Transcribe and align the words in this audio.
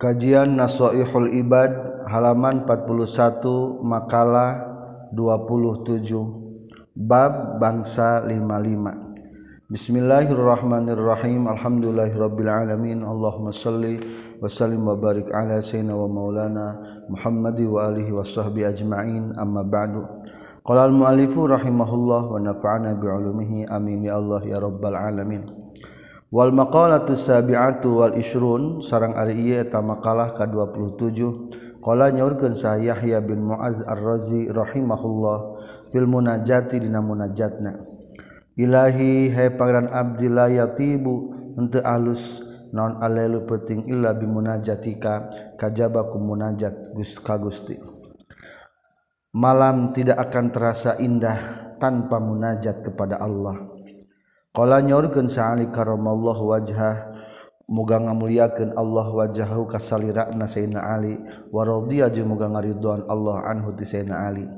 Kajian 0.00 0.56
Naswaihul 0.56 1.28
Ibad 1.44 2.08
halaman 2.08 2.64
41 2.64 3.84
makalah 3.84 4.64
27 5.12 6.08
bab 6.96 7.60
bangsa 7.60 8.24
55 8.24 9.68
Bismillahirrahmanirrahim. 9.68 11.52
Alhamdulillahirabbil 11.52 12.48
alamin. 12.48 13.04
Allahumma 13.04 13.52
shalli 13.52 14.00
wa 14.40 14.48
sallim 14.48 14.88
wa 14.88 14.96
barik 14.96 15.28
ala 15.36 15.60
sayyidina 15.60 15.92
wa 15.92 16.08
maulana 16.08 16.80
Muhammadi 17.12 17.68
wa 17.68 17.92
alihi 17.92 18.08
washabbi 18.08 18.64
ajmain. 18.64 19.36
Amma 19.36 19.60
ba'du. 19.68 20.00
Qala 20.64 20.88
al-muallifu 20.88 21.44
rahimahullah 21.44 22.22
wa 22.24 22.40
nafa'ana 22.40 22.96
bi 22.96 23.04
ulumihi. 23.04 23.68
Amin. 23.68 24.08
Ya 24.08 24.16
Allah 24.16 24.40
ya 24.48 24.64
rabbal 24.64 24.96
alamin. 24.96 25.59
Wal 26.30 26.54
maqalatu 26.54 27.18
sabi'atu 27.18 28.06
wal 28.06 28.14
isrun 28.14 28.78
sarang 28.86 29.18
ari 29.18 29.34
ieu 29.50 29.58
eta 29.58 29.82
makalah 29.82 30.30
ka-27 30.38 31.18
qala 31.82 32.14
nyaurkeun 32.14 32.54
sa 32.54 32.78
Yahya 32.78 33.18
bin 33.18 33.42
Muaz 33.42 33.82
Ar-Razi 33.82 34.46
rahimahullah 34.46 35.38
fil 35.90 36.06
munajati 36.06 36.78
dina 36.78 37.02
munajatna. 37.02 37.82
Ilahi 38.54 39.34
hai 39.34 39.50
pangeran 39.58 39.90
abdi 39.90 40.30
la 40.30 40.46
yatibu 40.46 41.34
henteu 41.58 41.82
alus 41.82 42.38
naon 42.70 43.02
alelu 43.02 43.42
penting 43.50 43.90
illa 43.90 44.14
bi 44.14 44.30
munajatika 44.30 45.34
kajaba 45.58 46.06
ku 46.06 46.22
munajat 46.22 46.94
Gus 46.94 47.18
ka 47.18 47.42
Gusti. 47.42 47.74
Malam 49.34 49.90
tidak 49.90 50.30
akan 50.30 50.46
terasa 50.54 50.94
indah 51.02 51.74
tanpa 51.82 52.22
munajat 52.22 52.86
kepada 52.86 53.18
Allah 53.18 53.69
Qala 54.50 54.82
nyorkeun 54.82 55.30
sa'ali 55.30 55.70
karamallahu 55.70 56.50
wajhah. 56.50 57.14
Muga 57.70 58.02
ngamuliakeun 58.02 58.74
Allah 58.74 59.06
wajhahu 59.06 59.70
kasalirana 59.70 60.42
Sayyidina 60.50 60.82
Ali. 60.82 61.22
Wa 61.54 61.62
radiya 61.62 62.10
jeung 62.10 62.34
muga 62.34 62.50
ngaridhoan 62.50 63.06
Allah 63.06 63.46
anhu 63.46 63.70
ti 63.70 63.86
Sayyidina 63.86 64.26
Ali. 64.26 64.50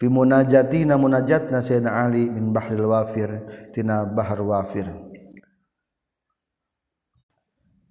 Fi 0.00 0.08
munajatina 0.08 0.96
munajatna 0.96 1.60
Sayyidina 1.60 2.08
Ali 2.08 2.24
min 2.30 2.56
bahril 2.56 2.88
wafir 2.88 3.44
tina 3.76 4.08
bahar 4.08 4.40
wafir. 4.40 4.88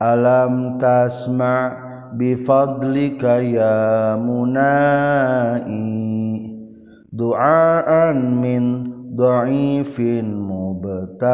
Alam 0.02 0.82
tasma 0.82 1.74
bi 2.18 2.34
fadlika 2.34 3.42
ya 3.42 4.18
munai 4.18 5.70
du'aan 7.14 8.18
min 8.42 8.87
dhaifin 9.18 10.30
mubtalain. 10.30 11.34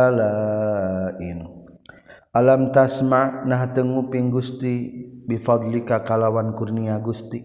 Alam 2.34 2.72
tasma 2.72 3.44
nah 3.44 3.67
tenguping 3.76 4.31
Gusti 4.31 5.06
bifadlika 5.28 6.02
kalawan 6.08 6.56
kurnia 6.56 6.95
Gusti. 7.04 7.44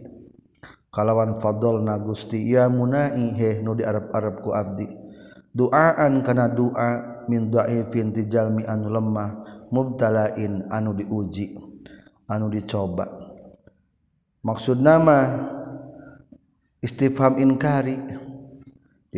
Kalawan 0.89 1.37
fadol 1.43 1.85
na 1.85 1.99
Gusti 2.01 2.49
ya 2.49 2.71
munai 2.71 3.35
he 3.37 3.61
nu 3.61 3.75
di 3.77 3.85
Arab-arab 3.85 4.41
ku 4.41 4.55
abdi. 4.57 4.89
Doaan 5.53 6.23
kana 6.23 6.49
doa 6.49 7.27
min 7.29 7.51
dhaifin 7.53 8.15
ti 8.15 8.25
jalmi 8.31 8.65
anu 8.65 8.89
lemah 8.89 9.45
mubtalain 9.75 10.71
anu 10.73 10.95
diuji 10.97 11.59
anu 12.31 12.49
dicoba. 12.49 13.05
Maksud 14.41 14.81
nama 14.81 15.45
istifham 16.81 17.37
inkari 17.37 17.99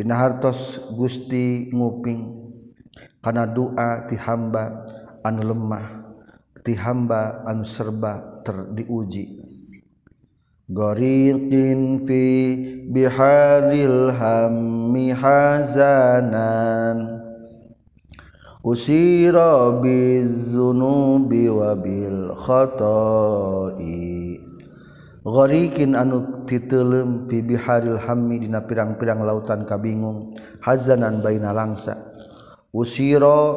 Dina 0.00 0.16
hartos 0.16 0.80
Gusti 0.96 1.68
nguping 1.68 2.24
kana 3.20 3.44
doa 3.44 4.08
ti 4.08 4.16
hamba 4.16 4.88
anu 5.20 5.44
lemah 5.44 6.16
ti 6.64 6.72
hamba 6.72 7.44
anu 7.44 7.68
serba 7.68 8.40
ter 8.40 8.72
diuji 8.72 9.44
Goriqin 10.72 12.00
fi 12.08 12.24
biharil 12.88 14.08
hammi 14.16 15.12
hazanan 15.12 17.20
Usira 18.64 19.68
bizunubi 19.84 21.44
wa 21.52 21.76
bil 21.76 22.32
khata'i 22.40 24.48
Ghorikin 25.20 25.92
anu 25.92 26.48
titelem 26.48 27.28
fi 27.28 27.44
biharil 27.44 28.00
hammi 28.00 28.40
dina 28.40 28.64
pirang-pirang 28.64 29.20
lautan 29.20 29.68
kabingung 29.68 30.32
hazanan 30.64 31.20
baina 31.20 31.52
langsa. 31.52 32.08
Usira 32.72 33.52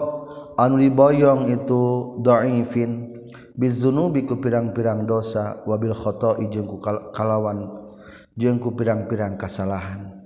anu 0.60 0.76
diboyong 0.76 1.48
itu 1.48 1.82
dhaifin 2.20 3.16
bizunubi 3.56 4.28
ku 4.28 4.44
pirang-pirang 4.44 5.08
dosa 5.08 5.64
wabil 5.64 5.96
khata'i 5.96 6.52
jeung 6.52 6.68
ku 6.68 6.84
kalawan 7.16 7.72
jeung 8.36 8.60
ku 8.60 8.76
pirang-pirang 8.76 9.40
kasalahan. 9.40 10.20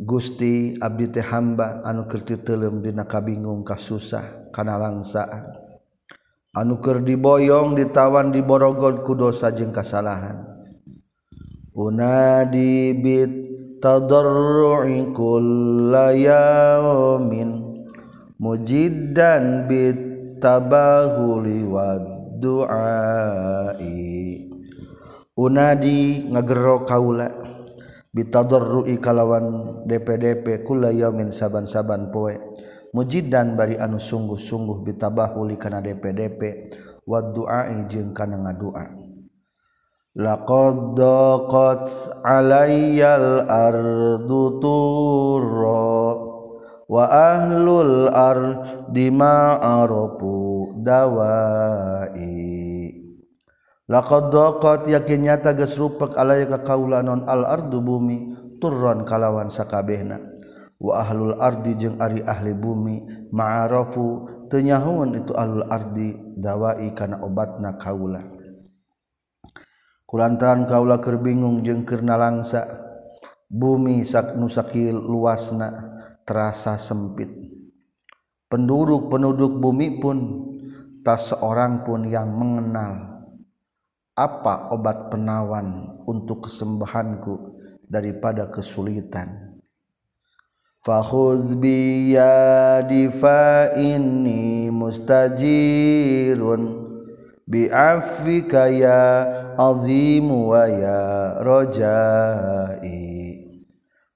Gusti 0.00 0.80
abdi 0.80 1.12
teh 1.12 1.20
hamba 1.20 1.84
anu 1.84 2.08
keur 2.08 2.24
titelem 2.24 2.80
dina 2.80 3.04
kabingung 3.04 3.60
kasusah 3.60 4.48
kana 4.56 4.80
langsaan. 4.80 5.69
anuker 6.50 6.98
diboyong 7.04 7.78
ditawan 7.78 8.34
di 8.34 8.42
Borogod 8.42 9.06
kudosa 9.06 9.54
jeung 9.54 9.70
kasalahan. 9.70 10.42
Unadi 11.70 12.90
bit 12.98 13.30
tadarru'i 13.78 15.14
kullayamin 15.14 16.26
mujiddan 18.42 19.70
bit 19.70 19.98
tabahuli 20.42 21.62
wad 21.62 22.02
du'ai. 22.42 23.88
Unadi 25.40 26.26
ngagero 26.28 26.84
kaula 26.84 27.30
bitadarru'i 28.10 28.98
kalawan 28.98 29.86
DPDP 29.86 30.66
kullayamin 30.66 31.30
saban-saban 31.30 32.10
poe. 32.10 32.34
mujid 32.90 33.30
dan 33.30 33.54
bari 33.54 33.78
anu 33.78 33.98
sungguh-sungguh 34.02 34.82
bitabahuli 34.82 35.54
kana 35.54 35.78
DPDP 35.78 36.70
wad 37.06 37.34
duai 37.34 37.86
jeung 37.86 38.10
kana 38.14 38.38
ngadua. 38.38 38.86
Laqad 40.10 40.98
daqat 40.98 41.86
alayyal 42.26 43.46
ardu 43.46 44.58
turra 44.58 46.18
wa 46.90 47.04
ahlul 47.06 48.10
ardi 48.10 49.06
ma'arafu 49.14 50.34
dawai. 50.82 52.26
Laqad 53.86 54.34
daqat 54.34 54.90
yakin 54.90 55.30
nyata 55.30 55.54
geus 55.54 55.78
rupek 55.78 56.18
alaya 56.18 56.46
ka 56.46 56.62
kaula 56.66 57.06
non 57.06 57.26
al 57.30 57.46
ardu 57.46 57.78
bumi 57.78 58.34
turron 58.58 59.06
kalawan 59.06 59.46
sakabehna. 59.46 60.29
Ahlul 60.88 61.36
ardi 61.36 61.76
jeung 61.76 62.00
ari 62.00 62.24
ahli 62.24 62.56
bumi. 62.56 63.28
Ma'arafu 63.28 64.24
tenyahun 64.48 65.20
itu 65.20 65.36
ahlul 65.36 65.68
ardi 65.68 66.16
dawai 66.40 66.88
kana 66.96 67.20
obatna 67.20 67.76
kaula. 67.76 68.24
Kulantaran 70.08 70.64
kaula 70.64 70.96
keur 71.04 71.20
bingung 71.20 71.60
jeung 71.60 71.84
keur 71.84 72.00
nalangsa. 72.00 72.64
Bumi 73.52 74.00
sak 74.06 74.40
nu 74.40 74.48
sakil 74.48 74.96
luasna 74.96 76.00
terasa 76.24 76.80
sempit. 76.80 77.28
Penduduk-penduduk 78.48 79.60
bumi 79.60 80.00
pun 80.00 80.18
tak 81.04 81.20
seorang 81.20 81.84
pun 81.84 82.08
yang 82.08 82.32
mengenal. 82.32 83.20
Apa 84.16 84.72
obat 84.74 85.12
penawan 85.12 85.98
untuk 86.06 86.48
kesembuhanku 86.48 87.58
daripada 87.86 88.50
kesulitan 88.50 89.49
Fakhuz 90.80 91.60
biyadi 91.60 93.12
fa 93.12 93.68
inni 93.76 94.72
mustajirun 94.72 96.62
bi'afika 97.44 98.72
ya 98.72 99.28
azimu 99.60 100.48
wa 100.48 100.64
ya 100.64 101.36
rajai 101.44 102.96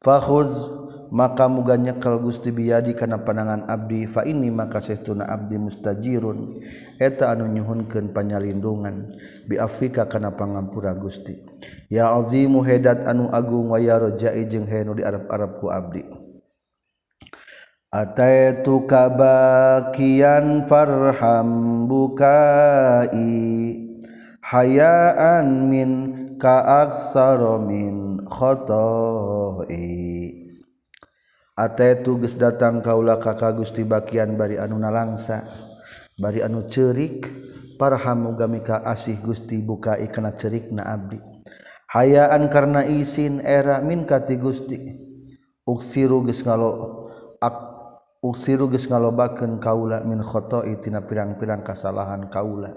Fakhuz 0.00 0.72
maka 1.12 1.52
muga 1.52 1.76
nyekel 1.76 2.16
Gusti 2.24 2.48
biyadi 2.48 2.96
kana 2.96 3.20
panangan 3.20 3.68
abdi 3.68 4.08
fa 4.08 4.24
ini 4.24 4.48
maka 4.48 4.80
saestuna 4.80 5.28
abdi 5.28 5.60
mustajirun. 5.60 6.64
Eta 6.96 7.28
anu 7.28 7.44
nyuhunkeun 7.44 8.16
panyalindungan. 8.16 9.12
Bi 9.44 9.60
afika 9.60 10.08
kana 10.08 10.32
pangampura 10.32 10.96
Gusti. 10.96 11.44
Ya 11.92 12.08
azimu 12.08 12.64
hedat 12.64 13.04
anu 13.04 13.28
agung 13.28 13.68
wa 13.68 13.76
ya 13.76 14.00
rajai 14.00 14.48
jeung 14.48 14.64
henu 14.64 14.96
di 14.96 15.04
Arab-arab 15.04 15.60
ku 15.60 15.68
abdi. 15.68 16.23
Ataitu 17.94 18.90
kabakian 18.90 20.66
farham 20.66 21.86
bukai. 21.86 23.14
Hayaan 24.42 25.70
min 25.70 25.90
kaaksaro 26.42 27.62
min 27.62 28.26
khotoi. 28.26 29.86
Ataitu 31.54 32.18
geus 32.18 32.34
datang 32.34 32.82
kaula 32.82 33.22
kakak 33.22 33.62
Gusti 33.62 33.86
bakian 33.86 34.34
bari 34.34 34.58
anu 34.58 34.74
nalangsa 34.74 35.46
Bari 36.18 36.42
anu 36.42 36.66
cerik 36.66 37.30
Parham 37.78 38.26
ugamika 38.26 38.82
asih 38.82 39.22
Gusti 39.22 39.62
bukai 39.62 40.10
kena 40.10 40.34
cerik 40.34 40.74
na 40.74 40.82
abdi. 40.98 41.22
Hayaan 41.94 42.50
karena 42.50 42.82
isin 42.82 43.38
era 43.38 43.78
min 43.78 44.02
kati 44.02 44.34
Gusti. 44.34 44.82
Uksiru 45.62 46.26
geus 46.26 46.42
ngalo 46.42 47.06
uksiru 48.24 48.72
geus 48.72 48.88
ngalobakeun 48.88 49.60
kaula 49.60 50.00
min 50.00 50.24
khotoi 50.24 50.80
tina 50.80 51.04
pirang-pirang 51.04 51.60
kasalahan 51.60 52.32
kaula. 52.32 52.72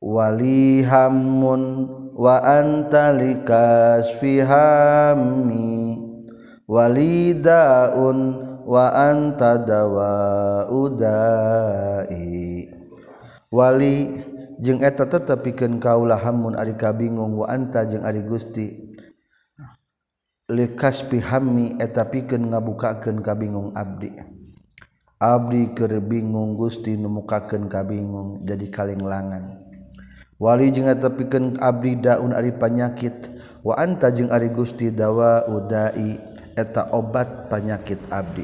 Wali 0.00 0.80
hammun 0.80 1.84
wa 2.16 2.40
anta 2.40 3.12
likasfi 3.12 4.40
hammi. 4.40 6.00
Walidaun 6.64 8.18
wa 8.64 8.94
anta 8.94 9.58
dawaudai 9.58 11.10
wali 13.50 14.22
jeung 14.62 14.78
eta 14.78 15.10
tetepikeun 15.10 15.82
kaula 15.82 16.14
hammun 16.14 16.54
ari 16.54 16.78
kabingung 16.78 17.34
wa 17.34 17.50
anta 17.50 17.82
jeung 17.84 18.06
ari 18.06 18.22
Gusti. 18.22 18.89
lekas 20.50 21.06
pihami 21.06 21.78
eta 21.78 22.02
pikeun 22.10 22.50
ngabukakeun 22.50 23.22
kabingung 23.22 23.70
abdi. 23.78 24.10
Abdi 25.22 25.76
keur 25.78 26.02
bingung 26.02 26.58
Gusti 26.58 26.98
nemukakeun 26.98 27.70
kabingung 27.70 28.42
jadi 28.42 28.66
kalenglangan. 28.66 29.62
Wali 30.40 30.74
jeung 30.74 30.90
eta 30.90 31.12
pikeun 31.12 31.60
abdi 31.62 32.02
daun 32.02 32.34
ari 32.34 32.50
panyakit 32.50 33.30
wa 33.62 33.78
anta 33.78 34.10
jeung 34.10 34.32
ari 34.34 34.50
Gusti 34.50 34.90
dawa 34.90 35.46
udai 35.46 36.18
eta 36.58 36.90
obat 36.90 37.46
panyakit 37.46 38.00
abdi. 38.10 38.42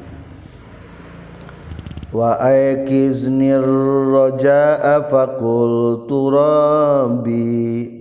Wa 2.13 2.39
aikiznir 2.39 3.67
rajaa 4.07 5.11
faqul 5.11 6.07
turabi 6.07 7.96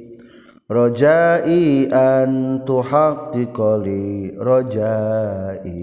rojai 0.67 1.87
an 1.95 2.63
tuhaqqiqali 2.67 4.35
rojai. 4.35 5.79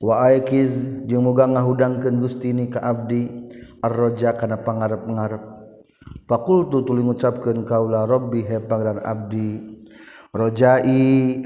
Wa 0.00 0.32
aikiz 0.32 1.04
jeung 1.04 1.28
muga 1.28 1.44
ngahudangkeun 1.44 2.24
Gusti 2.24 2.56
ni 2.56 2.72
ka 2.72 2.80
abdi 2.80 3.28
arroja 3.84 4.32
kana 4.32 4.64
pangarep-ngarep. 4.64 5.44
Fakultu 6.24 6.80
tuluy 6.88 7.04
ngucapkeun 7.04 7.68
kaula 7.68 8.08
rabbi 8.08 8.40
he 8.40 8.56
pangeran 8.64 9.04
abdi 9.04 9.60
rojai 10.32 11.44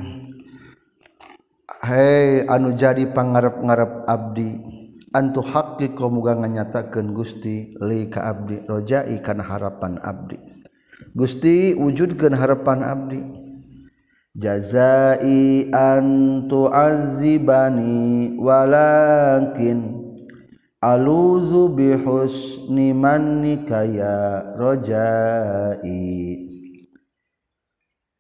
Hai 1.85 2.49
anu 2.49 2.73
jadi 2.73 3.13
pangarep-ngarep 3.13 4.09
abdi. 4.09 4.57
Antu 5.13 5.45
haqqi 5.45 5.93
muga 6.09 6.33
nganyatakeun 6.39 7.13
Gusti 7.13 7.77
li 7.77 8.09
ka 8.09 8.25
abdi 8.25 8.65
rojai 8.65 9.21
kana 9.21 9.45
harapan 9.45 10.01
abdi. 10.01 10.54
Gusti 11.15 11.75
wujudkan 11.79 12.35
harapan 12.35 12.83
Abdi. 12.83 13.23
Jazai 14.35 15.71
antu 15.71 16.67
azibani 16.67 18.35
walakin 18.35 20.11
aluzu 20.83 21.71
bihusni 21.71 22.91
mannika 22.91 23.87
ya 23.87 24.43
rojai. 24.59 26.03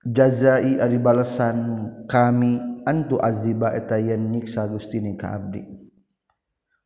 Jazai 0.06 0.78
ari 0.78 0.98
balasan 1.02 1.90
kami 2.06 2.62
antu 2.86 3.18
aziba 3.18 3.74
eta 3.74 3.98
yen 3.98 4.30
nyiksa 4.30 4.70
Gusti 4.70 5.02
ni 5.02 5.18
ka 5.18 5.34
abdi 5.34 5.73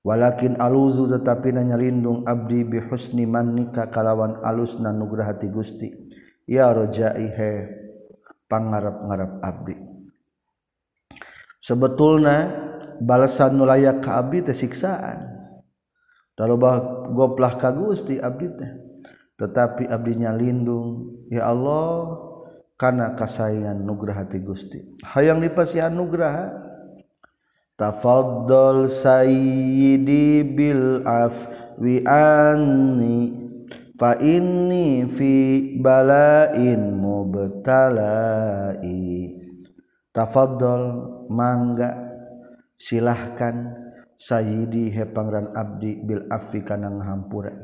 walakin 0.07 0.59
aluzu 0.59 1.11
tetapi 1.11 1.55
nanya 1.55 1.79
lindung 1.79 2.27
abdi 2.27 2.63
bihusni 2.67 3.27
mannika 3.27 3.91
kalawan 3.91 4.39
alus 4.43 4.79
na 4.79 4.95
nugraha 4.95 5.35
ti 5.37 5.51
Gusti. 5.51 5.89
Ya 6.49 6.73
rojai 6.73 7.29
he 7.29 7.53
pangarap-ngarap 8.49 9.45
abdi. 9.45 9.77
Sebetulna 11.61 12.49
balasan 13.05 13.61
nulayak 13.61 14.01
ka 14.01 14.17
abdi 14.17 14.41
teh 14.41 14.57
siksaan. 14.57 15.29
Dalobah 16.33 17.09
goplah 17.13 17.61
ka 17.61 17.69
Gusti 17.75 18.17
abdi 18.17 18.49
teh. 18.49 18.73
Tetapi 19.39 19.87
abdi 19.87 20.25
nyalindung 20.25 21.21
ya 21.29 21.53
Allah 21.53 22.17
kana 22.79 23.13
kasayangan 23.13 23.85
nugraha 23.85 24.25
ti 24.25 24.41
Gusti. 24.41 24.81
Hayang 25.05 25.45
dipasihan 25.45 25.93
nugraha 25.93 26.68
tafaddal 27.79 28.91
sayyidi 28.91 30.43
bil 30.43 31.07
afwi 31.07 32.03
anni 32.03 33.31
fa 33.95 34.19
inni 34.19 35.07
fi 35.07 35.33
balain 35.79 36.99
mubtalai. 36.99 38.19
Tafaddal 40.11 41.07
mangga 41.31 41.95
silahkan 42.75 43.71
sayyidi 44.19 44.91
he 44.91 45.07
pangeran 45.07 45.55
abdi 45.55 46.03
bil 46.03 46.27
afwi 46.27 46.67
kana 46.67 46.91
ngahampura 46.91 47.55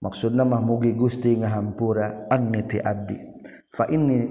maksudna 0.00 0.46
mah 0.48 0.62
mugi 0.64 0.94
Gusti 0.96 1.36
ngahampura 1.36 2.30
anni 2.30 2.62
ti 2.64 2.78
abdi. 2.80 3.18
Fa 3.70 3.86
inni 3.86 4.26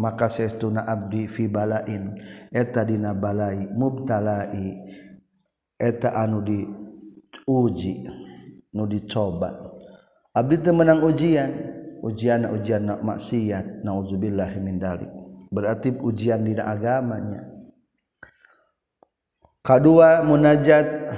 maka 0.00 0.32
seuna 0.32 0.88
Abdi 0.88 1.28
fibalain 1.28 2.16
eta 2.48 2.88
dina 2.88 3.12
balai 3.12 3.68
mubtalai. 3.68 4.80
Eta 5.76 6.16
anu 6.16 6.40
di 6.44 6.60
uji 7.48 8.04
nu 8.76 8.84
dicoba 8.84 9.70
Abdi 10.32 10.56
temenang 10.62 11.04
ujian. 11.04 11.52
Ujian 12.00 12.48
ujian 12.48 12.88
na 12.88 12.96
maksiat. 12.96 13.84
Naudzubillah 13.84 14.56
min 14.56 14.80
dalik. 14.80 15.12
Berarti 15.52 15.92
ujian 16.00 16.40
dina 16.40 16.64
agamanya. 16.64 17.44
Kadua 19.60 20.24
munajat 20.24 21.12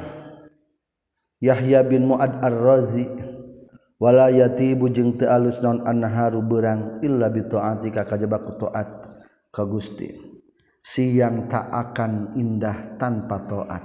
Yahya 1.39 1.87
bin 1.87 2.11
Muad 2.11 2.43
Ar-Razi. 2.43 3.07
Walayati 4.03 4.75
bujeng 4.75 5.15
teu 5.15 5.31
alus 5.31 5.63
naon 5.63 5.87
anharu 5.87 6.43
berang 6.43 6.99
illa 7.07 7.31
bi 7.31 7.47
taati 7.47 7.95
ka 7.95 8.03
kajaba 8.03 8.43
ku 8.43 8.59
taat 8.59 8.91
Gusti. 9.55 10.11
Siang 10.83 11.47
tak 11.47 11.71
akan 11.71 12.35
indah 12.35 12.99
tanpa 12.99 13.39
taat. 13.47 13.85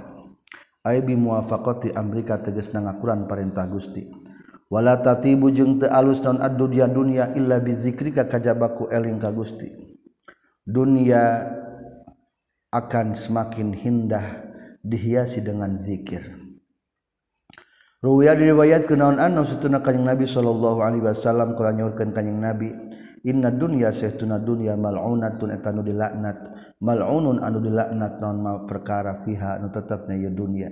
Ay 0.82 1.06
bi 1.06 1.14
muwafaqati 1.14 1.94
amrika 1.94 2.42
tegasna 2.42 2.82
ngakuran 2.82 3.30
parentah 3.30 3.70
Gusti. 3.70 4.10
Wala 4.66 4.98
tatibu 4.98 5.54
jeung 5.54 5.78
teu 5.78 5.86
alus 5.86 6.18
naon 6.18 6.42
ad-dunya 6.42 6.90
dunya 6.90 7.24
illa 7.38 7.62
bi 7.62 7.78
zikrika 7.78 8.26
kajaba 8.26 8.74
eling 8.90 9.22
ka 9.22 9.30
Gusti. 9.30 9.70
Dunia 10.66 11.46
akan 12.74 13.14
semakin 13.14 13.72
indah 13.72 14.44
dihiasi 14.84 15.40
dengan 15.40 15.78
zikir 15.78 16.37
Ruya 17.98 18.38
diriwayat 18.38 18.86
kenaon 18.86 19.18
anu 19.18 19.42
setuna 19.42 19.82
kanjing 19.82 20.06
Nabi 20.06 20.22
sallallahu 20.22 20.86
alaihi 20.86 21.02
wasallam 21.02 21.58
kala 21.58 21.74
nyaurkeun 21.74 22.14
kanjing 22.14 22.38
Nabi 22.38 22.70
inna 23.26 23.50
dunya 23.50 23.90
sahtuna 23.90 24.38
dunya 24.38 24.78
mal'unatun 24.78 25.50
eta 25.50 25.74
nu 25.74 25.82
dilaknat. 25.82 26.38
Mal'unun 26.78 27.42
anu 27.42 27.58
dilaknat 27.58 28.22
naon 28.22 28.38
ma 28.38 28.52
perkara 28.62 29.26
fiha 29.26 29.58
nu 29.58 29.74
tetepna 29.74 30.14
ieu 30.14 30.30
dunya. 30.30 30.70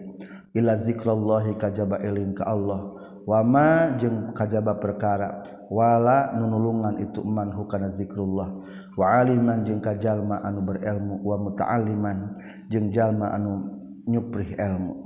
Ila 0.54 0.78
zikrallahi 0.78 1.58
kajaba 1.58 1.98
eling 1.98 2.30
ka 2.38 2.46
Allah. 2.46 2.94
Wa 3.26 3.42
ma 3.42 3.98
jeung 3.98 4.30
kajaba 4.30 4.78
perkara. 4.78 5.42
Wala 5.66 6.30
nunulungan 6.30 7.02
itu 7.02 7.26
man 7.26 7.50
hukana 7.50 7.90
zikrullah. 7.90 8.54
Wa 8.94 9.18
aliman 9.18 9.66
jeung 9.66 9.82
kajalma 9.82 10.46
anu 10.46 10.62
berilmu. 10.62 11.26
Wa 11.26 11.42
muta'alliman 11.42 12.38
jeung 12.70 12.94
jalma 12.94 13.34
anu 13.34 13.66
nyuprih 14.06 14.54
ilmu. 14.54 15.05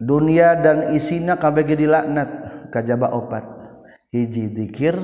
dunia 0.00 0.56
dan 0.56 0.96
isina 0.96 1.36
KBG 1.36 1.84
dilaknat 1.84 2.30
kajba 2.72 3.12
obat 3.12 3.44
hiji 4.10 4.48
dzikir 4.48 4.96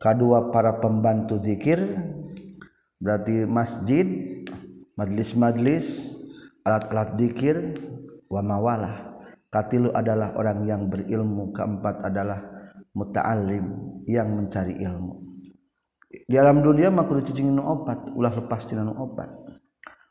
kedua 0.00 0.48
para 0.48 0.80
pembantu 0.80 1.36
dzikir 1.36 1.84
berarti 2.96 3.44
masjid 3.44 4.06
majelis-majlis 4.96 6.16
alat-alat 6.64 7.20
dzikir 7.20 7.76
wamawalah 8.32 9.20
katilu 9.52 9.92
adalah 9.92 10.32
orang 10.32 10.64
yang 10.64 10.88
berilmu 10.88 11.52
keempat 11.52 12.08
adalah 12.08 12.40
muta'alim 12.96 13.64
yang 14.08 14.28
mencari 14.32 14.80
ilmu. 14.80 15.20
Di 16.28 16.36
alam 16.36 16.60
dunia 16.60 16.92
mah 16.92 17.08
kudu 17.08 17.32
cicing 17.32 17.56
obat 17.56 18.08
ulah 18.12 18.32
lepas 18.32 18.68
tina 18.68 18.84
obat 18.84 19.32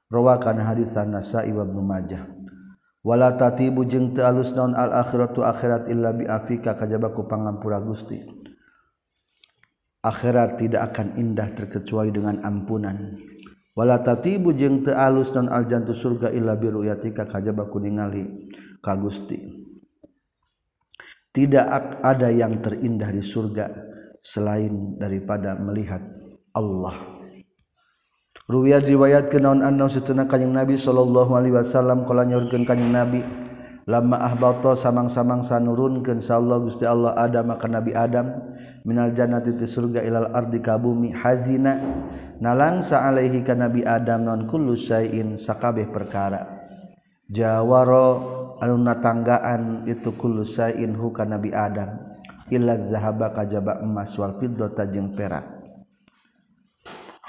rawakan 0.10 0.62
hadisan 0.62 1.13
Nasa'i 1.13 1.54
wa 1.54 1.66
Ibnu 1.66 1.82
Majah. 1.82 2.40
Wala 3.01 3.34
tatibu 3.34 3.86
jeung 3.86 4.13
teu 4.13 4.25
alus 4.25 4.53
naon 4.53 4.77
al 4.77 4.93
akhiratu 4.93 5.41
akhirat 5.46 5.89
illa 5.89 6.13
bi 6.13 6.25
afika 6.25 6.77
kajabaku 6.77 7.25
pangampura 7.25 7.81
Gusti. 7.81 8.22
Akhirat 10.01 10.58
tidak 10.58 10.93
akan 10.93 11.17
indah 11.22 11.53
terkecuali 11.53 12.10
dengan 12.10 12.41
ampunan. 12.41 13.17
Wala 13.77 14.01
tatibu 14.01 14.53
jeung 14.53 14.81
teu 14.86 14.98
alus 14.98 15.34
naon 15.34 15.50
al 15.50 15.70
jantu 15.70 15.93
surga 15.93 16.34
illa 16.34 16.58
bi 16.58 16.70
ru'yatika 16.70 17.29
kajabaku 17.29 17.77
ningali 17.81 18.50
ka 18.81 18.98
Gusti. 18.98 19.38
Tidak 21.31 21.65
ada 22.03 22.27
yang 22.27 22.60
terindah 22.60 23.08
di 23.13 23.24
surga 23.24 23.72
selain 24.20 25.00
daripada 25.00 25.55
melihat 25.55 26.03
Allah 26.51 27.21
Ruwiat 28.51 28.84
riwayat 28.84 29.31
kenaon 29.31 29.63
anna 29.63 29.88
sutuna 29.88 30.27
kanjing 30.27 30.51
Nabi 30.51 30.75
sallallahu 30.75 31.39
alaihi 31.39 31.55
wasallam 31.55 32.03
kala 32.03 32.27
nyorkeun 32.27 32.67
kanjing 32.67 32.91
Nabi. 32.91 33.24
Lama 33.88 34.20
ahbata 34.27 34.75
samang-samang 34.75 35.39
sanurunkeun 35.39 36.20
Allah 36.20 36.60
Gusti 36.60 36.84
Allah 36.84 37.15
Adam 37.15 37.55
ka 37.55 37.72
Nabi 37.72 37.96
Adam 37.96 38.36
minal 38.84 39.15
jannati 39.15 39.55
ti 39.55 39.63
surga 39.63 40.03
ilal 40.03 40.36
ardi 40.36 40.60
ka 40.60 40.75
bumi 40.75 41.15
hazina. 41.15 41.79
Nalangsa 42.43 43.08
alaihi 43.08 43.39
ka 43.39 43.55
Nabi 43.55 43.88
Adam 43.88 44.27
non 44.27 44.43
kullu 44.51 44.75
syai'in 44.75 45.39
sakabeh 45.39 45.88
perkara. 45.88 46.43
Jawaro 47.31 48.60
anu 48.60 48.75
natanggaan 48.84 49.88
itu 49.88 50.12
kullu 50.12 50.43
syai'in 50.43 50.91
hu 50.91 51.15
ka 51.15 51.24
Nabi 51.24 51.55
Adam. 51.55 52.20
Illa 52.51 52.75
zahaba 52.75 53.31
kajaba 53.31 53.79
emas 53.79 54.12
wal 54.20 54.36
fiddata 54.36 54.84
jeung 54.91 55.15
perak. 55.15 55.61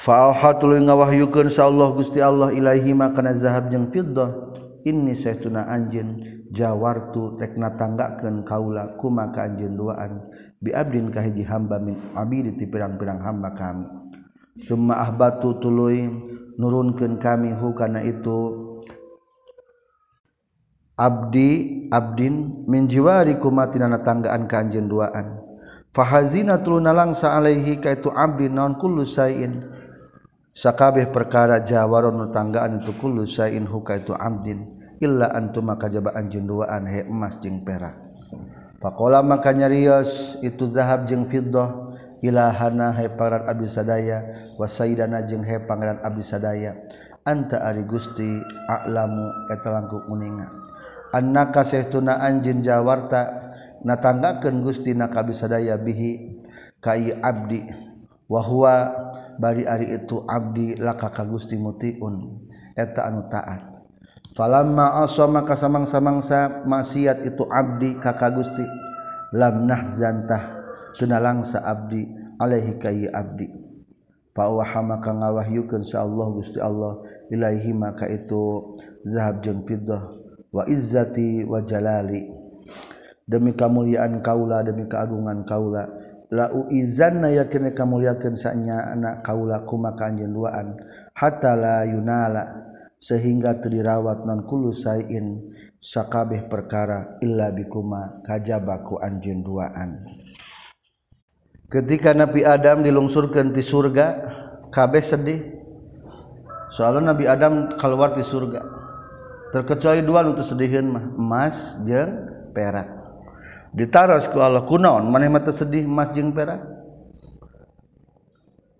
Fa'ahatul 0.02 0.82
ngawahyukeun 0.82 1.46
sa 1.46 1.70
Allah 1.70 1.94
Gusti 1.94 2.18
Allah 2.18 2.50
ilaihi 2.50 2.90
ma 2.90 3.14
kana 3.14 3.38
zahab 3.38 3.70
jeung 3.70 3.86
fiddah. 3.94 4.50
Inni 4.82 5.14
saytuna 5.14 5.70
anjeun 5.70 6.18
jawartu 6.50 7.38
rek 7.38 7.54
natanggakeun 7.54 8.42
kaula 8.42 8.98
kuma 8.98 9.30
ka 9.30 9.46
anjeun 9.46 9.78
duaan. 9.78 10.26
Bi 10.58 10.74
abdin 10.74 11.14
ka 11.14 11.22
hiji 11.22 11.46
hamba 11.46 11.78
min 11.78 12.02
abidi 12.18 12.58
ti 12.58 12.66
pirang-pirang 12.66 13.22
hamba 13.22 13.54
kami. 13.54 13.86
Summa 14.58 14.98
ahbatu 15.06 15.62
tuluy 15.62 16.10
nurunkeun 16.58 17.22
kami 17.22 17.54
hu 17.54 17.70
kana 17.70 18.02
itu 18.02 18.58
abdi 20.98 21.86
abdin 21.94 22.66
min 22.66 22.90
jiwari 22.90 23.38
kuma 23.38 23.70
tina 23.70 23.86
natanggaan 23.86 24.50
ka 24.50 24.66
anjeun 24.66 24.90
duaan. 24.90 25.38
Fahazina 25.94 26.58
tuluna 26.58 26.90
langsa 26.90 27.38
alaihi 27.38 27.78
ka 27.78 27.94
itu 27.94 28.10
abdi 28.10 28.50
naon 28.50 28.80
kullu 28.82 29.06
sayin 29.06 29.62
sakabeh 30.52 31.08
perkara 31.08 31.64
jawaron 31.64 32.16
nu 32.16 32.26
tanggaan 32.28 32.80
itu 32.80 32.92
kullu 33.00 33.24
sain 33.24 33.64
huka 33.64 34.00
itu 34.00 34.12
amdin 34.12 34.68
illa 35.00 35.32
antum 35.32 35.66
maka 35.66 35.88
jaba 35.88 36.14
anjeun 36.14 36.46
duaan 36.46 36.86
he 36.86 37.02
emas 37.02 37.40
jeung 37.40 37.64
perak. 37.66 37.96
Faqala 38.78 39.24
maka 39.24 39.50
nyarios 39.50 40.38
itu 40.44 40.70
zahab 40.70 41.10
jeung 41.10 41.26
fiddah 41.26 41.92
ilahana 42.22 42.94
he 42.94 43.10
pangeran 43.10 43.50
abdi 43.50 43.66
sadaya 43.66 44.18
wa 44.54 44.66
sayyidana 44.70 45.26
jeung 45.26 45.42
he 45.42 45.58
pangeran 45.58 45.98
abdi 46.04 46.22
sadaya 46.22 46.78
anta 47.26 47.62
ari 47.62 47.82
gusti 47.86 48.42
a'lamu 48.70 49.26
eta 49.50 49.68
langkung 49.70 50.06
muninga. 50.10 50.46
Annaka 51.12 51.60
sahtuna 51.66 52.24
anjin 52.24 52.64
jawarta 52.64 53.52
natanggakeun 53.84 54.62
gusti 54.62 54.94
na 54.94 55.10
kabisadaya 55.10 55.76
bihi 55.76 56.40
kai 56.80 57.12
abdi 57.20 57.66
wa 58.30 58.40
huwa 58.40 58.74
bari 59.38 59.68
ari 59.68 59.94
itu 59.96 60.24
abdi 60.24 60.76
laka 60.76 61.12
ka 61.12 61.24
Gusti 61.24 61.56
mutiun 61.56 62.48
eta 62.76 63.08
anu 63.08 63.28
taat. 63.28 63.68
Falamma 64.32 65.04
asama 65.04 65.44
kasamang-samangsa 65.44 66.64
maksiat 66.64 67.20
itu 67.28 67.44
abdi 67.52 68.00
ka 68.00 68.16
ka 68.16 68.32
Gusti. 68.32 68.64
Lam 69.32 69.68
nahzantah 69.68 70.64
teu 70.96 71.08
langsa 71.08 71.60
abdi 71.64 72.04
alaihi 72.40 72.76
kayi 72.80 73.08
abdi. 73.08 73.48
Fa 74.32 74.48
wahama 74.48 74.96
ka 75.04 75.12
ngawahyukeun 75.12 75.84
sa 75.84 76.08
Allah 76.08 76.26
Gusti 76.32 76.56
Allah 76.56 77.04
ilaihi 77.28 77.76
maka 77.76 78.08
itu 78.08 78.72
zahab 79.04 79.44
jeung 79.44 79.60
fiddah 79.68 80.08
wa 80.48 80.64
izzati 80.64 81.44
wa 81.44 81.60
jalali. 81.60 82.28
Demi 83.28 83.52
kamuliaan 83.52 84.24
kaula 84.24 84.64
demi 84.64 84.88
keagungan 84.88 85.44
kaula 85.44 85.88
la 86.32 86.48
uizanna 86.48 87.28
yakin 87.28 87.76
kamuliakeun 87.76 88.40
sanya 88.40 88.88
anak 88.88 89.20
kaulaku 89.20 89.76
maka 89.76 90.08
anjeun 90.08 90.32
hatta 91.12 91.52
la 91.52 91.84
yunala 91.84 92.72
sehingga 92.96 93.60
dirawat 93.60 94.24
non 94.24 94.48
kullu 94.48 94.72
sain 94.72 95.52
sakabeh 95.76 96.48
perkara 96.48 97.20
illa 97.20 97.52
bikuma 97.52 98.24
kajabaku 98.24 98.96
anjeun 98.96 99.44
duaan. 99.44 100.08
Ketika 101.68 102.16
Nabi 102.16 102.48
Adam 102.48 102.80
dilungsurkan 102.80 103.52
di 103.52 103.60
surga 103.60 104.06
kabeh 104.72 105.04
sedih. 105.04 105.40
Soalnya 106.72 107.12
Nabi 107.12 107.28
Adam 107.28 107.76
keluar 107.76 108.16
di 108.16 108.24
surga. 108.24 108.64
Terkecuali 109.52 110.00
dua 110.00 110.24
untuk 110.24 110.48
sedihin 110.48 110.88
mah 110.88 111.04
emas 111.12 111.76
jeng 111.84 112.24
perak 112.56 113.01
ditaros 113.72 114.28
ku 114.28 114.38
Allah 114.38 114.64
kunaon? 114.68 115.08
Maneh 115.08 115.32
mata 115.32 115.50
sedih 115.50 115.88
emas 115.88 116.12
jeung 116.12 116.32
perak. 116.32 116.60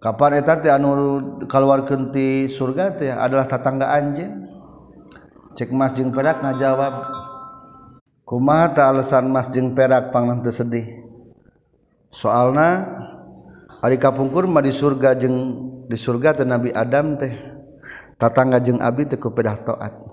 Kapan 0.02 0.42
eta 0.42 0.58
teh 0.58 0.70
anu 0.70 0.90
kaluarkeun 1.46 2.11
ti 2.11 2.50
surga 2.50 2.99
teh 2.99 3.08
adalah 3.11 3.46
tatangga 3.49 3.90
anjeun? 3.96 4.50
Cek 5.56 5.72
emas 5.72 5.96
jeung 5.96 6.12
perak 6.12 6.44
ngajawab. 6.44 6.94
Kumaha 8.28 8.72
ta 8.72 8.88
alasan 8.92 9.28
emas 9.28 9.49
jeung 9.52 9.76
perak 9.76 10.12
pangna 10.14 10.40
teu 10.40 10.54
sedih 10.54 11.04
soalna 12.12 12.84
ari 13.80 13.96
kapungkur 13.96 14.44
mah 14.44 14.61
di 14.61 14.72
surga 14.72 15.16
jeung 15.16 15.37
di 15.88 15.96
surga 15.96 16.40
teh 16.40 16.46
Nabi 16.49 16.72
Adam 16.72 17.16
teh. 17.16 17.32
Tatangga 18.20 18.62
jeung 18.62 18.78
abi 18.78 19.08
teu 19.08 19.18
kupedah 19.18 19.56
taat. 19.66 20.12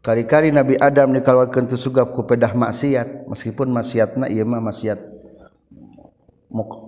Kali-kali 0.00 0.48
Nabi 0.52 0.80
Adam 0.80 1.12
dikaluarkan 1.12 1.68
itu 1.68 1.76
sugap 1.76 2.12
ku 2.16 2.24
pedah 2.24 2.56
maksiat 2.56 3.28
meskipun 3.28 3.68
maksiatna 3.68 4.28
ieu 4.32 4.44
mah 4.48 4.60
maksiat 4.64 5.00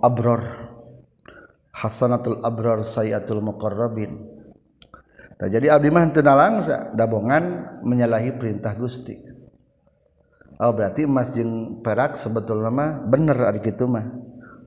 abror 0.01 0.43
hasanatul 1.73 2.41
abror 2.45 2.85
sayatul 2.85 3.41
muqarrabin. 3.41 4.29
Tak 5.33 5.49
jadi 5.49 5.75
abdi 5.75 5.89
mah 5.89 6.05
teu 6.13 6.21
nalangsa 6.21 6.93
dabongan 6.93 7.77
menyalahi 7.81 8.37
perintah 8.37 8.77
Gusti. 8.77 9.17
Oh 10.61 10.71
berarti 10.71 11.09
emas 11.09 11.33
jeung 11.33 11.81
perak 11.81 12.15
sebetulnya 12.15 12.69
mah 12.69 12.89
bener 13.03 13.35
ari 13.41 13.59
kitu 13.59 13.89
mah. 13.89 14.05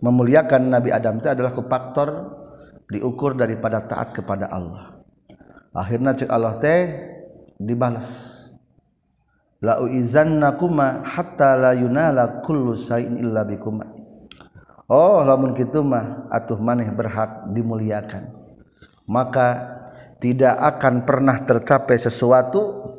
Memuliakan 0.03 0.69
Nabi 0.69 0.93
Adam 0.93 1.23
itu 1.23 1.29
adalah 1.33 1.55
ku 1.57 1.65
faktor 1.65 2.37
diukur 2.93 3.33
daripada 3.33 3.81
taat 3.87 4.13
kepada 4.13 4.51
Allah. 4.53 5.01
Akhirnya 5.73 6.13
cek 6.13 6.29
Allah 6.29 6.61
teh 6.61 6.81
dibalas 7.57 8.36
la 9.67 9.83
uizannakuma 9.83 11.03
hatta 11.03 11.59
la 11.59 11.75
yunala 11.75 12.39
kullu 12.47 12.79
sain 12.79 13.19
illa 13.19 13.43
bikuma. 13.43 13.83
Oh 14.87 15.27
lamun 15.27 15.59
kitu 15.59 15.83
mah 15.83 16.31
atuh 16.31 16.63
maneh 16.63 16.87
berhak 16.95 17.51
dimuliakan. 17.51 18.31
Maka 19.11 19.75
tidak 20.23 20.55
akan 20.55 21.03
pernah 21.03 21.43
tercapai 21.43 21.99
sesuatu 21.99 22.95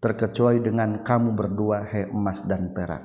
terkecuali 0.00 0.64
dengan 0.64 1.04
kamu 1.04 1.36
berdua 1.36 1.84
he 1.92 2.08
emas 2.08 2.40
dan 2.40 2.72
perak. 2.72 3.04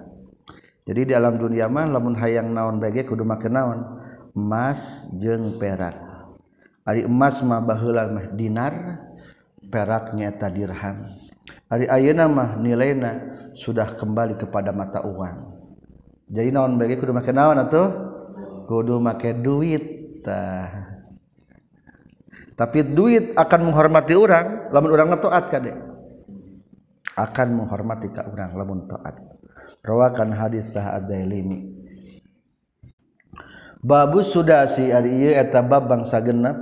Jadi 0.88 1.12
di 1.12 1.14
alam 1.16 1.36
dunia 1.36 1.68
mah 1.68 1.84
lamun 1.84 2.16
hayang 2.16 2.56
naon 2.56 2.80
bage 2.80 3.04
kudu 3.04 3.28
make 3.28 3.52
naon? 3.52 4.00
Emas 4.32 5.12
jeung 5.20 5.60
perak. 5.60 6.00
Ari 6.88 7.04
emas 7.04 7.44
mah 7.44 7.60
baheula 7.60 8.08
mah 8.08 8.32
dinar 8.32 9.04
peraknya 9.68 10.32
ta 10.36 10.48
dirham 10.52 11.23
hari 11.74 11.90
ayeuna 11.90 12.30
mah 12.30 12.62
nilainya 12.62 13.34
sudah 13.58 13.98
kembali 13.98 14.38
kepada 14.38 14.70
mata 14.70 15.02
uang. 15.02 15.58
Jadi 16.30 16.54
naon 16.54 16.78
bagi 16.78 17.02
kudu 17.02 17.10
make 17.10 17.34
naon 17.34 17.58
atuh? 17.58 17.90
Kudu 18.70 19.02
make 19.02 19.34
duit 19.42 19.82
tah. 20.22 20.94
Tapi 22.54 22.86
duit 22.94 23.34
akan 23.34 23.74
menghormati 23.74 24.14
orang 24.14 24.70
lamun 24.70 24.94
orang 24.94 25.18
taat 25.18 25.50
kade 25.50 25.74
akan 27.18 27.48
menghormati 27.58 28.14
ka 28.14 28.30
orang 28.30 28.54
lamun 28.54 28.86
taat 28.86 29.18
rawakan 29.82 30.30
hadis 30.30 30.70
sah 30.70 30.94
ad-dailimi. 30.94 31.74
Babu 33.82 34.22
sudasi 34.22 34.94
ari 34.94 35.12
ieu 35.12 35.34
eta 35.34 35.66
bab 35.66 35.90
bangsa 35.90 36.22
genep. 36.22 36.56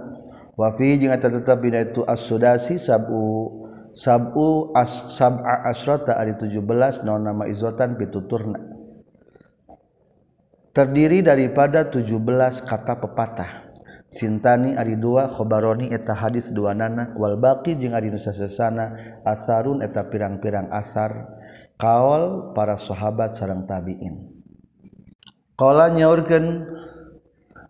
Wa 0.55 0.73
fi 0.75 0.95
jeung 0.95 1.13
eta 1.13 1.27
tetep 1.27 1.59
dina 1.59 1.83
itu 1.83 2.01
as-sudasi 2.07 2.79
sabu. 2.79 3.70
sabu 3.95 4.71
as 4.75 5.11
sab'a 5.13 5.67
asrata 5.67 6.15
ari 6.15 6.35
17 6.37 7.03
naon 7.03 7.23
nama 7.23 7.47
izotan 7.47 7.95
pituturna. 7.95 8.59
Terdiri 10.71 11.19
daripada 11.19 11.83
17 11.87 12.63
kata 12.63 12.95
pepatah. 13.03 13.51
Sintani 14.11 14.75
ari 14.75 14.99
dua 14.99 15.31
khobaroni 15.31 15.87
eta 15.91 16.11
hadis 16.11 16.51
dua 16.51 16.75
nana 16.75 17.15
wal 17.15 17.39
baqi 17.39 17.79
jeung 17.79 17.95
ari 17.95 18.11
nusasasana 18.11 19.19
asarun 19.23 19.79
eta 19.79 20.07
pirang-pirang 20.07 20.67
asar. 20.71 21.39
Kaol 21.79 22.51
para 22.51 22.75
sahabat 22.75 23.39
sareng 23.39 23.63
tabiin. 23.67 24.31
Qala 25.55 25.91
nyaurkeun 25.91 26.45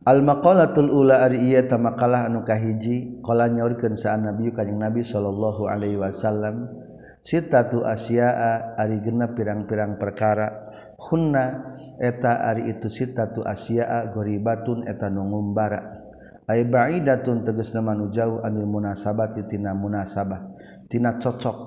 Al-maqalatul 0.01 0.89
ula 0.89 1.21
ari 1.21 1.45
ieu 1.45 1.61
tamakalah 1.61 2.25
anu 2.25 2.41
kahiji 2.41 3.21
qala 3.21 3.45
nyaurkeun 3.53 3.93
saan 3.93 4.25
nabi 4.25 4.49
kanjing 4.49 4.81
nabi 4.81 5.05
sallallahu 5.05 5.69
alaihi 5.69 6.01
wasallam 6.01 6.73
sitatu 7.21 7.85
asya'a 7.85 8.81
ari 8.81 8.97
genep 9.05 9.37
pirang-pirang 9.37 10.01
perkara. 10.01 10.73
Hunna 10.97 11.77
eta 12.01 12.49
ari 12.49 12.73
itu 12.73 12.89
sitatu 12.89 13.45
asya'a 13.45 14.09
goribatun 14.09 14.89
eta 14.89 15.05
nu 15.13 15.21
ngumbara. 15.21 16.01
Ay 16.49 16.65
ba'idatun 16.65 17.45
tegasna 17.45 17.85
manu 17.85 18.09
jauh 18.09 18.41
anil 18.41 18.65
munasabati 18.65 19.45
tina 19.45 19.77
munasabah 19.77 20.57
tina 20.89 21.21
cocok. 21.21 21.57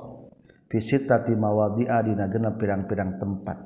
Fi 0.67 0.83
sitati 0.83 1.39
mawadhi'a 1.39 2.03
dina 2.03 2.27
genep 2.27 2.59
pirang-pirang 2.59 3.15
tempat. 3.23 3.59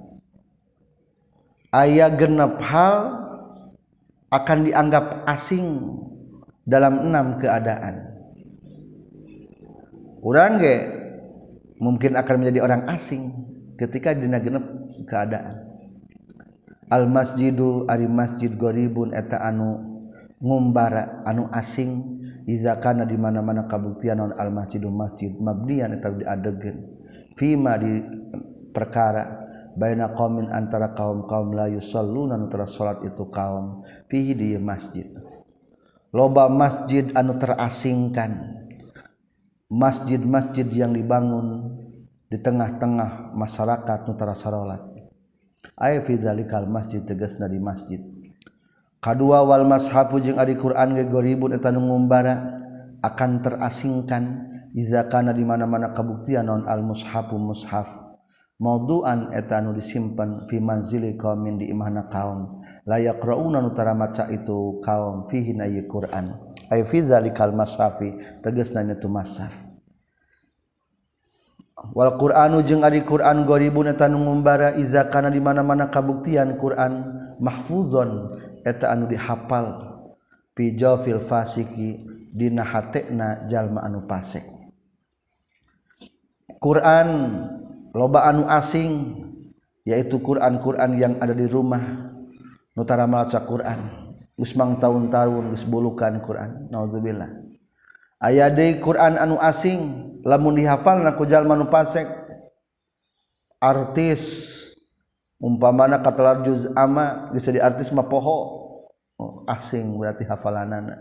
Aya 1.73 2.13
genep 2.13 2.61
hal 2.61 3.28
akan 4.29 4.59
dianggap 4.69 5.25
asing 5.25 5.97
dalam 6.69 7.09
enam 7.09 7.41
keadaan. 7.41 8.13
Orang 10.21 10.61
ge 10.61 10.77
mungkin 11.81 12.19
akan 12.19 12.35
menjadi 12.43 12.61
orang 12.61 12.83
asing 12.93 13.33
ketika 13.81 14.13
dina 14.13 14.43
genep 14.43 14.65
keadaan. 15.09 15.65
Al 16.89 17.05
masjidu 17.09 17.85
ari 17.89 18.09
masjid 18.09 18.49
goribun 18.53 19.13
eta 19.13 19.41
anu 19.45 19.77
ngumbara 20.41 21.25
anu 21.29 21.49
asing 21.53 22.21
iza 22.49 22.81
kana 22.81 23.05
di 23.05 23.17
mana-mana 23.21 23.69
kabuktian 23.69 24.17
non 24.17 24.33
al 24.37 24.49
masjidu 24.49 24.89
masjid 24.89 25.29
mabniyan 25.37 26.01
eta 26.01 26.09
diadegen 26.09 26.77
fima 27.37 27.77
di 27.77 28.01
perkara 28.73 29.48
baina 29.79 30.11
qaumin 30.11 30.51
antara 30.51 30.91
kaum-kaum 30.93 31.55
la 31.55 31.71
yusalluna 31.71 32.35
antara 32.35 32.67
salat 32.67 33.07
itu 33.07 33.23
kaum 33.31 33.87
fihi 34.11 34.35
di 34.35 34.59
masjid. 34.59 35.07
Loba 36.11 36.51
masjid 36.51 37.07
anu 37.15 37.39
terasingkan. 37.39 38.59
Masjid-masjid 39.69 40.65
yang 40.73 40.97
dibangun 40.97 41.77
di 42.27 42.41
tengah-tengah 42.41 43.37
masyarakat 43.37 44.09
nutara 44.09 44.33
sarolat 44.33 44.81
ay 45.77 46.01
fi 46.09 46.17
dzalikal 46.17 46.65
masjid 46.65 47.05
tegasna 47.05 47.47
di 47.47 47.61
masjid. 47.61 48.01
Kadua 48.99 49.45
wal 49.45 49.69
mashafu 49.69 50.19
jeung 50.19 50.41
ari 50.41 50.59
Quran 50.59 50.97
ge 50.97 51.05
goribun 51.07 51.55
eta 51.55 51.71
nu 51.71 51.85
ngumbara 51.85 52.59
akan 53.05 53.45
terasingkan 53.45 54.25
iza 54.73 55.07
kana 55.07 55.31
di 55.37 55.47
mana-mana 55.47 55.95
kabuktian 55.95 56.49
non 56.49 56.67
al 56.67 56.83
mushafu 56.83 57.39
mushaf 57.39 58.08
mauduan 58.59 59.31
etanu 59.33 59.73
disimpan 59.75 60.45
fimanzili 60.51 61.15
kaum 61.15 61.47
di 61.59 61.71
imahna 61.71 62.11
kaum. 62.11 62.63
Layak 62.85 63.23
rauna 63.23 63.63
nutara 63.63 63.95
maca 63.95 64.27
itu 64.29 64.83
kaum 64.85 65.31
fihi 65.31 65.55
na 65.55 65.67
Quran. 65.87 66.35
Ay 66.69 66.85
fi 66.85 67.01
zalikal 67.01 67.57
masrafi 67.57 68.13
tegas 68.45 68.75
nanya 68.77 68.99
tu 68.99 69.09
masraf 69.09 69.69
wal 71.95 72.19
Quranu 72.19 72.63
jeung 72.67 72.83
ari 72.83 73.07
Quran 73.07 73.47
goribun 73.47 73.87
eta 73.87 74.11
nu 74.11 74.23
ngumbara 74.23 74.75
iza 74.77 75.07
kana 75.07 75.31
di 75.31 75.39
mana-mana 75.39 75.87
kabuktian 75.87 76.59
Quran 76.59 77.07
mahfuzon 77.39 78.35
eta 78.67 78.91
anu 78.91 79.07
dihafal 79.07 80.03
fi 80.59 80.75
jawfil 80.75 81.23
fasiki 81.23 82.03
dina 82.35 82.67
hatena 82.67 83.47
jalma 83.47 83.87
anu 83.87 84.05
pasek. 84.05 84.45
Quran 86.59 87.09
loba 87.93 88.29
anu 88.29 88.45
asing 88.49 89.25
yaitu 89.89 90.21
Quran-quran 90.21 90.91
yang 90.99 91.15
ada 91.21 91.33
di 91.33 91.49
rumah 91.49 92.13
Nutara 92.77 93.09
maca 93.09 93.43
Quran 93.43 94.11
Usmang 94.39 94.79
tahun-tahun 94.79 95.51
gesbulukan 95.57 96.21
Quran 96.23 96.71
naudzubillah 96.71 97.31
aya 98.23 98.53
deui 98.53 98.79
Quran 98.79 99.19
anu 99.19 99.41
asing 99.41 100.09
lamun 100.23 100.59
dihafal 100.59 101.03
na 101.03 101.17
ku 101.17 101.25
jalma 101.25 101.59
nu 101.59 101.67
pasek 101.67 102.07
artis 103.59 104.55
umpamana 105.39 106.03
katalar 106.03 106.43
juz 106.43 106.67
ama 106.75 107.31
bisa 107.31 107.55
di 107.55 107.63
artis 107.63 107.95
mah 107.95 108.07
poho. 108.07 108.59
Oh, 109.19 109.43
asing 109.51 109.99
berarti 109.99 110.23
hafalanana. 110.23 110.95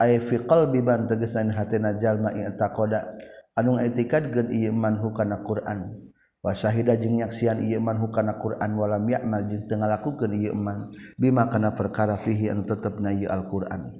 Ay 0.00 0.20
fi 0.20 0.40
qalbi 0.40 0.80
ban 0.80 1.08
tegesan 1.08 1.52
hatina 1.52 1.96
jalma 1.96 2.32
taqoda 2.56 3.16
anu 3.56 3.80
etikad 3.80 4.30
iman 4.52 5.00
hukana 5.00 5.40
Quran. 5.40 6.12
Wa 6.44 6.54
syahida 6.54 6.94
jeung 6.94 7.18
nyaksian 7.18 7.58
ieu 7.66 7.82
iman 7.82 7.98
hukana 7.98 8.38
Quran 8.38 8.78
walam 8.78 9.02
ya'mal 9.02 9.50
jeung 9.50 9.66
teu 9.66 9.82
ngalakukeun 9.82 10.30
ieu 10.38 10.54
iman 10.54 10.94
bima 11.18 11.50
kana 11.50 11.74
perkara 11.74 12.14
fihi 12.14 12.54
anu 12.54 12.62
tetepna 12.62 13.10
ieu 13.10 13.26
Al-Qur'an. 13.26 13.90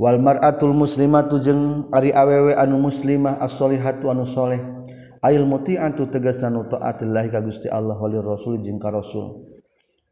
Wal 0.00 0.16
mar'atul 0.16 0.72
muslimatu 0.72 1.36
jeung 1.36 1.92
ari 1.92 2.16
awewe 2.16 2.56
anu 2.56 2.80
muslimah 2.80 3.36
as-solihatu 3.44 4.08
anu 4.08 4.24
soleh. 4.24 4.62
Ail 5.20 5.44
muti'atu 5.44 6.08
tegasna 6.08 6.48
nu 6.48 6.64
taatillahi 6.64 7.28
ka 7.28 7.44
Gusti 7.44 7.68
Allah 7.68 7.92
walir 8.00 8.24
rasul 8.24 8.56
jeung 8.64 8.80
ka 8.80 8.88
rasul. 8.88 9.44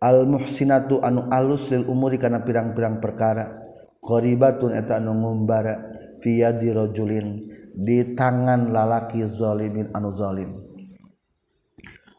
Al 0.04 0.28
muhsinatu 0.28 1.00
anu 1.00 1.32
alus 1.32 1.72
lil 1.72 1.88
umuri 1.88 2.20
kana 2.20 2.44
pirang-pirang 2.44 3.00
perkara. 3.00 3.56
Qaribatun 4.04 4.76
eta 4.76 5.00
anu 5.00 5.16
ngumbara 5.16 5.96
fi 6.20 6.44
yadi 6.44 6.76
rajulin. 6.76 7.56
Di 7.78 8.18
tangan 8.18 8.74
lalaki 8.74 9.22
zalimin 9.30 9.94
anu 9.94 10.10
zalim. 10.10 10.50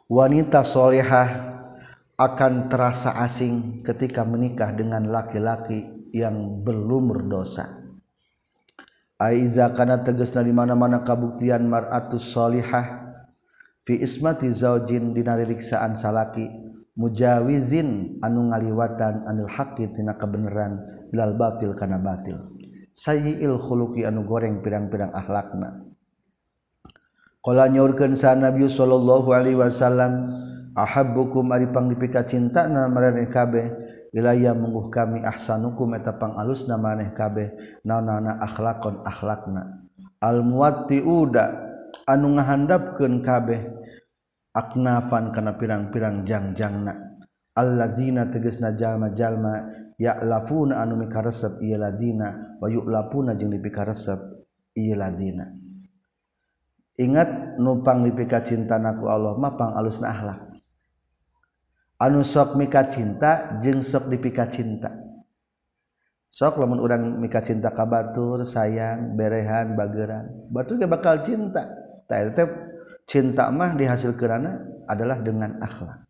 Wanita 0.08 0.64
solehah 0.64 1.60
akan 2.16 2.72
terasa 2.72 3.20
asing 3.20 3.84
ketika 3.84 4.24
menikah 4.24 4.72
dengan 4.72 5.08
laki-laki 5.08 6.12
yang 6.16 6.66
belum 6.66 7.14
berdosa 7.14 7.80
Aiza 9.20 9.68
kana 9.76 10.00
tegesna 10.00 10.48
di 10.48 10.56
mana-mana 10.56 11.04
kabuktian 11.04 11.68
mar'atus 11.68 12.32
solihah 12.32 13.12
fi 13.84 14.00
ismati 14.00 14.48
zaujin 14.48 15.12
dina 15.12 15.36
ririksaan 15.36 15.92
salaki 15.92 16.48
mujawizin 16.96 18.20
anu 18.24 18.48
ngaliwatan 18.48 19.28
anil 19.28 19.52
haqqi 19.52 19.92
tina 19.92 20.16
kebenaran 20.16 20.80
bilal 21.12 21.36
batil 21.36 21.76
kana 21.76 22.00
batil 22.00 22.59
sayyi'il 23.00 23.56
khuluqi 23.56 24.04
anu 24.04 24.28
goreng 24.28 24.60
pirang-pirang 24.60 25.16
akhlakna. 25.16 25.88
Qala 27.40 27.72
nyaurkeun 27.72 28.20
sa 28.20 28.36
nabi 28.36 28.68
sallallahu 28.68 29.32
alaihi 29.32 29.56
wasallam 29.56 30.28
ahabbukum 30.76 31.48
ari 31.56 31.72
panglipika 31.72 32.28
cintana 32.28 32.92
maraneh 32.92 33.32
kabeh 33.32 33.72
wilayah 34.12 34.52
mungguh 34.52 34.92
kami 34.92 35.24
ahsanukum 35.24 35.96
eta 35.96 36.20
pangalusna 36.20 36.76
maneh 36.76 37.16
kabeh 37.16 37.80
naonana 37.88 38.36
akhlakon 38.44 39.08
akhlakna. 39.08 39.88
Al 40.20 40.44
muwatti 40.44 41.00
uda 41.00 41.56
anu 42.04 42.36
ngahandapkeun 42.36 43.24
kabeh 43.24 43.64
aknafan 44.52 45.32
kana 45.32 45.56
pirang-pirang 45.56 46.28
jangjangna. 46.28 47.16
Allazina 47.56 48.28
tegasna 48.28 48.76
jalma-jalma 48.76 49.88
ya 50.00 50.16
lafuna 50.24 50.80
anu 50.80 50.96
mikaresep 50.96 51.60
ieu 51.60 51.76
ladina 51.76 52.58
wa 52.58 52.72
jeng 53.36 53.52
dipika 53.52 53.84
resep 53.84 54.18
ieu 54.80 54.96
ladina 54.96 55.52
ingat 57.00 57.60
numpang 57.60 58.08
dipika 58.08 58.44
cinta 58.44 58.80
naku 58.80 59.08
Allah 59.08 59.40
mah 59.40 59.56
alus 59.80 60.04
na 60.04 60.12
akhlak. 60.12 60.40
Anu 62.00 62.24
sok 62.24 62.56
mika 62.56 62.88
cinta 62.88 63.60
jeung 63.60 63.84
sok 63.84 64.08
dipika 64.08 64.48
cinta 64.48 64.88
sok 66.30 66.62
lamun 66.62 66.80
urang 66.80 67.20
mika 67.20 67.42
cinta 67.42 67.74
ka 67.74 67.84
batur 67.84 68.46
sayang 68.46 69.18
berehan 69.18 69.76
bageran 69.76 70.48
batur 70.48 70.80
ge 70.80 70.88
bakal 70.88 71.20
cinta. 71.26 71.68
Tah 72.10 72.26
eta 72.26 72.48
cinta 73.06 73.54
mah 73.54 73.78
dihasilkeunana 73.78 74.86
adalah 74.90 75.22
dengan 75.22 75.62
akhlak. 75.62 76.09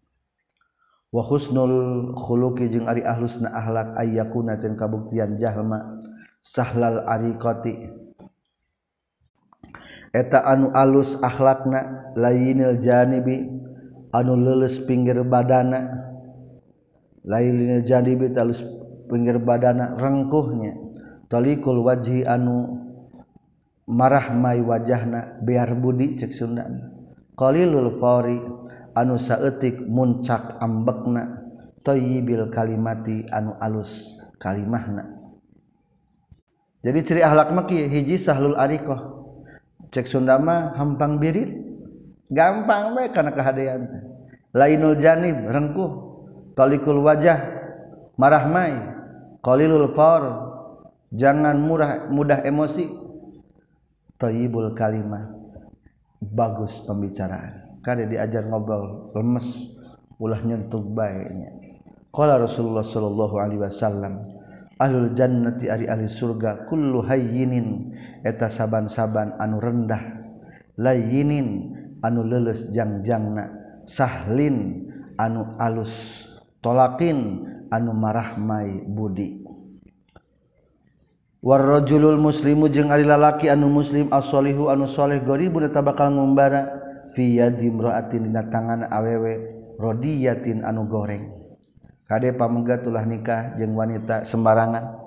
wa 1.10 1.26
husnul 1.26 2.14
khuluqi 2.14 2.70
jeung 2.70 2.86
ari 2.86 3.02
ahlusna 3.02 3.50
akhlak 3.50 3.98
ayyakuna 3.98 4.62
tin 4.62 4.78
kabuktian 4.78 5.42
jahma 5.42 5.98
sahlal 6.46 7.02
ariqati. 7.06 7.90
Eta 10.10 10.42
anu 10.42 10.74
alus 10.74 11.18
akhlakna 11.22 12.14
lainil 12.18 12.82
janibi 12.82 13.46
anu 14.10 14.34
leles 14.38 14.82
pinggir 14.86 15.22
badana. 15.26 16.10
Lainil 17.26 17.86
janibi 17.86 18.34
talus 18.34 18.66
pinggir 19.06 19.38
badana 19.38 19.94
rengkuhnya 19.98 20.74
talikul 21.30 21.86
wajhi 21.86 22.26
anu 22.26 22.80
marah 23.86 24.34
mai 24.34 24.62
wajahna 24.62 25.42
biar 25.46 25.74
budi 25.78 26.18
cek 26.18 26.34
sunda. 26.34 26.66
Qalilul 27.38 28.02
fawri 28.02 28.42
anu 29.00 29.16
saetik 29.16 29.88
muncak 29.88 30.60
ambekna 30.60 31.48
toyibil 31.88 32.52
kalimati 32.52 33.24
anu 33.32 33.56
alus 33.64 34.20
kalimahna. 34.36 35.08
Jadi 36.84 37.00
ciri 37.04 37.22
akhlak 37.24 37.56
maki 37.56 37.88
hiji 37.88 38.20
sahlul 38.20 38.56
ariqah 38.60 39.20
cek 39.92 40.08
Sundama 40.08 40.76
hampang 40.76 41.20
birit 41.20 41.52
gampang 42.32 42.96
baik 42.96 43.12
karena 43.16 43.32
kehadian 43.36 43.82
lainul 44.52 45.00
janib 45.00 45.48
rengkuh. 45.48 46.08
Tolikul 46.56 47.00
wajah 47.00 47.40
marahmai 48.20 48.76
qalilul 49.40 49.96
qor 49.96 50.24
jangan 51.16 51.56
murah 51.56 52.12
mudah 52.12 52.44
emosi. 52.44 52.92
Toyibul 54.20 54.76
kalimah 54.76 55.32
bagus 56.20 56.84
pembicaraan. 56.84 57.69
kada 57.90 58.06
diajar 58.06 58.46
ngobrol 58.46 59.10
lemes 59.18 59.74
ulah 60.22 60.38
nyentuh 60.46 60.86
baiknya. 60.86 61.58
Qala 62.14 62.38
rasulullah 62.38 62.86
sallallahu 62.86 63.42
alaihi 63.42 63.66
wasallam 63.66 64.22
ahlul 64.78 65.10
jannati 65.18 65.74
ari 65.74 65.90
ahli 65.90 66.06
surga 66.06 66.70
kullu 66.70 67.02
hayyinin. 67.02 67.98
Eta 68.22 68.46
saban-saban 68.46 69.42
anu 69.42 69.58
rendah 69.58 70.22
layinin 70.78 71.74
anu 72.06 72.22
leles 72.22 72.70
jangjangna 72.70 73.50
sahlin 73.90 74.86
anu 75.18 75.58
alus 75.58 76.30
tolakin 76.62 77.50
anu 77.74 77.90
marahmai 77.98 78.86
budi. 78.86 79.42
Warrajulul 81.40 82.20
muslimu 82.20 82.68
jeung 82.68 82.92
ari 82.92 83.08
lalaki 83.08 83.48
anu 83.48 83.72
muslim 83.72 84.12
as-solihu 84.12 84.68
anu 84.68 84.86
soleh 84.86 85.24
goribun 85.24 85.66
eta 85.66 85.80
bakal 85.82 86.12
ngumbara. 86.14 86.79
fiya 87.14 87.50
dimroatin 87.54 88.30
dina 88.30 88.48
tangan 88.50 88.88
awewe 88.90 89.60
rodiyatin 89.80 90.66
anu 90.66 90.86
goreng. 90.86 91.32
Kade 92.10 92.34
pamengatulah 92.34 93.06
nikah 93.06 93.54
jeung 93.56 93.78
wanita 93.78 94.26
sembarangan. 94.26 94.98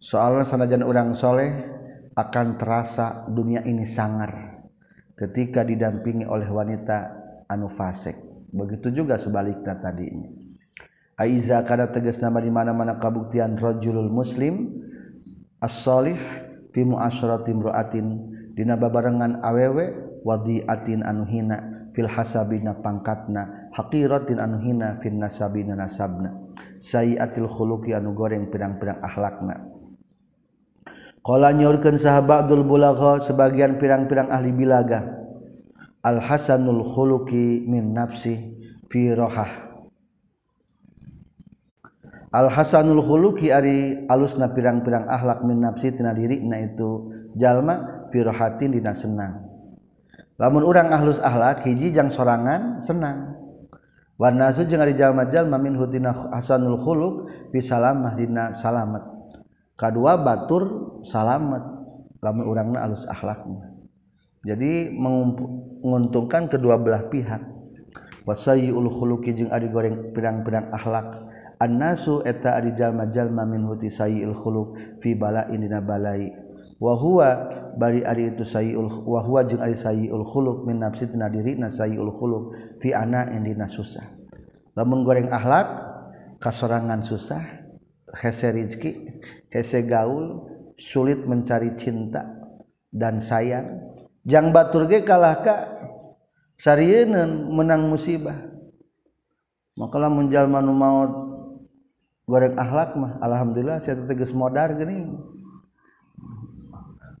Soalnya 0.00 0.44
sanajan 0.44 0.84
urang 0.84 1.12
soleh 1.12 1.52
akan 2.16 2.56
terasa 2.56 3.28
dunia 3.28 3.60
ini 3.60 3.84
sangar 3.84 4.62
ketika 5.16 5.60
didampingi 5.60 6.24
oleh 6.24 6.48
wanita 6.48 7.12
anu 7.48 7.68
fasik. 7.68 8.16
Begitu 8.48 8.88
juga 8.92 9.20
sebaliknya 9.20 9.76
tadinya. 9.76 10.32
Aiza 11.16 11.60
kada 11.64 11.88
tegas 11.92 12.20
nama 12.20 12.40
di 12.40 12.52
mana-mana 12.52 12.96
kabuktian 12.96 13.56
rajulul 13.56 14.12
muslim 14.12 14.84
as-solih 15.60 16.16
fi 16.72 16.84
mu'asyarati 16.84 17.52
imra'atin. 17.52 18.06
Dina 18.56 18.80
babarengan 18.80 19.44
awewe 19.44 20.05
wadiatin 20.26 21.06
anu 21.06 21.22
hina 21.22 21.86
fil 21.94 22.10
hasabina 22.10 22.82
pangkatna 22.82 23.70
haqirotin 23.70 24.42
anu 24.42 24.58
hina 24.58 24.98
fin 24.98 25.22
nasabina 25.22 25.78
nasabna 25.78 26.34
sayiatil 26.82 27.46
khuluqi 27.46 27.94
anu 27.94 28.10
goreng 28.12 28.50
pirang-pirang 28.50 28.98
akhlakna. 28.98 29.70
Kala 31.22 31.50
nyorkeun 31.50 31.98
sahabat 31.98 32.46
Abdul 32.46 32.62
Bulagha 32.62 33.18
sebagian 33.18 33.82
pirang-pirang 33.82 34.30
ahli 34.30 34.54
bilaga 34.54 35.26
Al 36.06 36.22
Hasanul 36.22 36.86
khuluqi 36.86 37.66
min 37.66 37.90
nafsi 37.90 38.38
fi 38.86 39.10
rohah. 39.10 39.66
Al 42.30 42.46
Hasanul 42.46 43.02
khuluqi 43.02 43.50
ari 43.50 44.06
alusna 44.06 44.54
pirang-pirang 44.54 45.10
akhlak 45.10 45.42
min 45.42 45.66
nafsi 45.66 45.90
tina 45.90 46.14
dirina 46.14 46.62
itu 46.62 47.10
jalma 47.34 48.06
fi 48.14 48.22
rohatin 48.22 48.78
dina 48.78 48.94
senang. 48.94 49.45
lamun 50.36 50.62
urang 50.64 50.92
ahlus 50.92 51.20
akhlak 51.20 51.64
hiji 51.64 51.92
jang 51.92 52.12
sorangan 52.12 52.80
senang. 52.80 53.36
Wan 54.16 54.40
nasu 54.40 54.64
jeung 54.64 54.80
ari 54.80 54.96
jalma-jalma 54.96 55.60
min 55.60 55.76
hutina 55.76 56.12
hasanul 56.32 56.80
khuluq 56.80 57.28
bi 57.52 57.60
salamah 57.60 58.16
dina 58.16 58.56
salamet. 58.56 59.04
Kadua 59.76 60.16
batur 60.16 60.96
salamet. 61.04 61.64
Lamun 62.24 62.48
urangna 62.48 62.80
alus 62.80 63.04
akhlakna 63.04 63.76
jadi 64.46 64.94
menguntungkan 64.94 66.46
kedua 66.46 66.78
belah 66.78 67.10
pihak. 67.10 67.42
Wasayyul 68.22 68.86
khuluqi 68.86 69.34
jeung 69.34 69.50
ari 69.50 69.66
goreng 69.66 70.14
pirang-pirang 70.14 70.70
akhlak. 70.70 71.26
Annasu 71.58 72.22
eta 72.22 72.54
ari 72.54 72.70
jalma-jalma 72.78 73.42
min 73.42 73.66
huti 73.66 73.90
sayyil 73.90 74.34
khuluq 74.38 75.02
fi 75.02 75.18
bala'in 75.18 75.66
dina 75.66 75.82
balai. 75.82 76.30
Wa 76.76 76.92
huwa 76.92 77.28
bari 77.76 78.04
ari 78.04 78.36
itu 78.36 78.44
sayyul 78.44 79.04
wa 79.04 79.24
huwa 79.24 79.44
jeung 79.48 79.64
ari 79.64 79.76
sayyul 79.76 80.24
khuluq 80.24 80.68
min 80.68 80.80
nafsi 80.80 81.08
tina 81.08 81.32
dirina 81.32 81.72
sayyul 81.72 82.12
khuluq 82.12 82.52
fi 82.80 82.92
ana 82.92 83.28
dina 83.32 83.64
susah. 83.64 84.04
Lamun 84.76 85.08
goreng 85.08 85.32
akhlak 85.32 85.72
kasorangan 86.36 87.00
susah 87.00 87.40
hese 88.20 88.52
rizki 88.52 89.20
hese 89.48 89.84
gaul 89.88 90.44
sulit 90.76 91.24
mencari 91.24 91.72
cinta 91.80 92.28
dan 92.92 93.20
sayang. 93.20 93.80
Jang 94.26 94.52
batur 94.52 94.84
ge 94.84 95.00
kalah 95.00 95.40
ka 95.40 95.56
sarieun 96.60 97.16
menang 97.56 97.88
musibah. 97.88 98.36
Maka 99.76 99.96
lamun 100.00 100.28
jalma 100.32 100.60
nu 100.60 100.72
maot 100.76 101.12
goreng 102.26 102.58
akhlak 102.58 102.98
mah 102.98 103.22
alhamdulillah 103.22 103.78
saya 103.78 104.02
tegas 104.02 104.34
modar 104.34 104.74
gini 104.74 105.08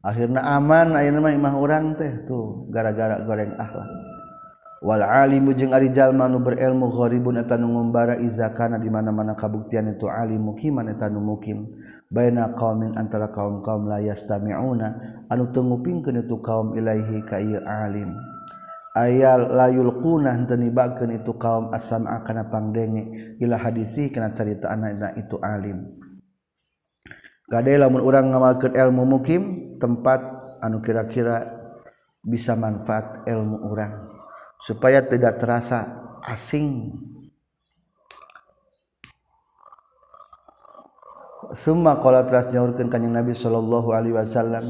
akhirnya 0.06 0.46
aman 0.46 0.94
akhirnya 0.94 1.34
imah 1.34 1.54
orang 1.58 1.98
teh. 1.98 2.22
Tuh 2.22 2.70
gara-gara 2.70 3.18
goreng 3.26 3.58
akhlak 3.58 3.90
wal 4.86 5.02
alimu 5.02 5.56
jeung 5.56 5.72
ari 5.72 5.90
jalma 5.90 6.28
nu 6.28 6.38
berilmu 6.38 6.92
gharibun 6.92 7.40
eta 7.40 7.58
nu 7.58 7.74
ngumbara 7.74 8.20
di 8.20 8.88
mana-mana 8.92 9.34
kabuktian 9.34 9.90
itu 9.90 10.06
alim 10.06 10.46
mukiman 10.46 10.86
eta 10.92 11.10
nu 11.10 11.18
mukim. 11.18 11.66
Baina 12.06 12.54
qaumin 12.54 12.94
antara 12.94 13.34
kaum-kaum 13.34 13.90
la 13.90 13.98
yastami'una 13.98 14.88
anu 15.26 15.50
teu 15.50 15.66
ngupingkeun 15.66 16.22
itu 16.22 16.38
kaum 16.38 16.78
ilaihi 16.78 17.18
ka 17.26 17.42
ieu 17.42 17.58
alim. 17.66 18.14
Ayal 18.94 19.50
layul 19.50 19.90
yulquna 19.90 20.32
henteu 20.38 20.54
nibakeun 20.54 21.18
itu 21.18 21.34
kaum 21.34 21.74
asam 21.74 22.06
kana 22.22 22.46
pangdenge. 22.46 23.36
Ila 23.42 23.58
hadisi 23.58 24.08
kana 24.14 24.30
cerita 24.38 24.70
anak 24.70 25.18
itu 25.18 25.34
alim. 25.42 25.98
Gade 27.46 27.78
lamun 27.78 28.02
urang 28.02 28.34
ngamalkeun 28.34 28.74
ilmu 28.74 29.02
mukim 29.06 29.42
tempat 29.78 30.18
anu 30.58 30.82
kira-kira 30.82 31.46
bisa 32.26 32.58
manfaat 32.58 33.22
ilmu 33.22 33.70
urang 33.70 34.18
supaya 34.58 35.06
tidak 35.06 35.38
terasa 35.38 35.86
asing. 36.26 36.90
Summa 41.54 42.02
qala 42.02 42.26
teras 42.26 42.50
nyaurkeun 42.50 42.90
kanjing 42.90 43.14
Nabi 43.14 43.30
sallallahu 43.30 43.94
alaihi 43.94 44.18
wasallam 44.18 44.66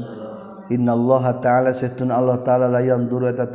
Innallaha 0.67 1.39
ta'ala 1.39 1.71
sahtun 1.71 2.11
Allah 2.11 2.43
ta'ala 2.43 2.67
la 2.67 2.83
yanduru 2.83 3.31
eta 3.31 3.47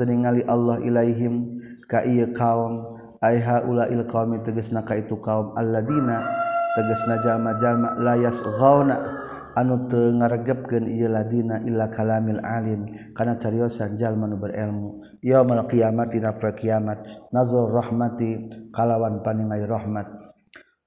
Allah 0.48 0.80
ilaihim 0.80 1.60
ka 1.84 2.08
ieu 2.08 2.32
kaum 2.32 2.98
ai 3.20 3.36
haula 3.36 3.86
il 3.92 4.08
qaumi 4.08 4.40
tegasna 4.40 4.80
ka 4.80 4.96
itu 4.96 5.20
kaum 5.20 5.52
alladina 5.52 6.24
teges 6.76 7.02
najallma-jalma 7.08 8.00
layasna 8.00 8.96
anu 9.52 9.84
teu 9.92 10.16
ngaregepkeun 10.16 10.88
ia 10.88 11.12
ladina 11.12 11.60
ila 11.68 11.92
kalamil 11.92 12.40
alim 12.40 12.88
kana 13.12 13.36
cariosan 13.36 14.00
jalmanu 14.00 14.40
berilmu. 14.40 15.04
Ya 15.20 15.44
mal 15.44 15.68
kiamat 15.68 16.16
na 16.16 16.32
pra 16.32 16.56
kiamat 16.56 17.04
nazar 17.28 17.68
rahmati 17.68 18.48
kalawan 18.72 19.20
paningai 19.20 19.68
rahmat. 19.68 20.08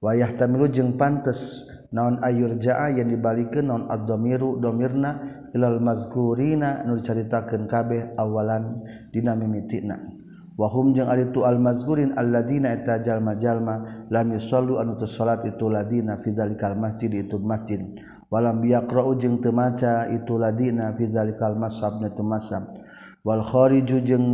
Wayah 0.02 0.34
tamilu 0.38 0.70
jeung 0.70 0.98
pantes 0.98 1.66
naon 1.94 2.20
ayur 2.22 2.58
jaa 2.58 2.90
yang 2.94 3.10
dibalikeun 3.10 3.70
naon 3.70 3.84
ad-dhamiru 3.90 4.62
dhamirna 4.62 5.12
ilal 5.56 5.80
mazkurina 5.80 6.84
nu 6.84 7.00
dicaritakeun 7.00 7.66
kabeh 7.66 8.14
awalan 8.20 8.82
dina 9.10 9.34
mimitina 9.34 10.15
wahum 10.56 10.96
jeung 10.96 11.12
ari 11.12 11.30
tu 11.36 11.44
almazkurin 11.44 12.16
alladzina 12.16 12.72
eta 12.72 13.04
jalma-jalma 13.04 14.08
lam 14.08 14.28
yusallu 14.32 14.80
anu 14.80 14.96
tu 14.96 15.08
salat 15.08 15.44
itu 15.44 15.68
ladina 15.68 16.20
fi 16.24 16.32
dzalikal 16.32 16.80
masjid 16.80 17.12
itu 17.12 17.36
masjid. 17.40 17.84
Walam 18.32 18.64
yaqra'u 18.66 19.20
jeung 19.22 19.44
teu 19.44 19.54
maca 19.54 20.10
itu 20.10 20.40
ladina 20.40 20.96
fi 20.96 21.12
dzalikal 21.12 21.56
masab 21.60 22.02
na 22.02 22.10
teu 22.10 22.26
masab 22.26 22.74
wal 23.22 23.44
khariju 23.44 24.02
jeung 24.02 24.26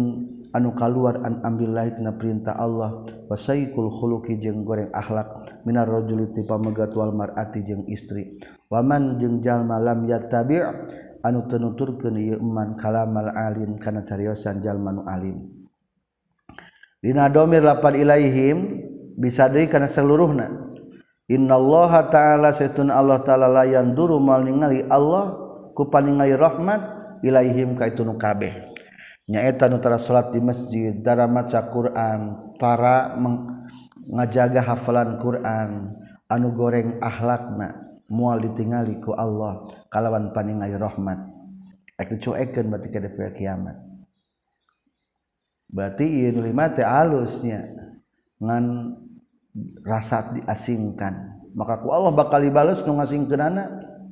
anu 0.51 0.75
kaluar 0.75 1.23
an 1.25 1.41
ambillah 1.41 1.89
tina 1.91 2.13
perintah 2.15 2.55
Allah. 2.55 3.03
Wasaikul 3.27 3.89
khuluqi 3.89 4.37
jeung 4.39 4.63
goreng 4.67 4.91
akhlak 4.91 5.63
minar 5.63 5.87
rajuli 5.87 6.31
ti 6.35 6.43
pamegat 6.43 6.91
wal 6.93 7.15
mar'ati 7.15 7.63
jeung 7.65 7.87
istri. 7.89 8.37
Waman 8.71 9.19
jeung 9.19 9.43
jalma 9.43 9.79
lam 9.79 10.07
yattabi' 10.07 10.63
anu 11.23 11.47
teu 11.47 11.59
nuturkeun 11.59 12.15
ieu 12.19 12.39
iman 12.39 12.75
kalamal 12.75 13.31
alim 13.31 13.79
kana 13.79 14.03
cariosan 14.03 14.59
jalma 14.63 14.91
nu 14.91 15.03
alim. 15.07 15.60
Dina 17.01 17.33
domir 17.33 17.65
lapan 17.65 17.97
ilaihim 17.97 18.57
bisadri 19.17 19.65
kana 19.65 19.89
seluruhna. 19.89 20.53
Innallaha 21.25 22.13
ta'ala 22.13 22.53
setun 22.53 22.93
Allah 22.93 23.25
ta'ala 23.25 23.49
la 23.49 23.65
yanduru 23.65 24.21
mal 24.21 24.45
ningali 24.45 24.85
Allah 24.85 25.33
ku 25.73 25.89
paningali 25.89 26.37
rahmat 26.37 26.81
ilaihim 27.25 27.73
ka 27.73 27.89
itu 27.89 28.05
nu 28.05 28.21
kabeh. 28.21 28.53
Nyaeta 29.25 29.65
nu 29.65 29.81
tara 29.81 29.97
salat 29.97 30.29
di 30.29 30.45
masjid, 30.45 30.93
tara 31.01 31.25
maca 31.25 31.65
Quran, 31.73 32.51
tara 32.61 33.17
ngajaga 34.11 34.61
hafalan 34.61 35.17
Quran, 35.17 35.97
anu 36.29 36.53
goreng 36.53 37.01
akhlakna 37.01 37.97
mual 38.11 38.37
ditingali 38.43 39.01
ku 39.01 39.17
Allah 39.17 39.65
kalawan 39.89 40.35
paningali 40.37 40.77
rahmat. 40.77 41.17
Aku 41.97 42.19
cuekeun 42.21 42.69
berarti 42.69 42.93
kiamat. 43.33 43.90
berarti 45.71 46.29
lima 46.35 46.67
teh 46.75 46.83
alusnya 46.83 47.65
ngan 48.43 48.95
rasa 49.83 50.35
diasingkan. 50.35 51.43
Maka 51.51 51.83
ku 51.83 51.91
Allah 51.91 52.15
bakal 52.15 52.39
dibalas 52.43 52.87
nu 52.87 52.95
ngasingkeunana 52.95 53.63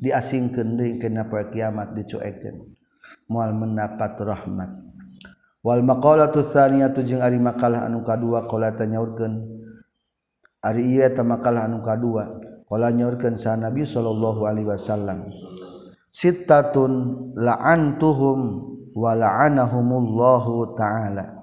diasingkeun 0.04 0.76
deui 0.76 1.00
kana 1.00 1.28
poe 1.32 1.48
kiamat 1.48 1.96
dicuekeun. 1.96 2.76
Moal 3.32 3.56
mendapat 3.56 4.20
rahmat. 4.20 4.70
Wal 5.64 5.84
maqalatu 5.84 6.44
tsaniyatu 6.44 7.04
jeung 7.04 7.24
ari 7.24 7.40
makalah 7.40 7.88
anu 7.88 8.04
kadua 8.04 8.48
qala 8.48 8.76
tanyaurkeun 8.76 9.60
ari 10.60 11.00
ieu 11.00 11.08
teh 11.08 11.24
makalah 11.24 11.68
anu 11.68 11.80
kadua 11.80 12.28
qala 12.68 12.92
nyaurkeun 12.92 13.40
sa 13.40 13.56
nabi 13.56 13.88
sallallahu 13.88 14.44
alaihi 14.44 14.68
wasallam. 14.68 15.32
Sittatun 16.12 17.32
la'antuhum 17.40 18.40
wa 18.92 19.12
la'anahumullahu 19.16 20.76
ta'ala. 20.76 21.39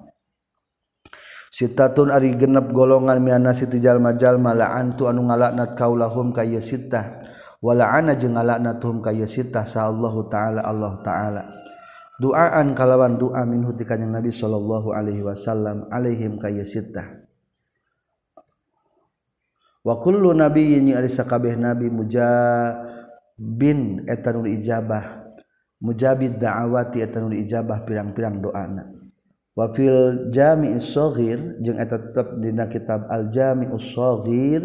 sitatun 1.57 2.13
ari 2.13 2.37
genep 2.37 2.69
golongan 2.69 3.17
miana 3.17 3.49
siti 3.49 3.81
jalma-jalma 3.81 4.53
la'antu 4.53 5.09
anu 5.09 5.25
ngalaknat 5.25 5.73
kaulahum 5.73 6.29
ka 6.29 6.45
yasitah 6.45 7.17
wala 7.65 7.97
ana 7.97 8.13
jeung 8.13 8.37
ngalaknatum 8.37 9.01
ka 9.01 9.09
yasitah 9.09 9.65
sa 9.65 9.89
Allahu 9.89 10.29
taala 10.29 10.61
Allah 10.61 11.01
taala. 11.01 11.49
Doaan 12.21 12.77
kalawan 12.77 13.17
doa 13.17 13.41
minhu 13.45 13.73
ti 13.73 13.85
kanjeng 13.85 14.13
Nabi 14.13 14.29
sallallahu 14.29 14.93
alaihi 14.93 15.25
wasallam 15.25 15.89
alaihim 15.89 16.37
ka 16.37 16.49
yasitah 16.49 17.25
wa 19.81 19.93
kullu 20.01 20.33
nabiyyin 20.33 20.97
ari 20.97 21.09
sakabeh 21.09 21.57
nabi 21.57 21.89
mujabin 21.89 23.79
etanul 24.05 24.45
ijabah. 24.45 25.25
Mujabid 25.77 26.41
da'awati 26.41 27.05
etanul 27.05 27.37
ijabah 27.37 27.85
pirang-pirang 27.85 28.41
doana. 28.41 28.96
wafil 29.57 30.29
jami 30.29 30.77
sohir 30.77 31.57
jeung 31.65 31.81
eta 31.81 31.97
tetap 31.97 32.37
dina 32.37 32.69
kitab 32.69 33.09
al 33.09 33.33
jami 33.33 33.65
sohir 33.81 34.61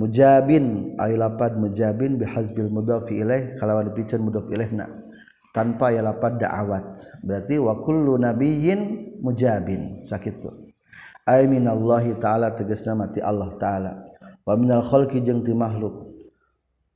mujabin 0.00 0.96
ay 0.96 1.20
lapad 1.20 1.60
mujabin 1.60 2.16
bihazbil 2.16 2.72
mudhafi 2.72 3.20
ilaih 3.20 3.52
kalawan 3.60 3.92
dipican 3.92 4.24
mudhaf 4.24 4.48
ilaihna 4.48 4.88
tanpa 5.52 5.92
ya 5.92 6.00
lapad 6.00 6.40
da'awat. 6.40 7.20
Berarti 7.20 7.60
wa 7.60 7.76
kullu 7.84 8.16
nabiyyin 8.16 9.12
mujabin 9.20 10.00
sakitu 10.08 10.48
ay 11.28 11.44
minallahi 11.44 12.16
ta'ala 12.16 12.56
tegasna 12.56 12.96
mati 12.96 13.20
Allah 13.20 13.52
ta'ala. 13.60 13.92
Wa 14.48 14.56
minal 14.56 14.80
khalqi 14.80 15.20
jeung 15.20 15.44
ti 15.44 15.52
makhluk. 15.52 16.08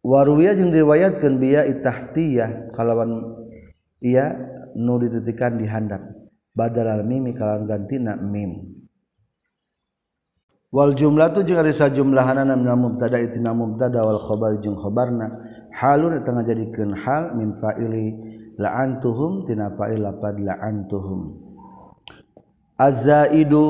Waruya 0.01 0.57
jeung 0.57 0.73
riwayatkeun 0.73 1.37
biya 1.37 1.69
tahtiyah 1.85 2.73
kalawan 2.73 3.45
ia 4.01 4.33
nu 4.73 4.97
dititikan 4.97 5.61
di 5.61 5.69
handap 5.69 6.16
badal 6.57 7.05
mimi 7.05 7.37
kalawan 7.37 7.69
gantina 7.69 8.17
mim. 8.17 8.73
Wal 10.73 10.97
jumlah 10.97 11.31
tu 11.37 11.45
jeung 11.45 11.61
ari 11.61 11.71
sajumlahanna 11.71 12.57
minal 12.57 12.81
mubtada 12.81 13.21
itina 13.21 13.53
mubtada 13.53 14.01
wal 14.03 14.19
khabar 14.25 14.57
jeung 14.59 14.81
khabarna. 14.81 15.37
Halun 15.77 16.17
eta 16.17 16.33
ngajadikeun 16.33 16.97
hal 16.97 17.37
min 17.37 17.55
fa'ili 17.61 18.17
la'antuhum 18.57 19.45
tina 19.45 19.77
fa'il 19.77 20.01
lapad 20.01 20.41
la'antuhum. 20.41 21.37
Azzaidu 22.77 23.65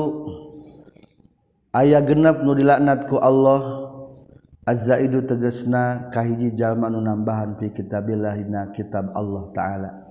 aya 1.75 1.99
genep 2.03 2.43
nu 2.43 2.55
dilaknat 2.55 3.07
ku 3.11 3.19
Allah. 3.19 3.87
Azzaidu 4.67 5.23
tegesna 5.23 6.11
kahiji 6.11 6.51
jalma 6.51 6.91
nu 6.91 6.99
nambahan 6.99 7.55
fi 7.55 7.71
kitabillah 7.71 8.35
na 8.47 8.67
kitab 8.75 9.15
Allah 9.15 9.47
taala. 9.55 10.06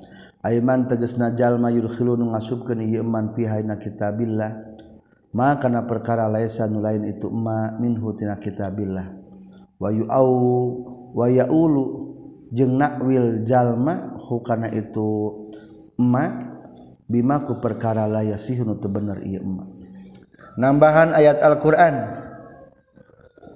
Ayman 0.46 0.86
teges 0.86 1.18
najallma 1.18 1.74
nu 1.74 2.30
ngasubkeun 2.30 2.78
ieu 2.86 3.02
iman 3.02 3.34
piha 3.34 3.66
na 3.66 3.82
kitabillah 3.82 4.78
ma 5.34 5.58
kana 5.58 5.82
perkara 5.90 6.30
laisa 6.30 6.70
nu 6.70 6.78
lain 6.78 7.02
itu 7.02 7.26
ma 7.26 7.74
minhu 7.82 8.14
tina 8.14 8.38
kitabillah. 8.38 9.10
Wa 9.82 9.90
yu'au 9.90 10.30
wa 11.18 11.26
ya'ulu 11.26 11.84
jeung 12.54 12.78
nakwil 12.78 13.42
jalma 13.42 14.22
hukana 14.22 14.70
itu 14.70 15.34
ma 15.98 16.30
bima 17.10 17.42
ku 17.42 17.58
perkara 17.58 18.06
la 18.06 18.22
yasih 18.22 18.62
nu 18.62 18.78
teu 18.78 18.86
bener 18.86 19.26
ieu 19.26 19.42
ma. 19.42 19.66
Nambahan 20.62 21.10
ayat 21.10 21.42
Al-Qur'an. 21.42 21.96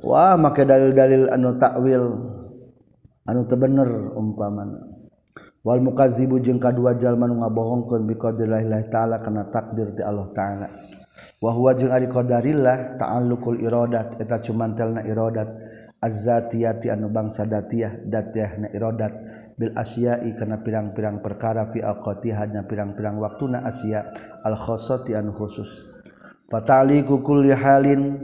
Wah 0.03 0.35
make 0.35 0.67
dalil-dalil 0.67 1.31
anu 1.31 1.55
takwil 1.55 2.05
anu 3.31 3.41
teu 3.47 3.57
bener 3.63 4.11
umpamana. 4.19 5.00
wal 5.61 5.81
mukazibu 5.81 6.41
jeung 6.41 6.61
kadua 6.61 6.97
jalma 6.97 7.29
nu 7.29 7.45
ngabohongkeun 7.45 8.09
bi 8.09 8.17
taala 8.89 9.21
kana 9.21 9.49
takdir 9.53 9.93
ti 9.93 10.03
Allah 10.05 10.29
taala. 10.33 10.69
Wa 11.41 11.53
huwa 11.53 11.77
jeung 11.77 11.93
ari 11.93 12.09
qadarillah 12.09 12.97
ta'alluqul 12.97 13.61
iradat 13.61 14.17
eta 14.21 14.41
cuman 14.41 14.73
telna 14.73 15.05
iradat 15.05 15.49
azzatiyati 16.01 16.89
anu 16.89 17.13
bangsa 17.13 17.45
datiyah 17.45 18.09
datiyah 18.09 18.51
na 18.57 18.69
iradat 18.73 19.13
bil 19.61 19.77
asyai 19.77 20.33
kana 20.33 20.65
pirang-pirang 20.65 21.21
perkara 21.21 21.69
fi 21.69 21.85
aqatihadna 21.85 22.65
pirang-pirang 22.65 23.21
waktuna 23.21 23.61
asya 23.69 24.09
al 24.41 24.57
khosati 24.57 25.13
anu 25.13 25.37
khusus. 25.37 25.85
Fatali 26.49 27.05
kulli 27.05 27.53
halin 27.53 28.17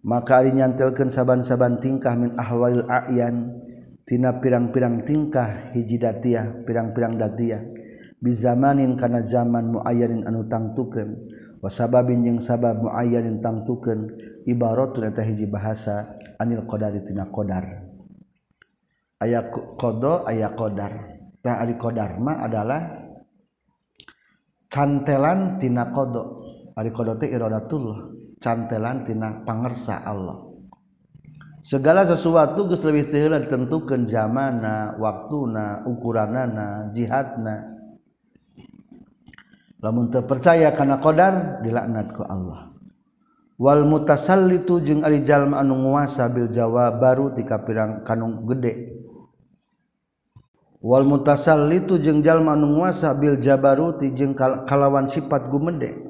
maka 0.00 0.40
ari 0.40 0.56
nyantelkeun 0.56 1.12
saban-saban 1.12 1.84
tingkah 1.84 2.16
min 2.16 2.32
ahwalil 2.40 2.88
a'yan 2.88 3.67
tina 4.08 4.40
pirang-pirang 4.40 5.04
tingkah 5.04 5.68
hiji 5.76 6.00
datiah 6.00 6.64
pirang-pirang 6.64 7.20
datiah 7.20 7.60
bizamanin 8.18 8.98
kana 8.98 9.22
zaman 9.22 9.78
muayyanin 9.78 10.26
anu 10.26 10.46
tangtukeun. 10.46 11.30
Wa 11.58 11.66
sababin 11.66 12.22
jeung 12.22 12.38
sabab 12.38 12.82
muayyanin 12.82 13.42
tangtukeun 13.42 14.14
ibaratun 14.46 15.10
eta 15.10 15.22
hiji 15.26 15.46
bahasa 15.50 16.18
anil 16.38 16.62
qadari 16.66 17.02
tina 17.02 17.26
qadar. 17.30 17.66
Aya 19.18 19.50
qada 19.50 20.26
aya 20.26 20.54
qadar. 20.54 20.92
Tah 21.38 21.62
ari 21.62 21.74
qadar 21.78 22.18
mah 22.18 22.42
adalah 22.46 22.82
cantelan 24.70 25.58
tina 25.62 25.90
qada 25.90 26.22
ari 26.78 26.90
qada 26.94 27.18
teh 27.18 27.30
iradatullah 27.30 27.98
cantelan 28.38 29.06
tina 29.06 29.42
pangersa 29.42 30.02
Allah. 30.02 30.47
segala 31.68 32.00
sesuatu 32.08 32.64
geus 32.64 32.80
leuwih 32.80 33.12
teu 33.12 33.28
ditentukeun 33.28 34.08
zamana 34.08 34.96
waktuna 34.96 35.84
ukuranana 35.84 36.88
jihadna 36.96 37.76
lamun 39.84 40.08
teu 40.08 40.24
percaya 40.24 40.72
kana 40.72 40.96
qadar 40.96 41.60
dilaknat 41.60 42.16
ku 42.16 42.24
Allah. 42.24 42.72
Wal 43.58 43.84
mutasallitu 43.84 44.80
jeung 44.80 45.02
ari 45.04 45.26
jalma 45.26 45.60
anu 45.60 45.76
nguasa 45.76 46.30
bil 46.30 46.48
jawab 46.48 47.02
baru 47.02 47.34
tika 47.36 47.60
pirang 47.60 48.06
kanung 48.06 48.46
gede. 48.48 48.96
Wal 50.80 51.02
mutasallitu 51.04 51.98
jeung 52.00 52.24
jalma 52.24 52.56
anu 52.56 52.80
nguasa 52.80 53.12
bil 53.18 53.36
jabaruti 53.36 54.14
jeung 54.16 54.32
kalawan 54.38 55.10
sifat 55.10 55.50
gumede 55.52 56.00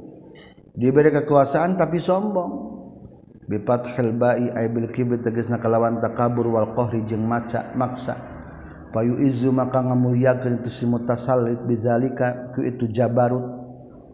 diberi 0.77 1.11
kekuasaan 1.11 1.75
tapi 1.81 1.99
sombong. 1.99 2.68
bipat 3.49 3.97
helbai 3.97 4.53
aibil 4.53 4.93
kibir 4.93 5.25
tegesna 5.25 5.57
kalawan 5.57 5.99
takabur 6.05 6.53
wal 6.53 6.77
qahri 6.77 7.03
jeung 7.09 7.25
maca 7.25 7.73
maksa. 7.73 8.15
Fayu 8.93 9.21
izu 9.21 9.53
maka 9.53 9.85
ngamulyakeun 9.85 10.65
itu 10.65 10.71
si 10.73 10.85
mutasallit 10.89 11.61
bizalika 11.65 12.53
ku 12.53 12.65
itu 12.65 12.89
jabarut 12.89 13.45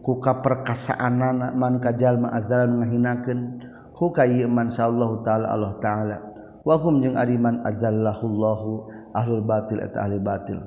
ku 0.03 0.19
kaperkasaanana 0.19 1.55
man 1.55 1.79
kajalma 1.79 2.31
azalan 2.31 2.83
ngahinakeun 2.83 3.59
ku 3.95 4.11
sallallahu 4.11 5.23
taala 5.23 5.51
Allah 5.51 5.73
taala. 5.83 6.17
Wa 6.65 6.75
hum 6.81 7.03
jeung 7.03 7.15
ariman 7.15 7.63
azallahullahu 7.63 8.89
ahlul 9.15 9.43
batil 9.47 9.79
eta 9.79 10.03
ahli 10.03 10.19
batil. 10.19 10.59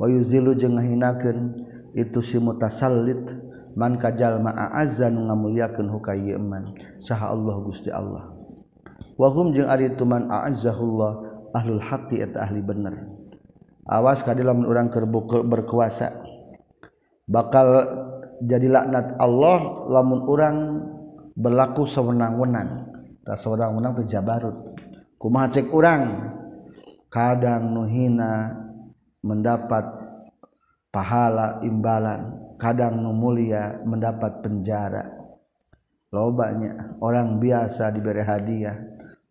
Wa 0.00 0.08
yuzilu 0.08 0.56
jeung 0.56 0.80
ngahinakeun 0.80 1.68
itu 1.92 2.20
si 2.24 2.40
mutasallit 2.40 3.49
man 3.80 3.96
kajallma 3.96 4.52
azan 4.76 5.16
ngamuliakeun 5.16 5.88
huka 5.88 6.12
ieu 6.12 6.36
saha 7.00 7.32
Allah 7.32 7.56
Gusti 7.64 7.88
Allah. 7.88 8.28
Wa 9.16 9.32
hum 9.32 9.56
jeung 9.56 9.72
ari 9.72 9.88
tuman 9.96 10.28
aazzahullah 10.28 11.12
ahlul 11.56 11.80
haqqi 11.80 12.20
eta 12.20 12.44
ahli 12.44 12.60
bener. 12.60 13.08
Awas 13.88 14.20
kadilah 14.20 14.52
mun 14.52 14.68
urang 14.68 14.92
keur 14.92 15.08
berkuasa. 15.48 16.12
Bakal 17.24 17.68
jadi 18.44 18.68
laknat 18.68 19.16
Allah 19.16 19.88
lamun 19.88 20.28
urang 20.28 20.56
berlaku 21.32 21.88
sewenang-wenang. 21.88 22.92
Tak 23.24 23.40
sewenang-wenang 23.40 23.96
teh 23.96 24.06
jabarut. 24.12 24.76
Kumaha 25.16 25.48
cek 25.56 25.72
urang? 25.72 26.04
Kadang 27.08 27.72
nuhina 27.72 28.60
mendapat 29.24 29.84
pahala 30.92 31.64
imbalan. 31.64 32.49
Kadang 32.60 33.00
mulia 33.16 33.80
mendapat 33.82 34.44
penjara. 34.44 35.08
Lobanya 36.12 37.00
orang 37.00 37.40
biasa 37.40 37.88
diberi 37.90 38.20
hadiah. 38.20 38.76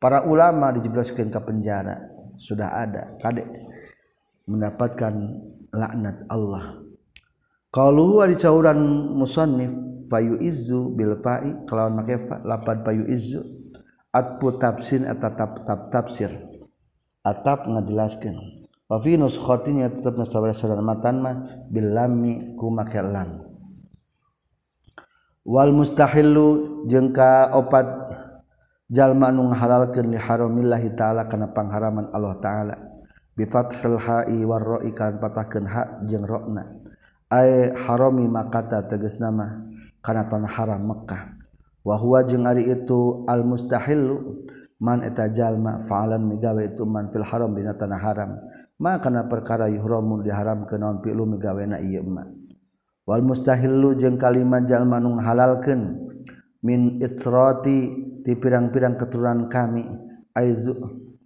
Para 0.02 0.26
ulama 0.26 0.74
dijebloskan 0.74 1.30
ke 1.30 1.40
penjara. 1.40 1.96
Sudah 2.40 2.82
ada 2.82 3.14
kadek 3.22 3.48
mendapatkan 4.50 5.14
laknat 5.70 6.26
Allah. 6.32 6.82
Kalau 7.70 8.26
di 8.26 8.34
cauran 8.34 9.14
musannif 9.14 9.70
fayu 10.10 10.42
izu 10.42 10.90
bil 10.98 11.22
fa'i 11.22 11.54
kelawan 11.70 12.02
make 12.02 12.18
lapad 12.42 12.82
fayu 12.82 13.06
izu 13.06 13.46
atpu 14.10 14.58
tafsir 14.58 15.06
eta 15.06 15.30
tap 15.38 15.62
tafsir 15.94 16.34
atap 17.22 17.70
ngajelaskeun 17.70 18.59
Vinus 18.98 19.38
khotinya 19.38 19.86
tetap 19.86 20.18
saudara-saudara 20.26 20.82
matan 20.82 21.22
mah 21.22 21.36
bilami 21.70 22.58
ku 22.58 22.74
make 22.74 22.98
lam. 22.98 23.46
Wal 25.46 25.70
mustahillu 25.70 26.82
jengka 26.90 27.54
opat 27.54 27.86
jalma 28.90 29.30
nu 29.30 29.54
ngahalalkeun 29.54 30.10
li 30.10 30.18
haramillahi 30.18 30.98
taala 30.98 31.30
kana 31.30 31.54
pangharaman 31.54 32.10
Allah 32.10 32.34
taala. 32.42 32.76
Bi 33.38 33.46
fathil 33.46 34.02
ha'i 34.02 34.42
war 34.42 34.82
ra'i 34.82 34.90
kan 34.90 35.22
patahkeun 35.22 35.70
ha 35.70 36.02
jeung 36.10 36.26
ra'na. 36.26 36.66
Ai 37.30 37.70
harami 37.70 38.26
makata 38.26 38.90
tegasna 38.90 39.30
mah 39.30 39.70
kana 40.02 40.26
tanah 40.26 40.50
haram 40.50 40.82
Mekkah. 40.82 41.38
Wa 41.86 41.94
huwa 41.94 42.26
jeung 42.26 42.50
ari 42.50 42.66
itu 42.66 43.22
al 43.30 43.46
mustahillu 43.46 44.50
man 44.82 45.06
eta 45.06 45.30
jalma 45.30 45.86
fa'alan 45.86 46.26
migawe 46.26 46.66
itu 46.66 46.90
man 46.90 47.14
fil 47.14 47.22
haram 47.22 47.54
dina 47.54 47.78
tanah 47.78 48.02
haram 48.02 48.34
makana 48.80 49.28
perkara 49.28 49.68
yuhramu 49.68 50.24
diharam 50.24 50.64
ke 50.64 50.80
naon 50.80 51.04
pilu 51.04 51.28
megawena 51.28 51.84
ieu 51.84 52.02
ma. 52.08 52.24
Wal 53.04 53.22
mustahillu 53.22 54.00
jeung 54.00 54.16
kalima 54.16 54.64
jalma 54.64 54.98
nu 55.04 55.20
halalkeun 55.20 56.10
min 56.64 57.04
itrati 57.04 57.92
ti 58.24 58.32
pirang-pirang 58.40 58.96
keturunan 58.96 59.52
kami 59.52 59.84
aizu 60.38 60.78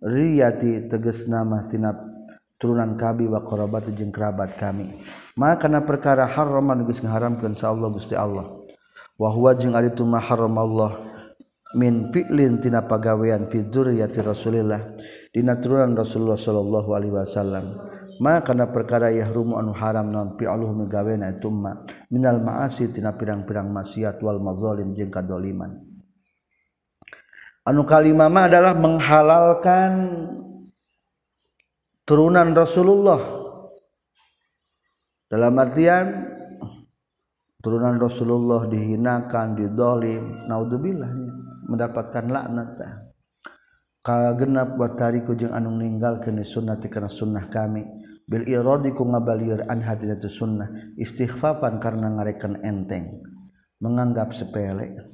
riyati 0.02 0.90
tegas 0.90 1.30
nama 1.30 1.68
tina 1.70 1.94
turunan 2.56 2.96
kami 2.96 3.28
wa 3.28 3.46
qarabat 3.46 3.94
jeung 3.94 4.10
kerabat 4.10 4.58
kami. 4.58 4.90
Maka 5.38 5.68
kana 5.68 5.84
perkara 5.84 6.26
haraman 6.26 6.86
geus 6.88 7.02
ngaharamkeun 7.06 7.54
sa 7.54 7.70
Allah 7.70 7.90
Gusti 7.94 8.18
Allah. 8.18 8.50
Wa 9.20 9.30
huwa 9.30 9.54
jeung 9.54 9.78
ari 9.78 9.94
tu 9.94 10.08
Allah. 10.10 11.13
Min 11.74 12.14
fi'lin 12.14 12.62
tina 12.62 12.86
pagawean 12.86 13.50
fi 13.50 13.66
dzurriyyati 13.66 14.20
Rasulillah 14.22 14.82
dina 15.34 15.58
turunan 15.58 15.98
Rasulullah 15.98 16.38
sallallahu 16.38 16.90
alaihi 16.94 17.14
wasallam. 17.14 17.66
Karena 18.24 18.70
perkara 18.70 19.10
yahrum 19.10 19.58
anu 19.58 19.74
haram 19.74 20.08
non 20.08 20.38
Minal 22.08 22.40
maasi 22.40 22.94
tina 22.94 23.18
pirang-pirang 23.18 23.68
maksiat 23.74 24.22
Wal 24.22 24.38
mazolim 24.40 24.94
jengkadoliman 24.94 25.94
anu 27.64 27.88
kalimama 27.88 28.52
adalah 28.52 28.76
menghalalkan 28.76 29.92
turunan 32.04 32.52
Rasulullah. 32.52 33.42
Dalam 35.32 35.58
artian 35.58 36.06
turunan 37.64 37.98
Rasulullah 37.98 38.70
dihinakan 38.70 39.58
didolim 39.58 40.46
naudzubillah 40.46 41.10
mendapatkan 41.68 42.26
laknat 42.28 42.80
kalau 44.04 44.36
genap 44.36 44.76
buat 44.76 45.00
tariku 45.00 45.32
jeung 45.32 45.56
anu 45.56 45.80
meninggal 45.80 46.20
kene 46.20 46.44
sunnati 46.44 46.92
karena 46.92 47.08
sunnah 47.08 47.48
kami. 47.48 47.88
Bil 48.28 48.44
iradi 48.52 48.92
ku 48.92 49.08
ngabalir 49.08 49.64
an 49.72 49.80
hadinatu 49.80 50.28
sunnah 50.28 50.92
istighfafan 51.00 51.80
karena 51.80 52.12
ngarekan 52.12 52.60
enteng. 52.68 53.24
Menganggap 53.80 54.36
sepele. 54.36 55.08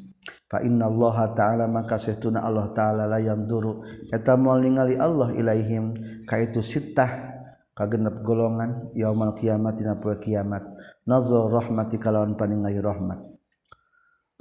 Fa 0.49 0.65
inna 0.65 0.89
Allah 0.89 1.37
ta'ala 1.37 1.65
maka 1.69 2.01
sesuna 2.01 2.41
Allah 2.41 2.73
ta'ala 2.73 3.05
la 3.05 3.21
yanduru. 3.21 3.85
Eta 4.09 4.33
moal 4.33 4.65
ningali 4.65 4.97
Allah 4.97 5.37
ilaihim 5.37 5.93
ka 6.25 6.41
itu 6.41 6.65
sittah 6.65 7.29
ka 7.77 7.85
genep 7.85 8.25
golongan 8.25 8.89
yaumul 8.97 9.37
kiamat 9.37 9.77
dina 9.77 10.01
poe 10.01 10.17
kiamat. 10.17 10.65
Nazar 11.05 11.45
rahmati 11.45 12.01
kalawan 12.01 12.33
paningali 12.33 12.81
rahmat. 12.81 13.28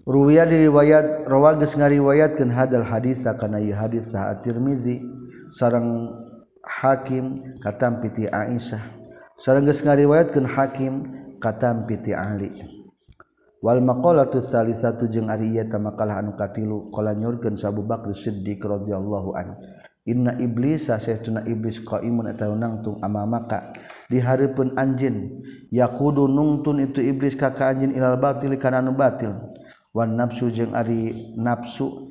Ruwiya 0.07 0.47
diriwayat 0.47 1.27
rawa 1.27 1.59
geus 1.59 1.75
ngariwayatkeun 1.75 2.55
hadal 2.55 2.87
hadis 2.87 3.27
kana 3.27 3.59
ieu 3.59 3.75
hadis 3.75 4.15
sa 4.15 4.31
At-Tirmizi. 4.31 5.03
Sareng 5.51 6.15
Hakim 6.63 7.59
katam 7.59 7.99
piti 7.99 8.31
Aisyah. 8.31 8.85
Sareng 9.41 9.67
geus 9.67 9.83
ngariwayatkeun 9.83 10.47
Hakim 10.47 10.95
katam 11.43 11.83
piti 11.91 12.15
Ali. 12.15 12.55
Wal 13.59 13.83
maqalatu 13.83 14.39
salisatu 14.39 15.11
jeung 15.11 15.27
ari 15.35 15.51
ieu 15.51 15.67
maqalah 15.67 16.23
anu 16.23 16.39
katilu 16.39 16.95
qala 16.95 17.11
nyurkeun 17.19 17.59
Abu 17.59 17.83
Bakar 17.83 18.15
Siddiq 18.15 18.63
radhiyallahu 18.63 19.35
anhu. 19.35 19.59
Inna 20.09 20.39
iblis 20.41 20.89
saestuna 20.89 21.45
iblis 21.45 21.85
qaimun 21.85 22.33
atawa 22.33 22.57
nangtung 22.57 22.97
amamaka 23.05 23.77
di 24.09 24.17
hareupeun 24.17 24.73
anjeun 24.73 25.45
yaqudu 25.69 26.25
nungtun 26.25 26.81
itu 26.81 27.05
iblis 27.05 27.37
ka 27.37 27.53
ka 27.53 27.77
anjeun 27.77 27.93
ilal 27.93 28.17
batil 28.17 28.55
kana 28.57 28.81
anu 28.81 28.97
batil. 28.97 29.37
wan 29.95 30.17
nafsu 30.17 30.53
jeung 30.53 30.77
ari 30.77 31.33
nafsu 31.37 32.09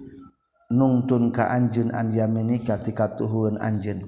nungtun 0.67 1.31
ka 1.31 1.47
anjeun 1.47 1.95
an 1.95 2.11
yaminika 2.11 2.81
tika 2.81 3.15
tuhun 3.15 3.55
anjeun. 3.61 4.03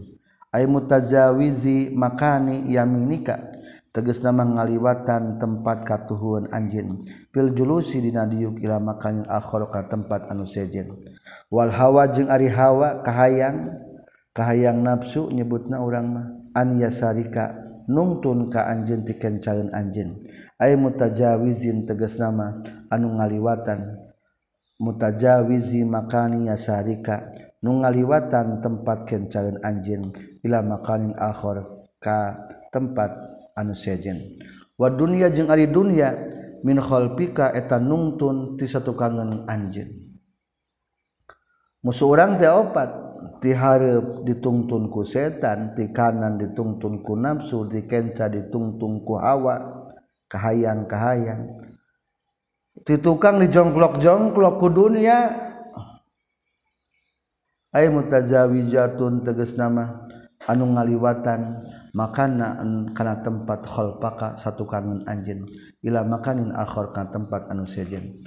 Ay 0.50 0.66
mutazawizi 0.66 1.94
makani 1.94 2.74
yaminika 2.74 3.38
tegas 3.94 4.22
nama 4.26 4.46
ngaliwatan 4.46 5.38
tempat 5.38 5.86
katuhun 5.86 6.50
anjin 6.50 7.06
fil 7.30 7.54
julusi 7.54 8.02
dina 8.02 8.26
diuk 8.26 8.58
ila 8.62 8.82
makanin 8.82 9.30
akhir 9.30 9.70
ka 9.70 9.86
tempat 9.86 10.26
anu 10.26 10.50
sejen. 10.50 10.98
Wal 11.54 11.70
hawa 11.70 12.10
jeung 12.10 12.34
ari 12.34 12.50
hawa 12.50 13.06
kahayang 13.06 13.78
kahayang 14.34 14.82
nafsu 14.82 15.30
nyebutna 15.30 15.82
urang 15.86 16.08
mah. 16.18 16.26
An 16.58 16.82
yasarika 16.82 17.54
nungtun 17.86 18.50
ka 18.50 18.66
anjeun 18.66 19.06
tikeun 19.06 19.38
calon 19.38 19.70
anjeun. 19.70 20.18
ay 20.60 20.76
mutajawizin 20.76 21.88
teges 21.88 22.19
nama 22.19 22.60
anu 22.91 23.15
ngaliwatan. 23.15 24.12
Mutajawizi 24.80 25.84
makani 25.84 26.48
yasarika. 26.48 27.32
Nu 27.60 27.84
ngaliwatan 27.84 28.63
tempat 28.63 29.04
kencaeun 29.04 29.60
anjeun 29.60 30.15
ila 30.39 30.63
makanin 30.63 31.12
akhir 31.19 31.67
ka 32.00 32.48
tempat 32.72 33.12
anu 33.60 33.76
sejen. 33.76 34.39
Wa 34.80 34.88
dunya 34.88 35.28
jeung 35.28 35.52
ari 35.52 35.67
dunya 35.67 36.15
min 36.63 36.80
khalpika 36.80 37.52
eta 37.52 37.76
nungtun 37.76 38.56
ti 38.56 38.63
satukangan 38.63 39.43
anjeun. 39.52 39.91
Musuh 41.84 42.12
urang 42.12 42.39
teh 42.39 42.48
opat 42.48 42.91
ti 43.43 43.52
hareup 43.52 44.24
ditungtun 44.24 44.88
ku 44.88 45.04
setan 45.04 45.76
ti 45.76 45.91
kanan 45.91 46.39
ditungtun 46.39 47.04
ku 47.04 47.19
nafsu 47.19 47.67
dikenca 47.67 48.32
ditungtun 48.32 49.04
ku 49.04 49.19
hawa. 49.19 49.79
kahayang-kahayang. 50.30 51.50
Ti 52.86 52.96
tukang 53.02 53.42
dijongklok-jongklok 53.44 54.56
ku 54.62 54.68
dunia. 54.72 55.50
Ay 57.70 57.89
mutazawijatun 57.94 59.22
tegas 59.22 59.54
nama 59.54 60.10
anu 60.50 60.74
ngaliwatan 60.74 61.70
makana 61.94 62.58
kana 62.98 63.22
tempat 63.22 63.62
khalpaka 63.68 64.34
satu 64.39 64.65
kangen 64.65 65.06
anjeun. 65.06 65.46
Ila 65.86 66.02
makanin 66.02 66.50
akhir 66.56 66.96
kana 66.98 67.13
tempat 67.13 67.46
anu 67.52 67.70
sejen. 67.70 68.18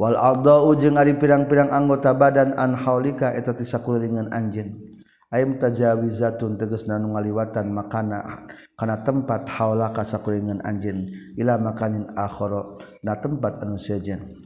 Wal 0.00 0.18
adau 0.18 0.72
jeung 0.74 0.98
ari 0.98 1.14
pirang-pirang 1.14 1.70
anggota 1.70 2.10
badan 2.16 2.58
an 2.58 2.74
haulika 2.74 3.30
eta 3.30 3.54
ti 3.54 3.62
sakulingan 3.62 4.34
anjeun. 4.34 4.91
Tajawi 5.32 6.12
zatun 6.12 6.60
teges 6.60 6.84
nanu 6.84 7.16
ngaliwatan 7.16 7.72
makana 7.72 8.44
karena 8.76 9.00
tempat 9.00 9.48
haula 9.48 9.88
kasakuringan 9.96 10.60
anjin 10.60 11.08
ila 11.40 11.56
makanin 11.56 12.04
akhara 12.12 12.76
na 13.00 13.16
tempat 13.16 13.64
anu 13.64 13.80
sejen. 13.80 14.36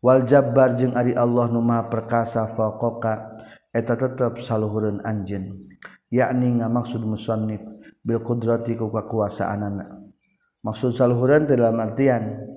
Wal 0.00 0.24
jabbar 0.24 0.80
jeung 0.80 0.96
ari 0.96 1.12
Allah 1.12 1.52
nu 1.52 1.60
maha 1.60 1.92
perkasa 1.92 2.48
faqaka 2.56 3.36
eta 3.70 3.94
tetep 4.00 4.40
saluhureun 4.40 5.04
anjeun 5.04 5.70
yakni 6.10 6.58
ngamaksud 6.58 7.04
musannif 7.06 7.62
bil 8.02 8.24
qudrati 8.24 8.74
ku 8.74 8.90
kakuasaanana 8.90 10.10
maksud 10.64 10.96
saluhureun 10.96 11.46
dalam 11.46 11.78
artian 11.78 12.48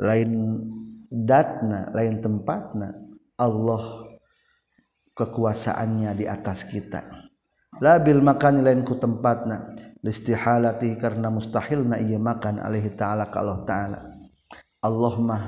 lain 0.00 0.64
datna 1.12 1.94
lain 1.94 2.18
tempatna 2.18 2.88
Allah 3.38 4.08
kekuasaannya 5.14 6.10
di 6.18 6.24
atas 6.26 6.66
kita 6.66 7.06
labil 7.78 8.20
makan 8.22 8.62
lainku 8.62 8.98
tempatna. 8.98 9.74
Listihalati 9.98 10.94
karena 10.94 11.26
mustahil 11.26 11.82
na 11.82 11.98
ia 11.98 12.22
makan 12.22 12.62
alaihi 12.62 12.94
ta'ala 12.94 13.26
ka 13.34 13.42
Allah 13.42 13.58
ta'ala. 13.66 13.98
Allah 14.78 15.14
mah 15.18 15.42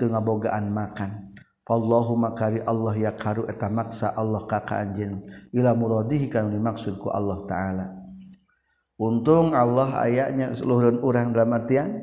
teu 0.00 0.08
ngabogaan 0.08 0.72
makan. 0.72 1.32
Allahu 1.62 2.18
makari 2.18 2.58
Allah 2.66 2.92
ya 2.98 3.12
karu 3.14 3.46
eta 3.46 3.70
maksa 3.70 4.10
Allah 4.18 4.44
ka 4.50 4.66
ka 4.66 4.82
ila 5.54 5.70
muradihi 5.72 6.26
kan 6.26 6.50
dimaksud 6.50 6.98
ku 6.98 7.08
Allah 7.08 7.46
taala. 7.46 7.86
Untung 8.98 9.54
Allah 9.54 9.94
ayatnya 10.02 10.52
seluruh 10.58 11.00
orang 11.00 11.30
dalam 11.30 11.54
artian 11.54 12.02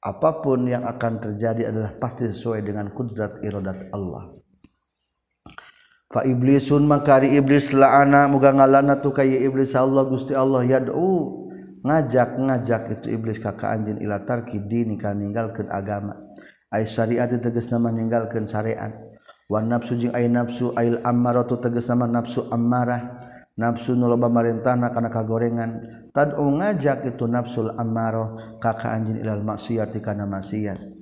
apapun 0.00 0.70
yang 0.70 0.86
akan 0.86 1.18
terjadi 1.18 1.74
adalah 1.74 1.98
pasti 1.98 2.30
sesuai 2.30 2.62
dengan 2.62 2.94
kudrat 2.94 3.42
iradat 3.42 3.90
Allah. 3.90 4.38
fa 6.14 6.22
iblisun 6.22 6.86
makari 6.86 7.34
iblis 7.34 7.74
laana 7.74 8.30
muga 8.30 8.54
ngalana 8.54 9.02
tu 9.02 9.10
kay 9.10 9.42
iblis. 9.42 9.74
Allah 9.74 10.06
Gusti 10.06 10.30
Allah 10.30 10.62
yad'u. 10.62 11.42
Ngajak 11.84 12.40
ngajak 12.40 12.82
itu 12.96 13.06
iblis 13.12 13.36
kakak 13.36 13.68
anjin 13.68 14.00
ila 14.00 14.24
tarki 14.24 14.56
dini 14.56 14.96
kan 14.96 15.18
ninggalkeun 15.20 15.68
agama. 15.68 16.16
Ai 16.72 16.86
syariat 16.88 17.28
tegas 17.28 17.68
nama 17.68 17.92
ninggalkeun 17.92 18.48
syariat. 18.48 18.94
Wa 19.50 19.60
nafsu 19.60 20.00
jeung 20.00 20.14
ai 20.16 20.30
nafsu 20.30 20.72
ail 20.78 21.02
ammaratu 21.04 21.60
tegas 21.60 21.90
nama 21.90 22.08
nafsu 22.08 22.46
ammarah. 22.48 23.20
Nafsu 23.60 23.92
nu 23.92 24.08
loba 24.08 24.32
marintahna 24.32 24.94
kana 24.94 25.12
kagorengan. 25.12 25.70
Tad'u 26.14 26.46
ngajak 26.56 27.04
itu 27.10 27.28
nafsul 27.28 27.74
ammarah 27.76 28.56
kakak 28.62 28.88
anjin 28.88 29.20
ilal 29.20 29.44
maksiat 29.44 29.92
kana 30.00 30.24
maksiat. 30.24 30.93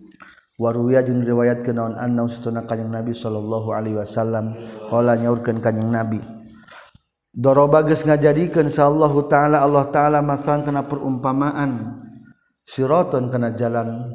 waruya 0.60 1.00
jeung 1.04 1.24
riwayat 1.24 1.64
kenaon 1.64 1.96
anna 1.96 2.28
sutuna 2.28 2.64
kanjing 2.68 2.92
nabi 2.92 3.12
sallallahu 3.16 3.72
alaihi 3.72 3.96
wasallam. 4.00 4.56
Qala 4.90 5.16
nyaurkeun 5.16 5.60
kanjing 5.62 5.88
nabi 5.88 6.20
doroba 7.32 7.80
geus 7.80 8.04
ngajadikeun 8.04 8.68
sallallahu 8.68 9.24
taala 9.32 9.64
Allah 9.64 9.88
taala 9.88 10.18
masalan 10.20 10.68
kana 10.68 10.84
perumpamaan. 10.84 12.02
Siraton 12.62 13.26
kana 13.26 13.58
jalan 13.58 14.14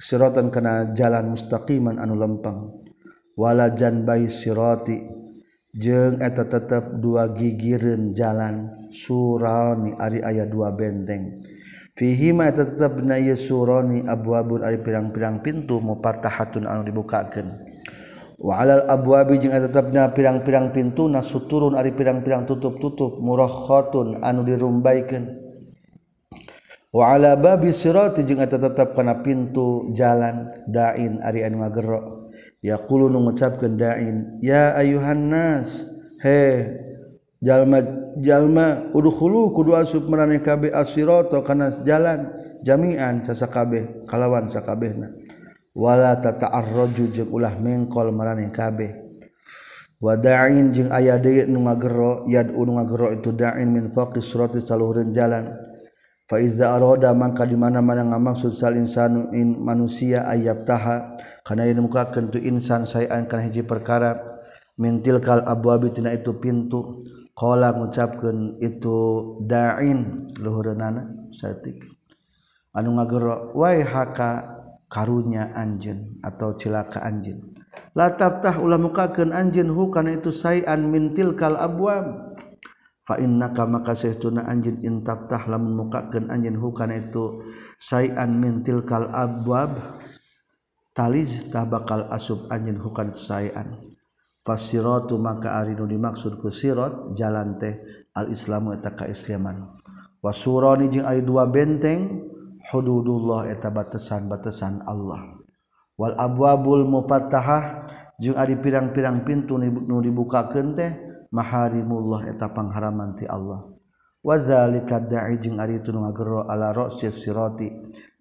siraton 0.00 0.48
kana 0.48 0.96
jalan 0.96 1.36
mustaqiman 1.36 2.00
anu 2.00 2.16
lempang 2.16 2.80
wala 3.36 3.68
janbai 3.76 4.32
sirati 4.32 5.04
jeung 5.76 6.16
eta 6.16 6.48
tetep 6.48 6.96
dua 6.96 7.28
gigireun 7.36 8.16
jalan 8.16 8.88
surani 8.88 9.92
ari 10.00 10.24
aya 10.24 10.48
dua 10.48 10.72
benteng. 10.72 11.44
fihima 11.94 12.50
tetap 12.50 12.98
na 13.02 13.18
suroni 13.38 14.06
abwabun 14.06 14.66
ari 14.66 14.82
pirang-pirang 14.82 15.40
pintu 15.40 15.78
mupatahatun 15.78 16.66
anu 16.66 16.82
dibukakeun. 16.86 17.74
Wa 18.44 18.60
alal 18.60 18.84
abwabi 18.90 19.38
jeung 19.38 19.54
tetapna 19.54 20.10
pirang-pirang 20.10 20.74
pintu 20.74 21.06
nasuturun 21.06 21.78
ari 21.78 21.94
pirang-pirang 21.94 22.44
tutup-tutup 22.44 23.22
murahkhatun 23.22 24.20
anu 24.20 24.42
dirumbaikeun 24.42 25.44
wa 26.94 27.10
ala 27.10 27.34
babi 27.34 27.74
sirati 27.74 28.22
jeung 28.22 28.38
eta 28.38 28.54
tetep 28.54 28.94
kana 28.94 29.18
pintu 29.18 29.90
jalan 29.98 30.46
dain 30.70 31.18
ari 31.26 31.42
anu 31.42 31.66
ngagerok 31.66 32.30
yaqulu 32.62 33.10
nu 33.10 33.26
ngucapkeun 33.26 33.74
dain 33.74 34.38
ya 34.38 34.78
ayuhan 34.78 35.26
nas 35.26 35.90
he 36.22 36.70
jalma-jalma 37.44 38.88
udhulu 38.96 39.52
kudu 39.52 39.76
asub 39.76 40.08
marane 40.08 40.40
kabeh 40.40 40.72
asirata 40.72 41.44
kana 41.44 41.68
jalan 41.84 42.32
jami'an 42.64 43.20
sasa 43.20 43.46
kabeh 43.52 44.08
kalawan 44.08 44.48
sakabehna. 44.48 45.12
Wala 45.74 46.16
tata'arraju 46.22 47.04
jeung 47.12 47.30
ulah 47.34 47.58
mengkol 47.60 48.14
marane 48.14 48.48
kabeh. 48.48 49.04
Wada'in 50.00 50.72
jeung 50.72 50.88
aya 50.88 51.20
deui 51.20 51.44
nu 51.50 51.66
ngagero 51.66 52.24
yad'u 52.30 52.62
nu 52.64 52.78
ngagero 52.80 53.10
itu 53.12 53.34
da'in 53.34 53.68
min 53.68 53.90
faqi 53.92 54.22
surati 54.22 54.62
saluhureun 54.62 55.10
jalan. 55.12 55.50
Fa 56.24 56.40
iza 56.40 56.72
arada 56.72 57.12
mangka 57.12 57.44
di 57.44 57.52
mana-mana 57.52 58.06
ngamaksud 58.06 58.56
sal 58.56 58.78
insanu 58.80 59.28
in 59.36 59.60
manusia 59.60 60.24
ayab 60.24 60.64
taha 60.64 61.20
kana 61.44 61.68
yen 61.68 61.84
muka 61.84 62.08
kentu 62.08 62.40
insan 62.40 62.88
sayan 62.88 63.28
kana 63.28 63.44
hiji 63.44 63.66
perkara. 63.66 64.40
Mintil 64.78 65.18
kal 65.20 65.42
abwabi 65.42 65.90
tina 65.90 66.14
itu 66.14 66.38
pintu. 66.38 67.04
Qala 67.34 67.74
ngucapkeun 67.74 68.62
itu 68.62 68.96
da'in 69.42 70.30
luhureunana 70.38 71.34
saeutik. 71.34 71.82
Anu 72.70 72.94
ngagero 72.94 73.50
wai 73.58 73.82
haka 73.82 74.54
karunya 74.86 75.50
anjeun 75.50 76.22
atau 76.22 76.54
cilaka 76.54 77.02
anjeun. 77.02 77.54
La 77.98 78.14
taftah 78.14 78.62
ulah 78.62 78.78
mukakeun 78.78 79.34
anjeun 79.34 79.70
hu 79.70 79.90
kana 79.90 80.14
itu 80.14 80.30
sayan 80.30 80.90
min 80.90 81.10
tilkal 81.14 81.58
abwab. 81.58 82.38
Fa 83.02 83.18
innaka 83.18 83.66
maka 83.66 83.98
tuna 84.14 84.46
anjeun 84.46 84.82
in 84.86 85.02
taftah 85.02 85.50
lamun 85.50 85.86
mukakeun 85.86 86.30
anjeun 86.30 86.54
hu 86.54 86.70
kana 86.70 87.02
itu 87.02 87.42
sayan 87.82 88.38
min 88.38 88.62
tilkal 88.62 89.10
abwab 89.10 89.74
taliz 90.94 91.50
tabakal 91.50 92.06
asub 92.14 92.46
anjeun 92.50 92.78
hu 92.78 92.94
kana 92.94 93.10
sayan. 93.10 93.93
fasiratu 94.44 95.16
maka 95.16 95.56
ari 95.56 95.72
nu 95.72 95.88
dimaksud 95.88 96.38
ku 96.38 96.52
sirat 96.52 97.16
jalan 97.16 97.56
teh 97.56 97.80
al 98.12 98.28
islamu 98.28 98.76
eta 98.76 98.92
kaislaman. 98.92 99.72
Wasurani 100.20 100.92
jeung 100.92 101.08
ari 101.08 101.24
dua 101.24 101.48
benteng 101.48 102.28
hududullah 102.72 103.48
eta 103.48 103.72
batasan-batasan 103.72 104.84
Allah. 104.84 105.40
Wal 105.96 106.16
abwabul 106.16 106.84
mufattahah 106.84 107.88
jeung 108.20 108.36
ari 108.36 108.56
pirang-pirang 108.60 109.24
pintu 109.24 109.56
nu 109.60 109.96
dibukakeun 110.00 110.76
teh 110.76 110.90
maharimullah 111.32 112.28
eta 112.28 112.52
pangharaman 112.52 113.16
ti 113.16 113.24
Allah. 113.28 113.68
Wazalika 114.24 115.00
da'i 115.04 115.36
jeung 115.36 115.60
ari 115.60 115.80
itu 115.80 115.92
nu 115.92 116.08
ngagero 116.08 116.48
ala 116.48 116.72
ra'si 116.72 117.12
sirati 117.12 117.68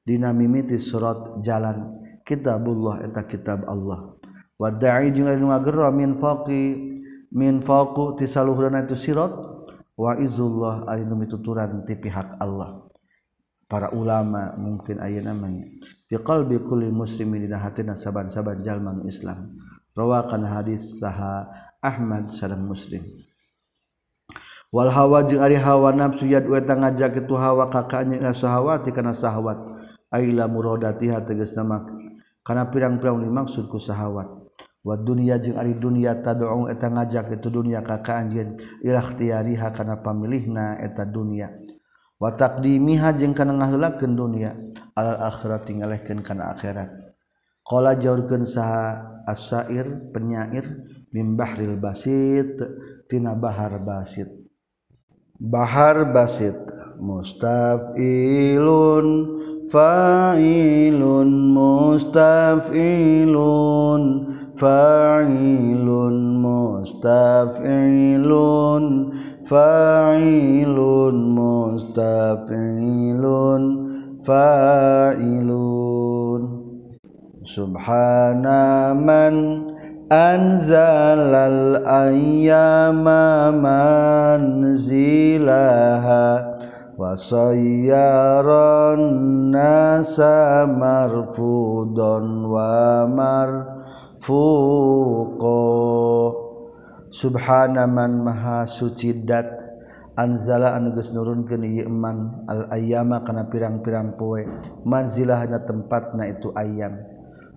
dina 0.03 0.35
mimiti 0.35 0.75
surat 0.75 1.39
jalan 1.39 2.03
kitabullah 2.27 2.99
eta 3.07 3.23
kitab 3.23 3.63
Allah. 3.63 4.11
wadai 4.59 5.13
jeung 5.13 5.29
lain 5.29 5.43
ngagero 5.43 5.89
min 5.93 6.17
faqi 6.17 6.63
min 7.33 7.59
faqu 7.61 8.17
ti 8.17 8.29
saluhurna 8.29 8.85
itu 8.85 8.93
sirat 8.93 9.33
wa 9.97 10.17
izullah 10.17 10.85
ari 10.89 11.05
nu 11.05 11.17
mituturan 11.17 11.85
ti 11.85 11.97
pihak 11.97 12.37
Allah. 12.37 12.85
Para 13.63 13.89
ulama 13.89 14.53
mungkin 14.53 15.01
aya 15.01 15.17
namanya 15.25 15.65
fi 16.05 16.21
qalbi 16.21 16.61
kulli 16.61 16.93
muslimin 16.93 17.41
dina 17.41 17.57
hatina 17.57 17.97
saban-saban 17.97 18.61
jalma 18.61 18.93
Islam. 19.09 19.49
Rawakan 19.97 20.45
hadis 20.45 21.01
saha 21.01 21.49
Ahmad 21.81 22.29
sareng 22.33 22.61
Muslim. 22.61 23.01
Wal 24.73 24.89
hawa 24.93 25.25
jeung 25.25 25.41
ari 25.41 25.57
hawa 25.57 25.93
nafsu 25.93 26.25
yad 26.29 26.45
wa 26.49 26.61
ngajak 26.61 27.25
itu 27.25 27.33
hawa 27.33 27.69
kakanya 27.69 28.33
sahawati 28.33 28.93
kana 28.93 29.13
sahawat. 29.13 29.57
Aila 30.13 30.45
muradatiha 30.45 31.25
tegasna 31.25 31.65
nama 31.65 31.77
kana 32.45 32.69
pirang-pirang 32.69 33.25
dimaksud 33.25 33.69
ku 33.69 33.81
sahawat. 33.81 34.42
wa 34.83 34.99
dunia 34.99 35.39
jeung 35.39 35.55
ari 35.55 35.79
dunia 35.79 36.19
tad'u 36.19 36.67
eta 36.67 36.91
ngajak 36.91 37.39
itu 37.39 37.47
dunia 37.47 37.79
ka 37.79 38.03
ka 38.03 38.19
anjeun 38.19 38.59
ila 38.83 38.99
pamilih 38.99 39.71
kana 39.71 40.03
pamilihna 40.03 40.77
eta 40.83 41.07
dunia. 41.07 41.55
Wa 42.19 42.35
taqdimiha 42.35 43.15
jeung 43.15 43.31
kana 43.31 43.55
ngaheulakeun 43.55 44.11
dunia 44.11 44.51
al 44.95 45.31
akhirat 45.31 45.63
tingalehkeun 45.67 46.19
kana 46.19 46.51
akhirat. 46.51 46.91
Qala 47.63 47.95
jaurkeun 47.95 48.43
saha 48.43 49.23
asair 49.23 49.87
penyair 50.11 50.67
mimbahril 51.15 51.79
basit 51.79 52.59
tina 53.07 53.39
bahar 53.39 53.79
basit. 53.79 54.42
Bahar 55.43 56.07
basit 56.15 56.55
mustafilun 57.03 59.07
fa'ilun 59.67 61.51
mustafilun 61.51 62.71
fa'ilun 64.55 66.15
mustafilun 66.39 69.11
fa'ilun 69.43 71.15
mustafilun 71.35 73.63
fa'ilun. 74.23 75.83
Subhana 77.43 78.95
man 78.95 79.62
anzalal 80.13 81.81
ayyama 81.81 83.49
manzilaha 83.49 84.93
wa 86.93 87.17
sayyaran 87.17 89.01
nasa 89.49 90.69
marfudon 90.69 92.45
wa 92.45 93.09
marfuqo 93.09 94.37
subhana 97.09 97.89
man 97.89 98.21
maha 98.21 98.69
suci 98.69 99.17
dat 99.25 99.49
anzala 100.13 100.77
anu 100.77 100.93
geus 100.93 101.09
nurunkeun 101.09 101.65
ieu 101.65 101.89
man 101.89 102.45
al 102.45 102.69
ayyama 102.69 103.25
kana 103.25 103.49
pirang-pirang 103.49 104.13
poe. 104.13 104.45
manzilahna 104.85 105.65
tempatna 105.65 106.29
itu 106.29 106.53
ayam. 106.53 107.01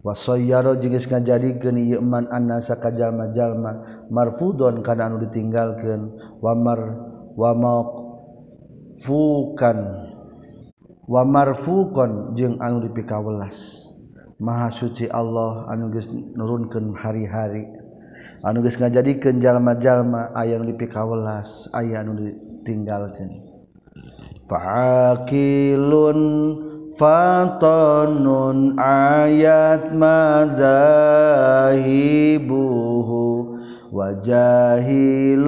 wasoyaro 0.06 0.78
jengis 0.78 1.10
ngajadikeun 1.10 1.82
ieu 1.82 1.98
man 1.98 2.30
annasa 2.30 2.78
kajalma-jalma 2.78 4.06
marfudon 4.06 4.78
kana 4.86 5.10
anu 5.10 5.18
ditinggalkeun 5.26 6.14
wamar 6.38 6.78
wamaqfukan 7.34 8.18
wa 11.10 11.26
wamarfukon 11.26 12.38
jeung 12.38 12.62
anu 12.62 12.78
dipikawelas. 12.86 13.82
Maha 14.38 14.70
suci 14.70 15.10
Allah 15.10 15.66
anu 15.66 15.90
geus 15.90 16.06
nurunkeun 16.12 16.94
hari-hari. 16.94 17.66
Anu 18.46 18.62
geus 18.62 18.78
ngajadikeun 18.78 19.42
jalma-jalma 19.42 20.30
aya 20.38 20.54
anu 20.54 20.70
dipikawelas 20.70 21.66
aya 21.74 22.06
anu 22.06 22.14
ditinggalkeun 22.14 23.56
faqilun 24.46 26.20
fatanun 26.96 28.80
ayat 28.80 29.92
mazahibuhu 29.92 30.80
wajahilun 33.92 35.46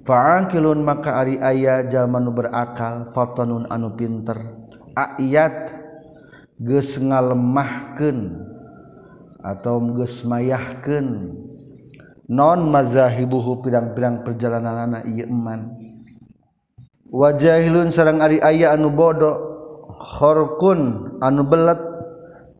Fa'akilun 0.00 0.82
maka 0.82 1.22
ari 1.22 1.38
aya 1.38 1.86
jalma 1.86 2.18
nu 2.18 2.34
berakal 2.34 3.14
fatanun 3.14 3.70
anu 3.70 3.94
pinter. 3.94 4.42
Ayat 4.96 5.70
geus 6.58 6.98
ngalemahkeun 6.98 8.42
atau 9.38 9.78
geus 9.94 10.26
mayahkeun. 10.26 11.36
non 12.30 12.70
mazahibuhu 12.70 13.60
pirang-pirang 13.66 14.22
perjalanan 14.22 14.86
anak 14.86 15.02
iya 15.10 15.26
eman. 15.26 15.74
Wajahilun 17.10 17.90
sarang 17.90 18.22
ari 18.22 18.38
ayah 18.38 18.78
anu 18.78 18.94
bodoh. 18.94 19.36
Khorkun 19.98 21.18
anu 21.18 21.42
belet. 21.42 21.90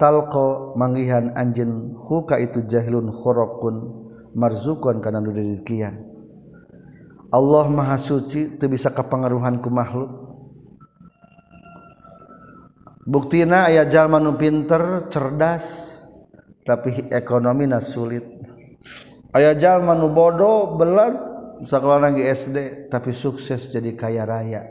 Talko 0.00 0.72
manggihan 0.80 1.28
anjen 1.36 1.92
huka 1.92 2.40
itu 2.40 2.64
jahilun 2.64 3.12
khorokun 3.12 4.08
marzukun 4.32 4.96
kana 5.04 5.20
nu 5.20 5.28
rezekian 5.28 6.08
Allah 7.28 7.68
maha 7.68 8.00
suci 8.00 8.56
teu 8.56 8.72
bisa 8.72 8.90
kapangaruhan 8.90 9.60
ku 9.60 9.68
makhluk. 9.68 10.08
Buktina 13.04 13.68
aya 13.68 13.84
jalma 13.84 14.16
nu 14.16 14.34
pinter 14.40 15.12
cerdas 15.12 15.94
tapi 16.64 17.06
ekonomina 17.12 17.78
sulit. 17.84 18.49
Sulit 19.30 19.38
ayat 19.38 19.62
jalmanu 19.62 20.10
bodoh 20.10 20.74
belat 20.74 21.14
sekolah 21.62 22.10
lagi 22.10 22.26
SD 22.26 22.88
tapi 22.90 23.14
sukses 23.14 23.70
jadi 23.70 23.94
kaya 23.94 24.26
raya. 24.26 24.66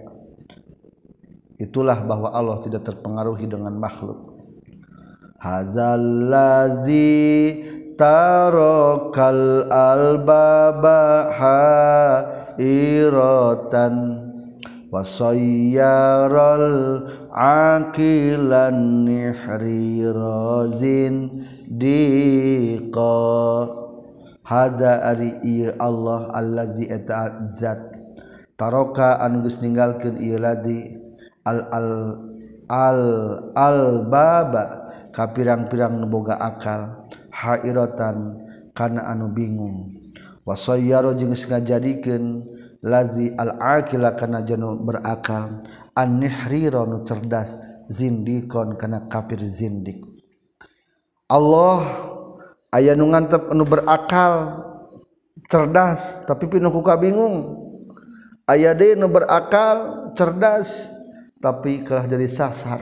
Itulah 1.59 2.07
bahwa 2.07 2.31
Allah 2.31 2.59
tidak 2.63 2.87
terpengaruhi 2.87 3.43
dengan 3.47 3.75
makhluk. 3.75 4.39
Hadzallazi 5.39 6.95
tarokal 7.99 9.67
albabaha 9.67 11.59
irotan 12.59 14.23
wasayyarul 14.87 16.79
aqilan 17.35 19.03
nihri 19.03 20.07
rozin 20.07 21.43
diqa 21.67 23.19
hada 24.49 25.05
ari 25.05 25.37
ieu 25.45 25.77
Allah 25.77 26.33
allazi 26.33 26.89
eta 26.89 27.53
zat. 27.53 27.77
Taroka 28.57 29.21
anu 29.21 29.45
geus 29.45 29.61
ninggalkeun 29.61 30.17
ieu 30.17 30.41
ladi? 30.41 30.97
Al 31.45 31.69
al 31.69 31.89
al 32.65 33.01
al 33.53 33.79
baba 34.09 34.89
ka 35.13 35.29
pirang-pirang 35.29 36.09
boga 36.09 36.41
akal. 36.41 37.05
Hairatan 37.29 38.41
kana 38.73 39.05
anu 39.05 39.29
bingung. 39.29 39.93
Wasayyaro 40.49 41.13
jeung 41.13 41.37
ngajadikeun 41.37 42.41
lazi 42.81 43.29
al 43.37 43.53
aqila 43.61 44.17
kana 44.17 44.41
janu 44.41 44.81
berakal. 44.81 45.61
An 45.93 46.17
nihrira 46.17 46.89
nu 46.89 47.05
cerdas 47.05 47.61
zindikon 47.85 48.73
kana 48.81 49.05
kafir 49.05 49.45
zindik. 49.45 50.01
Allah 51.29 52.08
aya 52.69 52.93
nu 52.93 53.09
ngantep 53.09 53.49
anu 53.49 53.65
berakal 53.65 54.65
cerdas 55.49 56.21
tapi 56.29 56.45
pinu 56.49 56.69
ku 56.69 56.81
bingung. 56.97 57.65
Aya 58.49 58.73
deui 58.73 58.97
nu 58.97 59.05
berakal 59.05 60.09
cerdas 60.17 60.89
tapi 61.37 61.85
kalah 61.85 62.09
jadi 62.09 62.25
sasar 62.25 62.81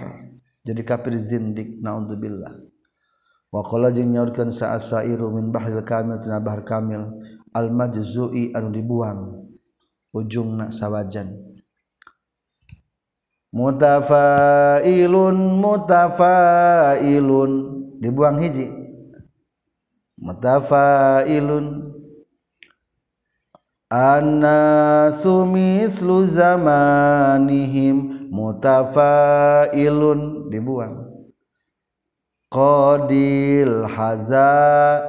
jadi 0.64 0.80
kafir 0.88 1.20
zindik 1.20 1.84
naudzubillah 1.84 2.56
wa 3.52 3.62
qala 3.68 3.92
jeung 3.92 4.16
nyaurkeun 4.16 4.56
sa'asairu 4.56 5.28
min 5.32 5.52
bahril 5.52 5.84
kamil 5.84 6.24
tina 6.24 6.40
bahar 6.40 6.64
kamil 6.64 7.20
al-majzu'i 7.52 8.56
anu 8.56 8.72
dibuang 8.72 9.48
ujungna 10.16 10.72
sawajan. 10.72 11.36
Mutafailun 13.52 15.36
mutafailun 15.64 17.52
dibuang 18.00 18.40
hiji 18.40 18.72
mutafailun 20.28 21.96
annasu 23.88 25.48
mislu 25.48 26.28
zamanihim. 26.28 28.20
Mutafailun. 28.28 29.72
Dibuang. 30.52 31.08
Qadil 32.52 33.88
haza 33.88 35.00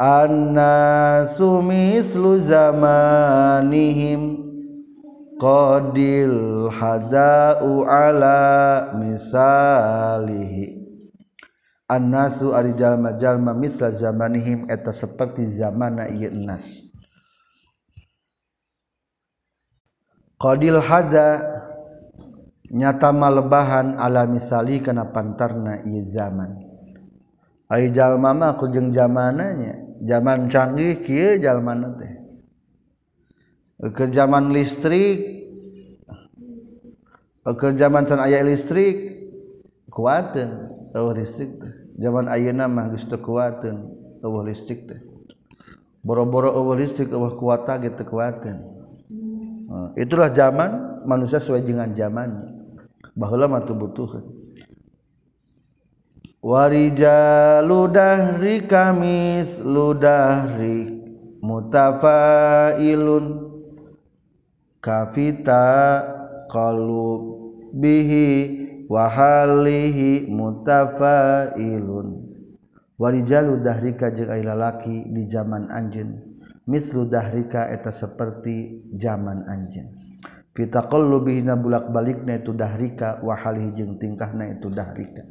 Annasu 0.00 1.60
mislu 1.60 2.40
zamanihim 2.40 4.29
qadil 5.40 6.68
haza'u 6.68 7.88
ala 7.88 8.40
misalihi. 9.00 10.76
Annasu 11.90 12.54
ari 12.54 12.76
jalma-jalma 12.78 13.50
misla 13.56 13.90
zamanihim 13.90 14.70
eta 14.70 14.94
seperti 14.94 15.48
zamana 15.50 16.06
ieu 16.06 16.30
nas. 16.30 16.86
Qadil 20.38 20.78
haza 20.78 21.42
nyata 22.70 23.10
malebahan 23.10 23.98
ala 23.98 24.22
misali 24.30 24.78
kana 24.78 25.10
pantarna 25.10 25.82
ieu 25.82 26.06
zaman. 26.06 26.62
Ai 27.66 27.90
jalma 27.90 28.38
mah 28.38 28.54
ku 28.54 28.70
jeung 28.70 28.94
zamananya 28.94 29.74
zaman 30.06 30.46
canggih 30.46 31.02
kieu 31.02 31.42
jalmana 31.42 31.90
teh. 31.98 32.19
Ke 33.88 34.12
zaman 34.12 34.52
listrik 34.52 35.40
ke 37.40 37.72
zaman 37.80 38.04
can 38.04 38.20
aya 38.20 38.44
listrik 38.44 39.16
kuateun 39.88 40.68
eueuh 40.92 41.16
listrik 41.16 41.56
teh 41.56 41.72
zaman 41.96 42.28
ayeuna 42.28 42.68
mah 42.68 42.92
geus 42.92 43.08
teu 43.08 43.16
kuateun 43.16 43.88
eueuh 44.20 44.44
listrik 44.44 44.84
teh 44.84 45.00
boro-boro 46.04 46.52
eueuh 46.52 46.76
listrik 46.76 47.08
eueuh 47.08 47.32
kuata 47.40 47.80
gitu 47.80 48.04
kuateun 48.04 48.60
itulah 49.96 50.28
zaman 50.28 51.00
manusia 51.08 51.40
sesuai 51.40 51.64
dengan 51.64 51.88
zamannya 51.96 52.52
bahwa 53.16 53.48
matu 53.48 53.72
butuh 53.72 54.20
warija 56.44 57.64
ludahri 57.64 58.68
kamis 58.68 59.56
ludahri 59.56 61.00
mutafailun 61.40 63.49
kafita 64.80 66.02
qalu 66.48 67.36
bihi 67.76 68.28
wahalihi 68.90 70.26
mutafailun. 70.32 72.08
Warijalu 73.00 73.64
dahrika 73.64 74.12
jeung 74.12 74.28
lalaki 74.28 75.08
di 75.08 75.24
zaman 75.24 75.72
anjeun. 75.72 76.20
Mislu 76.68 77.08
dahrika 77.08 77.72
eta 77.72 77.88
seperti 77.88 78.84
zaman 78.92 79.48
anjeun. 79.48 79.88
Fitaqallubihina 80.52 81.56
bulak-balikna 81.56 82.42
itu 82.42 82.52
dahrika 82.52 83.24
wa 83.24 83.38
halihi 83.38 83.72
jeung 83.72 83.96
tingkahna 83.96 84.52
itu 84.52 84.68
dahrika. 84.68 85.24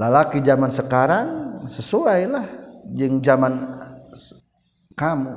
Lalaki 0.00 0.40
zaman 0.40 0.72
sekarang 0.72 1.26
sesuai 1.68 2.22
lah 2.30 2.46
jeung 2.96 3.20
zaman 3.20 3.76
kamu 4.96 5.32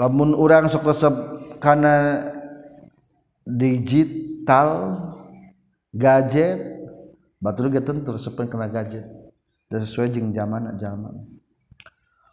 lamun 0.00 0.32
urang 0.32 0.72
sok 0.72 0.88
resep 0.88 1.12
kana 1.60 2.24
digital 3.44 4.96
gadget 5.92 6.56
batur 7.36 7.68
ge 7.68 7.84
tentu 7.84 8.16
resep 8.16 8.32
kana 8.48 8.72
gadget. 8.72 9.04
Dan 9.68 9.86
sesuai 9.86 10.10
jeung 10.10 10.32
zaman 10.32 10.80
zaman 10.80 11.14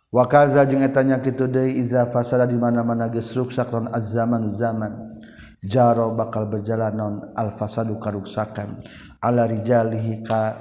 wakaza 0.10 0.64
jeung 0.66 0.82
etanya 0.82 1.20
kitu 1.20 1.46
deui 1.46 1.84
iza 1.84 2.08
fasada 2.10 2.48
di 2.48 2.56
mana-mana 2.56 3.12
geus 3.12 3.36
ruksak 3.36 3.68
ron 3.68 3.92
az-zaman 3.92 4.48
zaman. 4.48 5.20
Jaro 5.62 6.16
bakal 6.16 6.48
berjalan 6.48 6.94
non 6.96 7.14
al 7.36 7.54
fasadu 7.60 8.00
karuksakan. 8.00 8.82
Ala 9.20 9.46
rijalihi 9.50 10.24
ka 10.24 10.56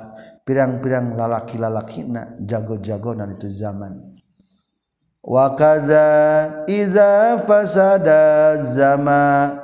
pirang-pirang 0.44 1.14
lalaki-lalakina 1.14 2.40
jago-jago 2.44 3.12
nan 3.12 3.36
itu 3.36 3.48
zaman 3.52 4.15
wakaza 5.26 6.06
iza 6.70 7.42
fasada 7.42 8.56
zama 8.62 9.58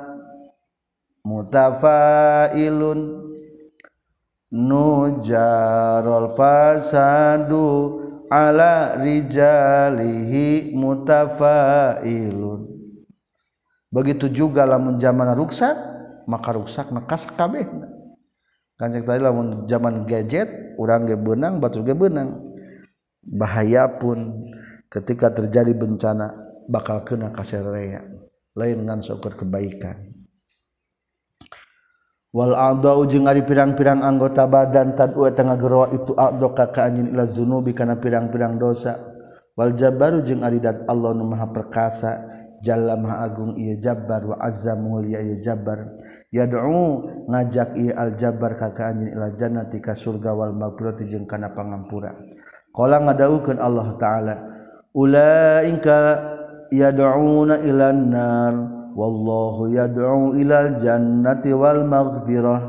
mutafailun 1.23 2.99
nujarul 4.51 6.35
fasadu 6.35 7.65
ala 8.27 8.99
rijalihi 8.99 10.75
mutafailun. 10.75 12.67
Begitu 13.93 14.27
juga 14.27 14.67
lamun 14.67 14.99
zaman 14.99 15.31
ruksak 15.37 15.77
maka 16.27 16.51
ruksak 16.51 16.91
nekas 16.91 17.23
kabeh. 17.39 17.63
Kanjeng 18.75 19.05
tadi 19.05 19.21
lamun 19.23 19.63
zaman 19.69 20.03
gadget 20.03 20.75
urang 20.75 21.07
ge 21.07 21.15
benang 21.15 21.63
batu 21.63 21.85
ge 21.85 21.95
benang. 21.95 22.41
Bahaya 23.23 23.87
pun 23.87 24.43
ketika 24.93 25.33
terjadi 25.33 25.73
bencana 25.73 26.29
bakal 26.69 27.01
kena 27.01 27.33
kaserean 27.33 28.29
lain 28.53 28.85
ngan 28.85 29.01
syukur 29.01 29.33
kebaikan. 29.33 30.13
Wal 32.33 32.53
a'dau 32.53 33.05
jeung 33.05 33.29
ari 33.29 33.45
pirang-pirang 33.45 34.01
anggota 34.01 34.49
badan 34.49 34.97
tad'u 34.97 35.29
eta 35.29 35.45
ngageroa 35.45 35.93
itu 35.93 36.17
a'dau 36.17 36.53
ka 36.53 36.69
anjeun 36.81 37.13
ila 37.13 37.25
zunubi 37.29 37.73
kana 37.77 37.97
pirang-pirang 37.97 38.57
dosa. 38.57 38.97
Wal 39.53 39.77
jabbaru 39.77 40.25
jeung 40.25 40.41
ari 40.41 40.57
dat 40.57 40.81
Allah 40.89 41.13
nu 41.13 41.29
maha 41.29 41.53
perkasa 41.53 42.25
jalla 42.65 42.97
maha 42.97 43.29
agung 43.29 43.53
ieu 43.53 43.77
jabbar 43.77 44.33
wa 44.33 44.35
azza 44.41 44.73
mulia 44.73 45.21
ieu 45.21 45.37
jabbar. 45.37 45.93
Yad'u 46.33 47.05
ngajak 47.29 47.77
ieu 47.77 47.93
al 47.93 48.17
jabbar 48.17 48.57
ka 48.57 48.73
anjeun 48.73 49.13
ila 49.13 49.29
jannati 49.37 49.77
ka 49.77 49.93
surga 49.93 50.33
wal 50.33 50.57
maghfirati 50.57 51.05
jeung 51.05 51.29
kana 51.29 51.53
pangampura. 51.53 52.17
Qala 52.73 52.97
ngadawukeun 52.97 53.61
Allah 53.61 53.93
taala 54.01 54.52
ulaika 54.93 55.97
yad'una 56.71 57.59
ilan 57.65 57.99
nar. 58.09 58.55
Wallahu 58.93 59.73
yad'u 59.73 60.37
ilal 60.37 60.77
jannati 60.77 61.49
wal 61.49 61.81
maghfirah. 61.81 62.61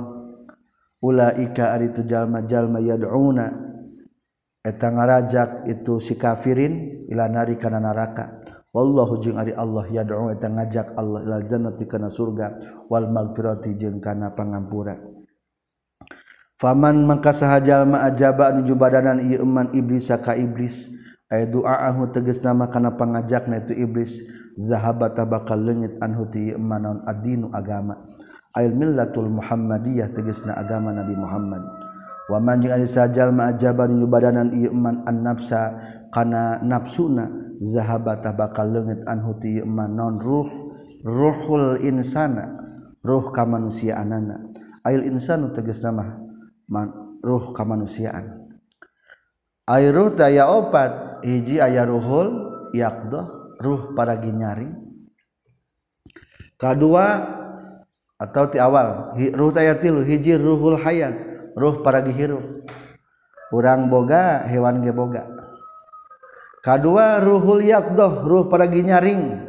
Ulaika 1.05 1.77
ari 1.77 1.93
tu 1.93 2.01
jalma-jalma 2.01 2.81
yad'una. 2.81 3.53
Eta 4.65 4.89
ngarajak 4.89 5.69
itu 5.69 6.01
si 6.01 6.17
kafirin 6.17 7.05
ila 7.13 7.29
nari 7.29 7.61
kana 7.61 7.77
neraka 7.77 8.41
wallahu 8.73 9.21
jeung 9.21 9.37
ari 9.37 9.53
Allah 9.53 9.85
yad'u 9.93 10.33
eta 10.33 10.49
ngajak 10.49 10.97
Allah 10.97 11.21
ilal 11.21 11.45
jannati 11.45 11.85
kana 11.85 12.09
surga 12.09 12.57
wal 12.89 13.13
maghfirati 13.13 13.77
jeung 13.77 14.01
kana 14.01 14.33
pangampura. 14.33 14.97
Faman 16.57 17.05
maka 17.05 17.37
sahajalma 17.37 18.09
ajaba 18.09 18.57
nuju 18.57 18.73
badanan 18.73 19.21
ieu 19.21 19.45
iman 19.45 19.69
iblis 19.77 20.09
ka 20.09 20.33
iblis. 20.33 20.89
aya 21.35 21.51
duaahu 21.51 22.15
teges 22.15 22.39
nama 22.47 22.71
kana 22.71 22.95
pangajak 22.95 23.51
na 23.51 23.59
itu 23.59 23.75
iblis 23.75 24.23
zahabat 24.55 25.19
bakal 25.27 25.59
leungit 25.59 25.99
anhu 25.99 26.31
ti 26.31 26.55
manon 26.55 27.03
adinu 27.03 27.51
agama. 27.51 27.99
Ail 28.55 28.71
millatul 28.71 29.27
muhammadiyah 29.35 30.15
tegesna 30.15 30.55
agama 30.55 30.95
nabi 30.95 31.19
Muhammad. 31.19 31.59
Wa 32.31 32.39
man 32.39 32.63
jeung 32.63 32.71
ari 32.71 32.87
sajal 32.87 33.35
ma 33.35 33.51
ajaban 33.51 33.99
yubadanan 33.99 34.55
ieu 34.55 34.71
man 34.71 35.03
an 35.11 35.27
nafsa 35.27 35.75
kana 36.15 36.63
nafsuna 36.63 37.27
zahabat 37.59 38.23
bakal 38.39 38.71
leungit 38.71 39.03
anhu 39.11 39.35
ti 39.43 39.59
manon 39.67 40.23
ruh 40.23 40.47
ruhul 41.03 41.83
insana 41.83 42.55
ruh 43.03 43.35
kamanusiaanana. 43.35 44.55
Ail 44.87 45.03
insanu 45.03 45.51
teges 45.51 45.83
nama 45.83 46.15
man, 46.71 47.19
ruh 47.27 47.51
kamanusiaan. 47.57 48.45
Airuh 49.65 50.13
daya 50.13 50.45
opat 50.47 51.14
hiji 51.23 51.63
aya 51.63 51.87
ruhul 51.87 52.51
yakdoh 52.75 53.55
ruh 53.63 53.95
para 53.95 54.19
ginyari 54.19 54.67
kedua 56.59 57.23
atau 58.19 58.51
ti 58.51 58.59
awal 58.59 59.15
ruh 59.15 59.53
tayatilu 59.55 60.03
hiji 60.03 60.35
ruhul 60.35 60.81
hayat 60.81 61.15
ruh 61.55 61.85
para 61.87 62.03
gihirup 62.03 62.65
urang 63.55 63.87
boga 63.87 64.43
hewan 64.51 64.83
ge 64.83 64.91
boga. 64.91 65.23
Kedua 66.65 67.23
ruhul 67.23 67.63
yakdoh 67.63 68.27
ruh 68.27 68.45
para 68.51 68.67
ginyaring 68.67 69.47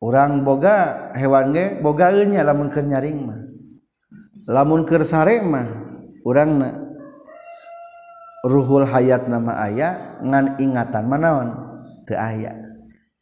urang 0.00 0.46
boga 0.46 1.10
hewan 1.12 1.52
ge 1.52 1.76
boga 1.84 2.14
nya 2.24 2.46
lamun 2.46 2.72
keur 2.72 2.88
nyaring 2.88 3.18
mah. 3.20 3.40
Lamun 4.48 4.88
keur 4.88 5.04
sare 5.04 5.44
mah 5.44 5.68
urang 6.24 6.50
na 6.56 6.68
ruhul 8.46 8.86
hayat 8.86 9.26
nama 9.26 9.66
ayah 9.66 10.20
ngan 10.22 10.58
ingatan 10.62 11.04
manaon 11.06 11.48
teu 12.06 12.18
aya. 12.18 12.54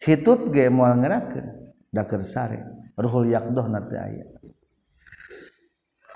Hitut 0.00 0.52
ge 0.52 0.68
moal 0.68 1.00
ngerakeun 1.00 1.46
dakeur 1.92 2.20
sare. 2.26 2.60
Ruhul 2.96 3.32
yaqdahna 3.32 3.84
teu 3.88 4.00
aya. 4.00 4.24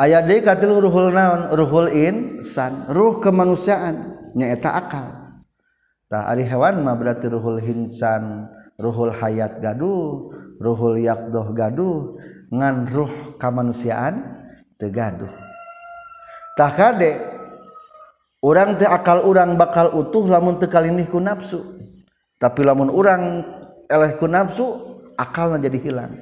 Aya 0.01 0.25
deui 0.25 0.41
katilu 0.41 0.81
ruhul 0.81 1.13
naon? 1.13 1.53
Ruhul 1.53 1.93
insan 1.93 2.89
ruh 2.89 3.21
kemanusiaan 3.21 4.17
nyaeta 4.33 4.73
akal. 4.73 5.07
Tah 6.09 6.27
ari 6.27 6.43
hewan 6.49 6.83
mah 6.83 6.97
berarti 6.97 7.29
ruhul 7.29 7.61
insan 7.61 8.49
ruhul 8.81 9.13
hayat 9.13 9.61
gaduh 9.61 10.33
ruhul 10.59 10.99
yaqdah 10.99 11.47
gaduh 11.53 12.17
ngan 12.51 12.89
ruh 12.89 13.37
kemanusiaan 13.37 14.25
teu 14.81 14.89
gaduh. 14.89 15.31
Tah 16.57 16.73
kade 16.73 17.40
urang 18.41 18.81
teh 18.81 18.89
akal 18.89 19.25
urang 19.29 19.57
bakal 19.61 19.93
utuh 19.93 20.25
lamun 20.25 20.57
teu 20.57 20.69
kalindih 20.69 21.09
ku 21.09 21.21
nafsu. 21.21 21.77
Tapi 22.41 22.65
lamun 22.65 22.89
orang 22.89 23.45
elehku 23.85 24.25
nafsu 24.25 24.65
akalnya 25.17 25.69
jadi 25.69 25.79
hilang. 25.81 26.13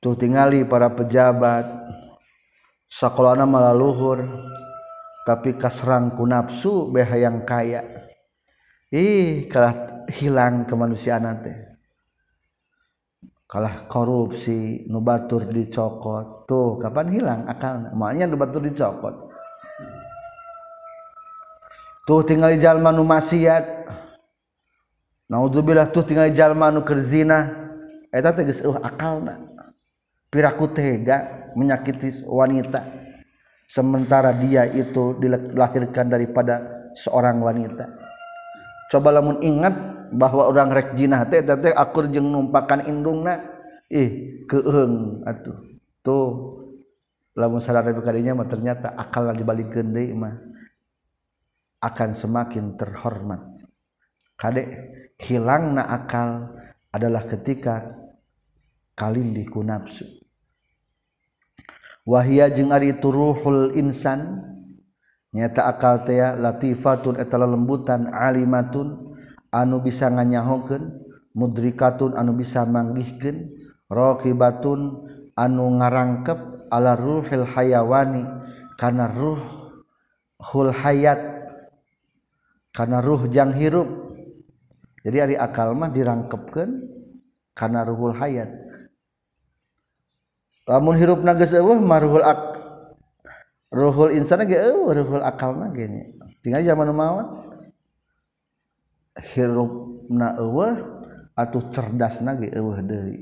Tuh 0.00 0.16
tingali 0.16 0.64
para 0.64 0.88
pejabat 0.88 1.64
sekolahnya 2.88 3.44
malah 3.44 3.76
luhur 3.76 4.24
tapi 5.28 5.58
kasrang 5.60 6.16
ku 6.16 6.24
nafsu 6.24 6.88
beha 6.88 7.20
yang 7.20 7.44
kaya. 7.44 7.84
Ih 8.88 9.50
kalah 9.50 10.06
hilang 10.08 10.64
kemanusiaan 10.64 11.26
nanti 11.26 11.52
kalah 13.44 13.84
korupsi 13.90 14.88
nubatur 14.88 15.52
dicokot. 15.52 16.48
Tuh 16.48 16.80
kapan 16.80 17.12
hilang 17.12 17.40
akalnya 17.44 17.92
makanya 17.92 18.24
nubatur 18.30 18.64
dicokot 18.64 19.25
tuh 22.06 22.22
tinggal 22.22 22.54
jalma 22.56 22.94
nu 22.94 23.02
maksiat. 23.02 23.90
Naudzubillah 25.26 25.90
tuh 25.90 26.06
tinggal 26.06 26.30
jalma 26.30 26.70
nu 26.70 26.86
keur 26.86 27.02
zina. 27.02 27.50
Eta 28.14 28.30
geus 28.46 28.62
eueuh 28.62 28.78
akalna. 28.78 29.42
Piraku 30.30 30.70
tega 30.70 31.50
menyakiti 31.58 32.22
wanita. 32.24 32.80
Sementara 33.66 34.30
dia 34.30 34.62
itu 34.70 35.18
dilahirkan 35.18 36.06
daripada 36.06 36.62
seorang 36.94 37.42
wanita. 37.42 37.90
Coba 38.94 39.10
lamun 39.10 39.42
ingat 39.42 39.74
bahwa 40.14 40.46
orang 40.46 40.70
rek 40.70 40.94
jinah 40.94 41.26
teh 41.26 41.42
teh 41.42 41.74
akur 41.74 42.06
jeung 42.06 42.30
numpakan 42.30 42.86
indungna. 42.86 43.42
Ih 43.90 44.42
keung 44.46 45.26
atuh. 45.26 45.58
Tuh 46.06 46.30
lamun 47.34 47.58
sadar 47.58 47.90
kadinya 47.98 48.38
mah 48.38 48.46
ternyata 48.46 48.94
akalna 48.94 49.34
dibalikeun 49.34 49.90
deui 49.90 50.14
mah. 50.14 50.38
akan 51.86 52.10
semakin 52.10 52.74
terhormat. 52.74 53.46
Kadek 54.34 54.68
hilangna 55.22 55.86
akal 55.86 56.50
adalah 56.90 57.24
ketika 57.30 57.94
kalindiku 58.96 59.60
nafsu 59.60 60.08
wahia 62.06 62.48
jeung 62.48 62.70
ari 62.70 62.96
turuhul 62.96 63.76
insan 63.76 64.40
nyata 65.34 65.68
akal 65.68 66.06
teh 66.06 66.16
latifatun 66.16 67.20
eta 67.20 67.36
lembutan 67.36 68.08
alimatun 68.08 69.18
anu 69.50 69.82
bisa 69.82 70.08
nganyahokeun 70.08 70.96
mudrikatun 71.36 72.16
anu 72.16 72.32
bisa 72.32 72.64
manggihkeun 72.64 73.52
raqibatun 73.92 75.04
anu 75.36 75.64
ngarangkep 75.82 76.70
ala 76.72 76.96
ruhil 76.96 77.44
hayawani 77.44 78.24
kana 78.80 79.10
ruh 79.12 79.42
hul 80.40 80.72
hayat 80.72 81.35
karena 82.76 83.00
ruhjang 83.00 83.56
hirup. 83.56 83.88
Jadi 85.00 85.16
hari 85.16 85.36
akalmah 85.40 85.88
dirangkepkan 85.88 86.84
karena 87.56 87.88
ruhul 87.88 88.12
hayat. 88.12 88.52
Lamun 90.68 90.98
hirup 91.00 91.24
nages 91.24 91.56
eueuh 91.56 91.80
marhul 91.80 92.20
ak 92.20 92.40
ruhul 93.72 94.12
insana 94.12 94.44
ge 94.44 94.60
eueuh 94.60 94.92
ruhul 94.92 95.24
akalna 95.24 95.72
ge 95.72 95.88
tinggal 96.42 96.60
zaman 96.66 96.90
mawon 96.90 97.26
hirupna 99.32 100.36
eueuh 100.42 100.76
atuh 101.38 101.64
cerdasna 101.70 102.36
ge 102.36 102.52
eueuh 102.52 102.82
deui. 102.82 103.18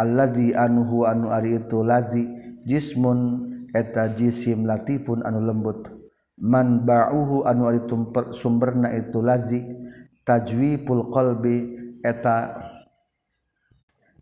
Allazi 0.00 0.56
anhu 0.56 1.04
anu 1.04 1.28
ari 1.28 1.60
itu 1.60 1.84
lazi 1.84 2.24
jismun 2.64 3.52
eta 3.76 4.08
jisim 4.16 4.64
latifun 4.64 5.20
anu 5.28 5.44
lembut. 5.44 5.99
manbauhu 6.40 7.44
anu 7.44 7.68
ari 7.68 7.84
sumberna 8.32 8.88
itu 8.96 9.20
lazi 9.20 9.60
tajwi 10.24 10.80
pul 10.80 11.12
qalbi 11.12 11.76
eta 12.00 12.56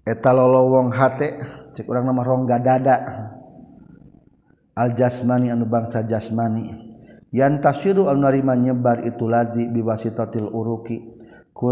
eta 0.02 0.30
lolowong 0.34 0.90
hate 0.90 1.38
cek 1.78 1.86
urang 1.86 2.10
nama 2.10 2.26
rongga 2.26 2.58
dada. 2.58 2.96
Al 4.78 4.94
jasmani 4.94 5.50
anu 5.50 5.66
bangsa 5.66 6.02
jasmani. 6.06 6.90
Yan 7.34 7.62
tasiru 7.62 8.10
anu 8.10 8.26
narima 8.26 8.58
nyebar 8.58 9.06
itu 9.06 9.26
lazi 9.30 9.70
biwasitatil 9.70 10.50
uruki. 10.50 11.02
Ku 11.54 11.70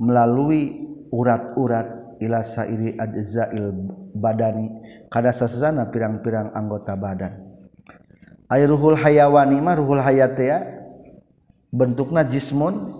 melalui 0.00 0.88
urat-urat 1.12 2.20
ila 2.20 2.44
sairi 2.44 2.96
ajzail 2.96 3.72
badani. 4.12 4.68
Kada 5.08 5.32
sasana 5.32 5.88
pirang-pirang 5.88 6.52
anggota 6.52 6.92
badan. 6.96 7.49
Ruhul 8.50 8.98
hayawani 8.98 9.62
mah 9.62 9.78
ruhul 9.78 10.02
hayat 10.02 10.34
ya 10.42 10.58
bentukna 11.70 12.26
jismun 12.26 12.98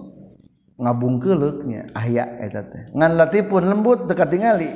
ngabung 0.79 1.19
keluknya 1.19 1.91
ahya 1.93 2.39
eta 2.39 2.63
teh. 2.63 2.83
Ngan 2.95 3.19
latipun 3.19 3.67
lembut 3.67 4.07
dekat 4.07 4.31
tingali 4.31 4.71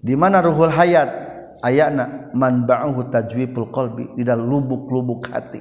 di 0.00 0.16
mana 0.16 0.40
ruhul 0.40 0.72
hayat? 0.72 1.28
Ayana 1.60 2.32
man 2.32 2.64
ba'uhu 2.64 3.12
tajwiful 3.12 3.68
qalbi 3.68 4.16
di 4.16 4.24
dalam 4.24 4.48
lubuk-lubuk 4.48 5.28
hati. 5.28 5.60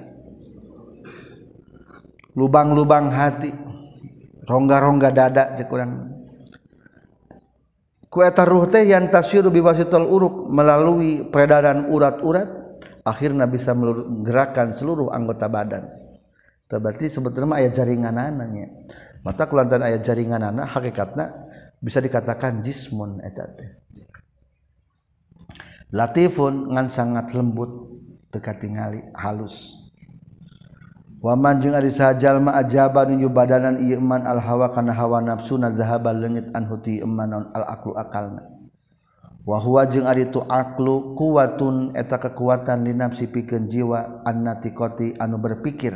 Lubang-lubang 2.39 3.11
hati. 3.11 3.51
Rongga-rongga 4.47 5.11
dada 5.11 5.43
cek 5.59 5.67
urang 5.67 6.19
ku 8.09 8.25
eta 8.25 8.41
ruh 8.43 8.65
teh 8.65 8.89
yang 8.89 9.07
tasiru 9.13 9.53
bi 9.53 9.61
wasitul 9.61 10.09
uruk 10.09 10.49
melalui 10.49 11.29
peredaran 11.29 11.93
urat-urat 11.93 12.58
akhirnya 13.05 13.45
bisa 13.45 13.71
menggerakkan 13.75 14.71
seluruh 14.75 15.11
anggota 15.13 15.47
badan. 15.47 15.85
Berarti 16.69 17.09
sebetulnya 17.09 17.65
ayat 17.65 17.81
jaringan 17.81 18.13
anaknya 18.13 18.69
mata 19.25 19.49
kulantan 19.49 19.81
ayat 19.81 20.05
jaringan 20.05 20.53
anak 20.53 20.69
hakikatnya 20.69 21.49
bisa 21.81 21.97
dikatakan 21.97 22.61
jismun 22.61 23.25
eta 23.25 23.49
teh. 23.49 23.69
Latifun 25.89 26.69
ngan 26.69 26.87
sangat 26.93 27.33
lembut 27.33 27.89
teka 28.29 28.53
tingali 28.53 29.01
halus. 29.17 29.81
Waman 31.19 31.59
jeung 31.59 31.73
ari 31.75 31.89
sajal 31.89 32.39
ma 32.39 32.55
ajaba 32.55 33.03
nu 33.09 33.27
badanan 33.27 33.81
ieu 33.81 33.99
iman 33.99 34.23
al 34.23 34.39
hawa 34.39 34.71
kana 34.71 34.95
hawa 34.95 35.19
nafsu 35.19 35.57
na 35.57 35.73
zahaba 35.73 36.15
leungit 36.15 36.47
an 36.55 36.63
huti 36.69 37.01
iman 37.03 37.49
al 37.51 37.65
aqlu 37.65 37.91
akalna 37.97 38.58
wahwa 39.47 39.87
jeung 39.87 40.07
ari 40.07 40.27
itu 40.27 40.43
aklu 40.43 41.15
kuwatun 41.15 41.95
eta 41.95 42.19
kekuatan 42.19 42.83
linafsi 42.87 43.27
pikeun 43.27 43.67
jiwa 43.67 44.23
annatikoti 44.27 45.15
anu 45.19 45.39
berpikir 45.39 45.95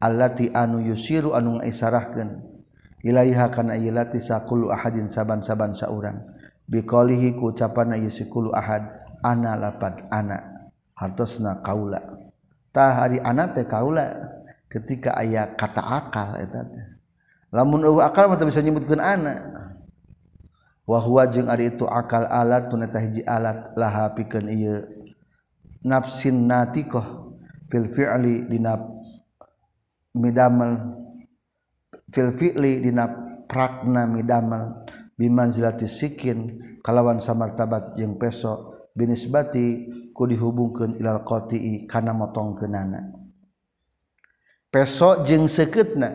allati 0.00 0.52
anu 0.52 0.84
yusiru 0.84 1.32
anu 1.32 1.60
ngaisarahkeun. 1.60 2.56
Ilaiha 3.06 3.54
kana 3.54 3.78
ilati 3.78 4.18
sakulu 4.18 4.74
ahadin 4.74 5.06
saban-saban 5.06 5.76
saurang. 5.78 6.26
Biqalihi 6.66 7.38
ku 7.38 7.54
ucapan 7.54 7.94
yusikulu 8.02 8.50
ahad 8.50 8.82
ana 9.22 9.54
lapan 9.54 10.10
ana 10.10 10.66
hartosna 10.98 11.62
kaula. 11.62 12.02
Tah 12.74 13.06
hari 13.06 13.22
ana 13.22 13.54
teh 13.54 13.62
kaula 13.62 14.10
ketika 14.66 15.14
aya 15.14 15.54
kata 15.54 15.78
akal 15.78 16.34
eta 16.42 16.66
lamun 17.54 17.86
akal 18.02 18.26
mah 18.26 18.36
bisa 18.42 18.58
nyebutkeun 18.58 18.98
ana. 18.98 19.34
wahwa 20.86 21.26
jeung 21.26 21.50
ari 21.50 21.74
itu 21.74 21.84
akal 21.84 22.24
alat 22.30 22.70
tuneta 22.70 23.02
hiji 23.02 23.26
alat 23.26 23.74
laha 23.74 24.14
pikeun 24.14 24.46
ieu. 24.48 24.86
Nafsin 25.86 26.46
natiqah 26.50 27.30
fil 27.70 27.90
fi'li 27.90 28.46
dina 28.46 28.78
midamel 30.14 30.98
fil 32.10 32.34
fi'li 32.34 32.82
dina 32.82 33.06
prakna 33.46 34.06
midamel 34.06 34.86
bimanzilati 35.14 35.86
sikin 35.86 36.58
kalawan 36.82 37.22
samartabat 37.22 37.94
jeung 37.94 38.18
peso 38.18 38.74
binisbati 38.98 39.86
ku 40.10 40.26
dihubungkeun 40.26 40.98
ilal 40.98 41.22
qati'i 41.22 41.86
kana 41.86 42.10
motongkeunana. 42.10 43.14
Peso 44.70 45.22
jeung 45.22 45.46
seukeutna 45.46 46.10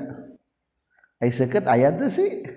ai 1.23 1.31
seukeut 1.31 1.63
aya 1.67 1.95
teh 1.95 2.11
sih. 2.11 2.50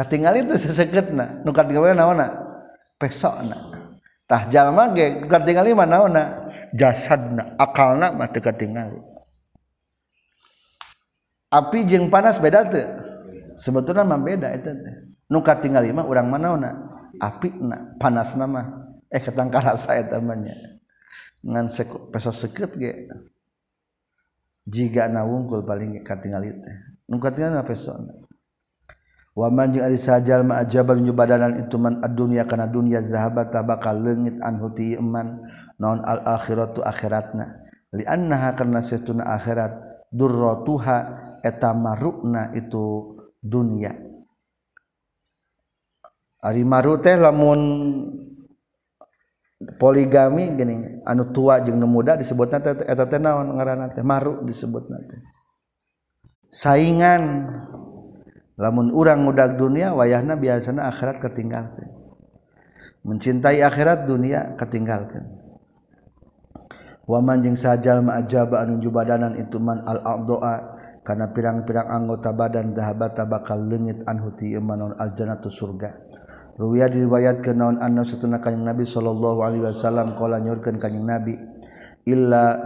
katingal 0.00 0.32
itu 0.40 0.56
seseketna. 0.56 1.44
Nu 1.44 1.52
katingal 1.52 1.92
naona? 1.92 2.32
Pesona. 2.96 3.68
Tah 4.24 4.48
jalma 4.48 4.96
ge 4.96 5.28
katingal 5.28 5.68
mana 5.76 6.00
jasad 6.06 6.72
jasadna 6.72 7.44
akalna 7.60 8.14
mah 8.14 8.30
teu 8.30 8.38
katingal 8.38 9.02
api 11.50 11.82
jeung 11.82 12.06
panas 12.06 12.38
beda 12.38 12.62
tuh 12.70 12.86
sebetulnya 13.58 14.06
mah 14.06 14.22
beda 14.22 14.48
eta 14.54 14.70
teh. 14.70 14.96
Nu 15.26 15.42
katingal 15.42 15.82
mah 15.90 16.06
urang 16.06 16.30
manaona 16.30 16.70
api 17.18 17.58
na 17.58 17.98
panas 17.98 18.38
nama 18.38 18.94
eh 19.10 19.18
ketangka 19.18 19.58
rasa 19.60 19.98
eta 20.00 20.22
ngan 21.40 21.66
seko, 21.72 22.12
peso 22.14 22.30
seket 22.30 22.70
ge. 22.78 22.92
Jika 24.70 25.10
na 25.10 25.26
wungkul 25.26 25.66
paling 25.66 25.98
katingal 26.06 26.46
itu 26.46 26.70
nu 27.10 27.18
katingal 27.18 27.58
na 27.58 27.66
pesona. 27.66 28.14
waman 29.34 29.72
jeung 29.72 29.86
ari 29.86 29.98
sajal 29.98 30.42
ma 30.42 30.60
ajaban 30.60 31.00
nyubadanan 31.06 31.62
itu 31.62 31.78
man 31.78 32.02
ad-dunya 32.02 32.44
kana 32.44 32.66
dunya 32.66 33.00
zahabat 33.00 33.54
tabakal 33.54 33.96
leungit 33.96 34.36
anhu 34.42 34.74
ti 34.74 34.98
iman 34.98 35.46
naon 35.78 36.02
al 36.02 36.22
akhiratu 36.26 36.82
akhiratna. 36.82 37.66
Li 37.94 38.06
annaha 38.06 38.54
karna 38.54 38.82
satuna 38.82 39.26
akhirat 39.34 39.72
durratuha 40.14 40.96
eta 41.42 41.74
marukna 41.74 42.54
itu 42.54 43.16
dunya 43.40 43.96
ari 46.40 46.64
maru 46.64 47.00
teh 47.00 47.16
lamun 47.16 47.60
poligami 49.76 50.56
gini 50.56 51.04
anu 51.04 51.28
tua 51.32 51.60
jeung 51.60 51.76
nu 51.76 51.88
muda 51.88 52.16
disebutna 52.16 52.64
teh 52.64 52.84
eta 52.84 53.04
teh 53.04 53.20
naon 53.20 53.56
ngaranna 53.56 53.92
teh? 53.92 54.04
Maru 54.04 54.44
disebutna 54.44 54.98
teh. 55.04 55.20
Saingan. 56.50 57.22
lamun 58.60 58.92
urang 58.92 59.24
mudadak 59.24 59.56
dunia 59.56 59.96
wayahna 59.96 60.36
biasanya 60.36 60.92
akhirat 60.92 61.24
ketinggalkan 61.24 61.88
mencintai 63.00 63.64
akhirat 63.64 64.04
dunia 64.04 64.52
ketinggalkan 64.60 65.24
waman 67.08 67.40
jeung 67.40 67.56
sajal 67.56 68.04
ma'ajaba 68.04 68.60
anu 68.60 68.76
jubadanan 68.84 69.40
itu 69.40 69.56
man 69.56 69.80
al 69.88 70.04
doa 70.28 70.78
karena 71.00 71.32
pirang-pirang 71.32 71.88
anggota 71.88 72.30
badan 72.30 72.76
dahabata 72.76 73.24
bakal 73.24 73.56
leungit 73.56 74.04
anhu 74.04 74.36
ti 74.36 74.52
imanon 74.52 74.92
al 75.00 75.16
jannatu 75.16 75.48
surga. 75.48 75.96
Ruwiya 76.60 76.92
diriwayat 76.92 77.40
ke 77.40 77.56
naon 77.56 77.80
anna 77.80 78.04
satuna 78.04 78.36
kanjing 78.36 78.68
Nabi 78.68 78.84
sallallahu 78.84 79.40
alaihi 79.40 79.64
wasallam 79.64 80.12
qala 80.12 80.44
nyurkeun 80.44 80.76
kanjing 80.76 81.08
Nabi 81.08 81.40
illa 82.04 82.60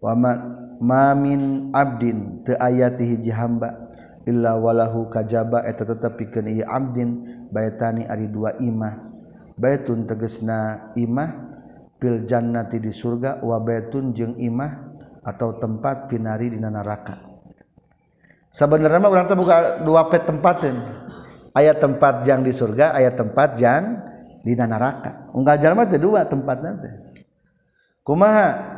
waman 0.00 0.67
mamin 0.78 1.70
Abdin 1.74 2.42
te 2.42 2.54
ayati 2.56 3.04
hiji 3.04 3.30
hamba. 3.34 3.88
Illa 4.28 4.60
walahu 4.60 5.08
kajaba 5.08 5.64
eta 5.64 5.88
tetep 5.88 6.20
pikeun 6.20 6.52
ieu 6.52 6.68
abdin 6.68 7.24
baitani 7.48 8.04
ari 8.04 8.28
dua 8.28 8.60
imah. 8.60 9.08
Baitun 9.56 10.04
tegesna 10.04 10.92
imah 11.00 11.30
fil 11.96 12.28
jannati 12.28 12.76
di 12.76 12.92
surga 12.92 13.40
wa 13.40 13.56
baitun 13.56 14.12
jeung 14.12 14.36
imah 14.36 14.72
atau 15.24 15.56
tempat 15.56 16.12
pinari 16.12 16.52
dina 16.52 16.68
neraka. 16.68 17.24
Sabenerna 18.52 19.00
mah 19.00 19.08
urang 19.08 19.26
teh 19.28 19.38
buka 19.38 19.80
dua 19.80 20.12
pet 20.12 20.28
tempatin. 20.28 20.76
Aya 21.56 21.72
tempat 21.72 22.22
yang 22.28 22.44
di 22.44 22.52
surga 22.52 22.92
aya 22.92 23.16
tempat 23.16 23.56
yang 23.56 23.96
di 24.44 24.52
neraka. 24.52 25.32
Unggal 25.32 25.56
jalma 25.56 25.88
teh 25.88 25.96
dua 25.96 26.28
tempat 26.28 26.60
nanti 26.60 26.88
kumaha? 28.04 28.77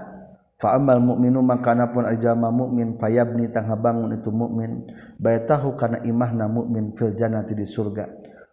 Fa 0.61 0.77
amal 0.77 1.01
mukminu 1.01 1.41
makana 1.41 1.89
pun 1.89 2.05
ajama 2.05 2.53
mukmin 2.53 3.01
fayabni 3.01 3.49
tang 3.49 3.73
bangun 3.81 4.21
itu 4.21 4.29
mukmin 4.29 4.85
bayatahu 5.17 5.73
kana 5.73 6.05
imahna 6.05 6.53
mukmin 6.53 6.93
fil 6.93 7.17
jannati 7.17 7.57
di 7.57 7.65
surga. 7.65 8.05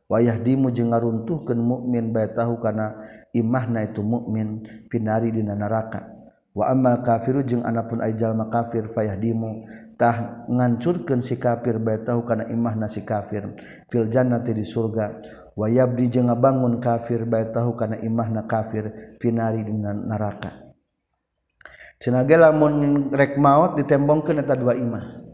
Wa 0.07 0.23
yahdimu 0.23 0.71
jeung 0.71 0.95
ngaruntuhkeun 0.95 1.59
mukmin 1.59 2.15
bayatahu 2.15 2.63
kana 2.63 2.95
imahna 3.35 3.91
itu 3.91 3.99
mukmin 3.99 4.63
finari 4.87 5.35
di 5.35 5.43
neraka. 5.43 6.15
Wa 6.55 6.71
amal 6.71 7.03
kafiru 7.03 7.43
jeung 7.43 7.67
anapun 7.67 7.99
ay 7.99 8.15
jalma 8.15 8.47
kafir 8.47 8.87
fayahdimu 8.87 9.67
tah 9.99 10.47
ngancurkeun 10.47 11.19
si 11.19 11.35
kafir 11.35 11.77
bae 11.77 12.01
tahu 12.01 12.23
kana 12.23 12.47
imah 12.47 12.73
nasi 12.79 13.03
kafir 13.03 13.51
fil 13.91 14.07
jannati 14.07 14.55
di 14.55 14.63
surga. 14.63 15.19
Wa 15.59 15.67
yabdi 15.67 16.07
jeung 16.07 16.31
ngabangun 16.31 16.79
kafir 16.79 17.27
bae 17.27 17.51
tahu 17.51 17.75
kana 17.75 17.99
imahna 17.99 18.47
kafir 18.47 19.17
finari 19.19 19.67
di 19.67 19.75
neraka 19.75 20.66
Cinaga 21.97 22.49
lamun 22.49 23.09
rek 23.09 23.41
maut 23.41 23.73
ditembongkeun 23.77 24.41
eta 24.45 24.53
dua 24.53 24.77
imah. 24.77 25.25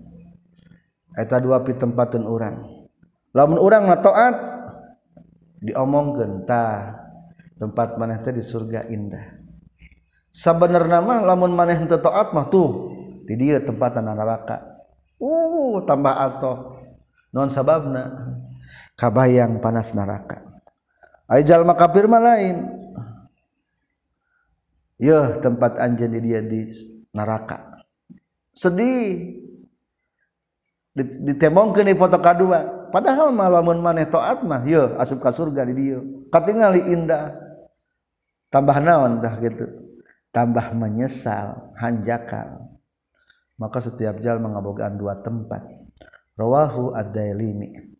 Eta 1.13 1.37
dua 1.37 1.61
pitempatin 1.61 2.25
urang 2.25 2.83
Lamun 3.33 3.57
urang 3.57 3.89
na 3.89 3.97
taat 3.97 4.35
diomongkeun 5.65 6.45
tah 6.45 7.01
tempat 7.57 7.97
maneh 7.97 8.21
teh 8.21 8.29
di 8.29 8.45
surga 8.45 8.85
indah. 8.93 9.41
Sabenerna 10.29 11.01
mah 11.01 11.19
lamun 11.25 11.49
maneh 11.49 11.81
teu 11.89 11.97
taat 11.97 12.29
mah 12.31 12.47
tuh 12.53 12.93
di 13.25 13.33
dieu 13.33 13.57
tempatan 13.57 14.05
neraka. 14.05 14.85
Uh 15.17 15.81
tambah 15.89 16.13
atoh. 16.13 16.77
Non 17.33 17.49
sababna 17.49 18.37
kabayang 18.93 19.57
panas 19.57 19.97
neraka. 19.97 20.45
ai 21.25 21.41
jalma 21.41 21.73
kafir 21.73 22.05
mah 22.05 22.21
lain. 22.21 22.82
Ya 25.03 25.43
tempat 25.43 25.75
anjeun 25.83 26.15
di 26.15 26.19
dia 26.31 26.39
di 26.39 26.63
neraka. 27.11 27.83
Sedih. 28.55 29.43
Ditembongkeun 30.93 31.89
di 31.89 31.97
foto 31.97 32.21
kedua 32.21 32.89
padahal 32.93 33.33
malamun 33.33 33.81
maneh 33.81 34.05
taat 34.05 34.45
mah 34.45 34.61
ya 34.61 34.93
asup 35.01 35.19
ka 35.19 35.35
surga 35.35 35.67
di 35.67 35.73
dia. 35.75 35.99
Katingali 36.31 36.87
indah. 36.95 37.35
Tambah 38.47 38.77
naon 38.79 39.19
tah 39.19 39.35
gitu. 39.43 39.67
Tambah 40.31 40.71
menyesal 40.77 41.73
hanjakal. 41.81 42.71
Maka 43.57 43.81
setiap 43.81 44.21
jal 44.21 44.37
mengabogaan 44.37 44.97
dua 44.97 45.19
tempat. 45.21 45.65
Rawahu 46.37 46.93
ad-dailimi. 46.93 47.93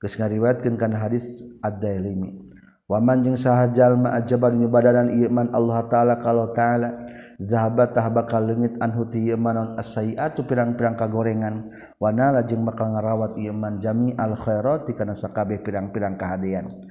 Ngariwatkan 0.00 0.78
kan 0.78 0.94
hadits 0.94 1.42
addaimi 1.58 2.48
waman 2.88 3.20
jeung 3.20 3.36
sahjallma 3.36 4.16
ajaban 4.16 4.56
nyubadaran 4.56 5.12
iman 5.12 5.52
Allah 5.52 5.84
ta'ala 5.86 6.14
kalau 6.16 6.50
ta'ala 6.56 7.04
zahabattah 7.38 8.08
bakal 8.10 8.48
legit 8.48 8.80
anhutimanon 8.80 9.78
asaiatu 9.78 10.42
pirang-pirang 10.48 10.98
kagorengan. 10.98 11.68
Wanala 12.00 12.42
jeung 12.42 12.66
bakal 12.66 12.96
ngarawat 12.96 13.38
Iman 13.38 13.78
Jami 13.78 14.16
al-khairoti 14.16 14.96
karena 14.96 15.14
sakabeh 15.14 15.62
pirang-pirang 15.62 16.18
kehadian 16.18 16.87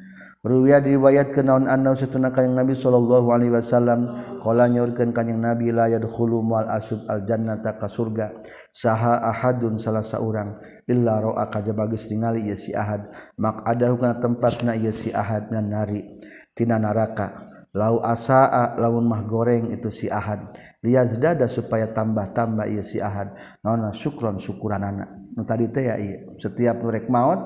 Ruwiya 0.47 0.79
diriwayat 0.79 1.35
ke 1.35 1.43
naon 1.43 1.67
anna 1.67 1.91
satuna 1.91 2.31
kanjing 2.31 2.55
Nabi 2.55 2.71
sallallahu 2.71 3.27
alaihi 3.35 3.51
wasallam. 3.51 4.15
Qala 4.39 4.71
nyaurkeun 4.71 5.11
kanjing 5.11 5.43
Nabi 5.43 5.75
la 5.75 5.91
yadkhulu 5.91 6.39
mal 6.39 6.71
asub 6.71 7.03
al 7.11 7.27
jannata 7.27 7.75
ka 7.75 7.91
surga. 7.91 8.31
Saha 8.71 9.19
ahadun 9.27 9.75
salah 9.75 10.07
saurang. 10.07 10.55
Illa 10.87 11.19
ra'a 11.19 11.51
kajaba 11.51 11.91
geus 11.91 12.07
ningali 12.07 12.47
ieu 12.47 12.55
si 12.55 12.71
ahad. 12.71 13.11
Mak 13.35 13.67
adahu 13.67 13.99
kana 13.99 14.23
tempatna 14.23 14.71
ieu 14.79 14.95
si 14.95 15.11
ahad 15.11 15.51
nan 15.51 15.67
nari. 15.67 16.07
Tina 16.55 16.79
neraka 16.79 17.51
lau 17.75 17.99
asaa 17.99 18.79
laun 18.79 19.03
mah 19.03 19.27
goreng 19.27 19.75
itu 19.75 19.91
si 19.91 20.07
ahad. 20.07 20.47
Liyazdada 20.79 21.51
supaya 21.51 21.91
tambah-tambah 21.91 22.71
ieu 22.71 22.87
si 22.87 23.03
ahad. 23.03 23.35
Naonna 23.67 23.91
syukron 23.91 24.39
syukuranana 24.39 25.27
nu 25.35 25.43
tadi 25.43 25.67
teh 25.67 25.91
ya 25.91 25.99
ieu. 25.99 26.39
Setiap 26.39 26.79
nurek 26.79 27.11
maut 27.11 27.41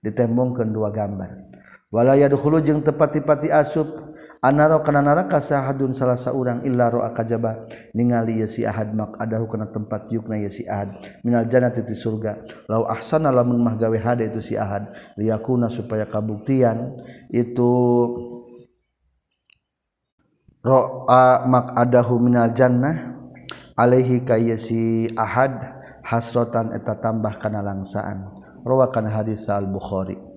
ditembongkeun 0.00 0.72
dua 0.72 0.88
gambar. 0.88 1.49
walaya 1.90 2.30
dulu 2.30 2.62
jeung 2.62 2.86
tepati-pati 2.86 3.50
asub 3.50 4.14
anaro 4.38 4.78
kana 4.80 5.02
naraka 5.02 5.42
sahadun 5.42 5.90
salah 5.90 6.14
seorang 6.14 6.62
illa 6.62 6.86
roa 6.86 7.10
kajaba. 7.10 7.66
Ningali 7.92 8.40
ya 8.40 8.46
si 8.46 8.62
ahad 8.62 8.94
mak 8.94 9.18
adahu 9.18 9.50
kana 9.50 9.68
tempat 9.68 10.06
yukna 10.14 10.38
ya 10.38 10.50
si 10.50 10.64
ahad. 10.70 10.94
Minal 11.26 11.50
jannati 11.50 11.82
ti 11.82 11.98
surga. 11.98 12.46
Lau 12.70 12.86
ahsana 12.86 13.34
lamun 13.34 13.58
mah 13.58 13.74
gawe 13.74 13.98
hade 13.98 14.30
itu 14.30 14.40
si 14.40 14.54
ahad. 14.54 14.86
Liyakuna 15.18 15.66
supaya 15.66 16.06
kabuktian 16.06 16.94
itu 17.34 17.70
roa 20.62 21.42
mak 21.44 21.74
adahu 21.74 22.22
minal 22.22 22.54
jannah 22.54 23.18
alaihi 23.74 24.22
kaya 24.22 24.54
si 24.54 25.10
ahad 25.18 25.82
hasrotan 26.06 26.70
eta 26.70 27.02
tambah 27.02 27.34
kana 27.42 27.66
langsaan. 27.66 28.30
Rawakan 28.60 29.08
hadis 29.08 29.48
al 29.48 29.64
bukhari 29.64 30.29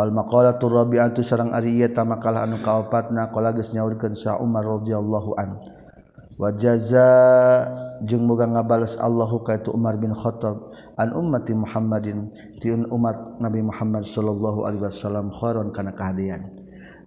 wal 0.00 0.16
maqalatur 0.16 0.72
rabi'atu 0.72 1.20
sareng 1.20 1.52
ari 1.52 1.76
ieu 1.76 1.92
tamakalah 1.92 2.48
anu 2.48 2.64
kaopatna 2.64 3.28
qala 3.28 3.52
geus 3.52 3.76
nyaurkeun 3.76 4.16
Sa 4.16 4.40
Umar 4.40 4.64
radhiyallahu 4.64 5.36
an. 5.36 5.60
Wa 6.40 6.56
jaza 6.56 7.12
jeung 8.00 8.24
moga 8.24 8.48
ngabales 8.48 8.96
Allahu 8.96 9.44
ka 9.44 9.60
itu 9.60 9.76
Umar 9.76 10.00
bin 10.00 10.16
Khattab 10.16 10.72
an 10.96 11.12
ummati 11.12 11.52
Muhammadin 11.52 12.32
ti 12.64 12.72
umat 12.72 13.36
Nabi 13.44 13.60
Muhammad 13.60 14.08
sallallahu 14.08 14.64
alaihi 14.64 14.88
wasallam 14.88 15.28
khairon 15.28 15.68
kana 15.68 15.92
kahadian 15.92 16.48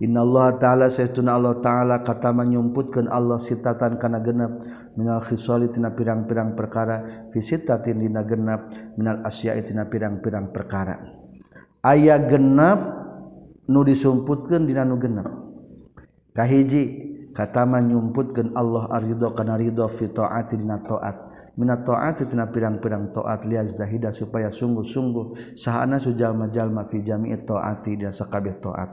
Inna 0.01 0.25
Allah 0.25 0.57
ta'ala 0.57 0.85
saytuna 0.89 1.37
Allah 1.37 1.61
ta'ala 1.61 2.01
kata 2.01 2.33
menyumputkan 2.33 3.07
Allah 3.07 3.37
sitatan 3.37 4.01
kana 4.01 4.19
genep 4.25 4.57
minal 4.97 5.21
khisali 5.21 5.69
tina 5.69 5.93
pirang-pirang 5.93 6.57
perkara 6.57 7.29
fisitatin 7.29 8.01
dina 8.01 8.25
genep 8.25 8.67
minal 8.97 9.21
asya'i 9.21 9.61
tina 9.61 9.85
pirang-pirang 9.85 10.49
perkara. 10.49 11.12
aya 11.83 12.15
genap 12.23 12.79
nu 13.67 13.83
disumputkan 13.83 14.63
dina 14.63 14.87
nu 14.87 14.95
genap 14.97 15.27
kahiji 16.33 17.13
kataman 17.33 17.89
yumputkan 17.89 18.53
Allah 18.53 18.87
aridho 18.93 19.33
kana 19.33 19.57
ridho 19.57 19.89
fi 19.89 20.07
taati 20.07 20.55
dina 20.55 20.79
taat. 20.85 21.33
Minat 21.53 21.85
ta'ati 21.85 22.25
tina 22.25 22.49
pirang-pirang 22.49 23.13
taat 23.13 23.45
liaz 23.45 23.77
dahida 23.77 24.09
supaya 24.09 24.49
sungguh-sungguh 24.49 25.53
sahana 25.53 26.01
sujalma-jalma 26.01 26.89
fi 26.89 27.05
jami'i 27.05 27.37
taati 27.45 27.93
dina 27.93 28.09
sakabeh 28.09 28.57
taat. 28.57 28.89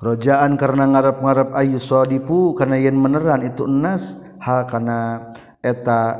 Rojaan 0.00 0.56
karena 0.56 0.88
ngarap-ngarap 0.88 1.52
ayu 1.52 1.76
sodipu 1.76 2.56
karena 2.56 2.80
yen 2.80 2.96
meneran 2.96 3.44
itu 3.44 3.68
enas 3.68 4.16
hal 4.40 4.64
karena 4.64 5.32
eta 5.60 6.16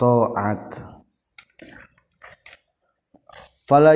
taat. 0.00 0.91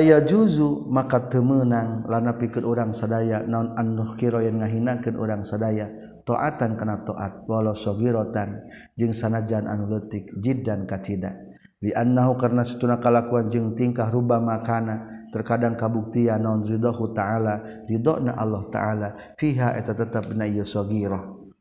Ya 0.01 0.23
juzu 0.25 0.87
maka 0.89 1.29
temenang. 1.29 2.07
Lana 2.09 2.37
pikir 2.39 2.65
orang 2.65 2.95
sadaya. 2.95 3.45
Naon 3.45 3.77
anduh 3.77 4.17
kiro 4.17 4.41
yang 4.41 4.63
ngahinakan 4.63 5.15
orang 5.17 5.43
sadaya. 5.45 5.89
Toatan 6.25 6.75
kena 6.75 7.05
toat 7.05 7.45
walau 7.45 7.77
sogirotan. 7.77 8.65
Jeng 8.97 9.13
sanajan 9.13 9.69
anu 9.69 9.87
letik 9.91 10.33
jid 10.41 10.65
dan 10.65 10.83
kacida 10.83 11.47
di 11.77 11.93
annahu 11.93 12.33
karena 12.41 12.65
setuna 12.65 12.97
kalakuan 12.97 13.53
jeng 13.53 13.77
tingkah 13.77 14.09
rubah 14.09 14.41
makana 14.41 15.29
terkadang 15.29 15.77
kabuktian 15.77 16.41
non 16.41 16.65
ridhohu 16.65 17.13
ta'ala 17.13 17.85
ridhona 17.85 18.33
Allah 18.33 18.63
ta'ala 18.73 19.09
fiha 19.37 19.77
eta 19.77 19.93
tetap 19.93 20.25
na 20.33 20.49
iya 20.49 20.65
sogiroh. 20.65 21.53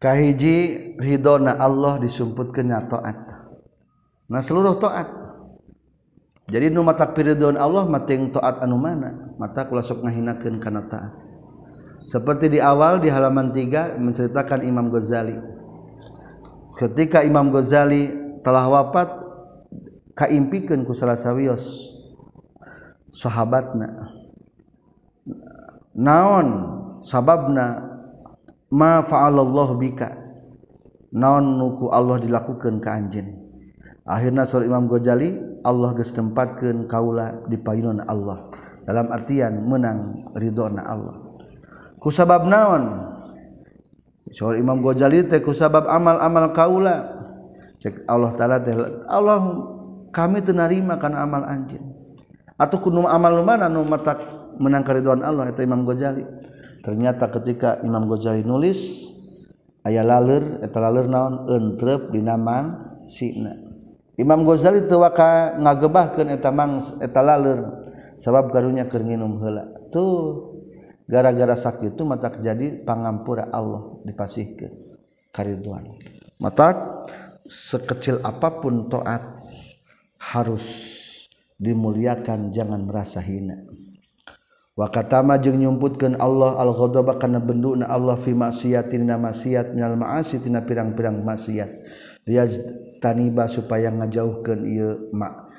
Kahiji 0.00 0.96
ridhona 0.96 1.60
Allah 1.60 2.00
disumputkeun 2.00 2.72
taat 2.88 3.18
nah 4.32 4.40
seluruh 4.40 4.80
taat 4.80 5.21
jadi 6.52 6.68
nu 6.68 6.84
mata 6.84 7.08
piridon 7.08 7.56
Allah 7.56 7.88
mateng 7.88 8.28
taat 8.28 8.60
anu 8.60 8.76
mana? 8.76 9.32
Mata 9.40 9.64
kula 9.64 9.80
sok 9.80 10.04
ngahinakeun 10.04 10.60
kana 10.60 10.84
taat. 10.84 11.16
Seperti 12.04 12.52
di 12.52 12.60
awal 12.60 13.00
di 13.00 13.08
halaman 13.08 13.56
3 13.56 13.96
menceritakan 13.96 14.60
Imam 14.60 14.92
Ghazali. 14.92 15.32
Ketika 16.76 17.24
Imam 17.24 17.48
Ghazali 17.48 18.12
telah 18.44 18.68
wafat 18.68 19.08
kaimpikeun 20.12 20.84
ku 20.84 20.92
salah 20.92 21.16
sawios 21.16 21.96
sahabatna. 23.08 24.12
Naon 25.96 26.48
sababna? 27.00 27.96
Ma 28.68 29.00
fa'alallah 29.08 29.68
bika. 29.80 30.20
Naon 31.16 31.56
nuku 31.56 31.88
Allah 31.88 32.20
dilakukan 32.20 32.76
ke 32.76 32.88
anjeun? 32.92 33.40
Akhirna 34.04 34.44
Imam 34.60 34.84
Ghazali 34.84 35.51
Allah 35.62 35.90
gestempatkan 35.94 36.86
kaula 36.90 37.46
di 37.46 37.58
payunan 37.58 38.02
Allah. 38.06 38.50
Dalam 38.82 39.14
artian 39.14 39.62
menang 39.62 40.30
ridhona 40.34 40.82
Allah. 40.82 41.16
Kusabab 42.02 42.50
naon? 42.50 43.14
Soal 44.34 44.58
Imam 44.58 44.82
Ghazali 44.82 45.22
teh 45.26 45.38
kusabab 45.38 45.86
amal-amal 45.86 46.50
kaula. 46.50 47.22
Cek 47.78 48.06
Allah 48.10 48.30
taala 48.34 48.58
teh 48.58 48.74
Allah 49.06 49.38
kami 50.10 50.42
tenarima 50.42 50.98
karena 50.98 51.26
amal 51.26 51.46
anjing 51.46 51.92
atau 52.62 52.78
kuno 52.78 53.10
amal 53.10 53.42
mana? 53.42 53.66
Nu 53.66 53.82
mata 53.82 54.18
menang 54.62 54.86
ridwan 54.86 55.26
Allah 55.26 55.50
itu 55.50 55.66
Imam 55.66 55.82
Ghazali. 55.82 56.22
Ternyata 56.82 57.30
ketika 57.30 57.82
Imam 57.82 58.06
Ghazali 58.06 58.46
nulis 58.46 59.10
ayat 59.82 60.06
laler 60.06 60.62
eta 60.62 60.78
laler 60.78 61.06
naon? 61.10 61.50
Entrep 61.50 62.14
dinaman 62.14 62.98
sina 63.10 63.61
Imam 64.22 64.46
Ghazali 64.46 64.86
teu 64.86 65.02
waka 65.02 65.58
ngagebahkeun 65.58 66.30
eta 66.30 66.54
mangs 66.54 66.94
eta 67.02 67.18
laleur 67.26 67.90
sabab 68.22 68.54
karunya 68.54 68.86
keur 68.86 69.02
nginum 69.02 69.42
heula. 69.42 69.66
Tuh 69.90 70.54
gara-gara 71.10 71.58
sakit 71.58 71.98
itu 71.98 72.06
mata 72.06 72.30
jadi 72.38 72.86
pangampura 72.86 73.50
Allah 73.50 73.98
dipasihkeun 74.06 74.94
kariduan 75.34 75.98
mata 76.38 77.02
sekecil 77.42 78.22
apa 78.22 78.62
pun 78.62 78.86
taat 78.86 79.42
harus 80.22 80.64
dimuliakan 81.58 82.54
jangan 82.54 82.86
merasa 82.86 83.18
hina. 83.18 83.58
Wa 84.72 84.88
katama 84.88 85.36
jeung 85.36 85.60
nyumputkeun 85.60 86.16
Allah 86.16 86.56
al 86.56 86.72
ghadaba 86.72 87.20
kana 87.20 87.42
benduna 87.42 87.90
Allah 87.90 88.16
fi 88.22 88.32
maksiatin 88.32 89.04
maksiat 89.04 89.76
minal 89.76 89.98
ma'asi 90.00 90.40
tina 90.40 90.64
pirang-pirang 90.64 91.20
maksiat 91.20 91.70
taniba 93.02 93.50
supaya 93.50 93.90
ngajauhkan 93.90 94.62
mak. 95.10 95.50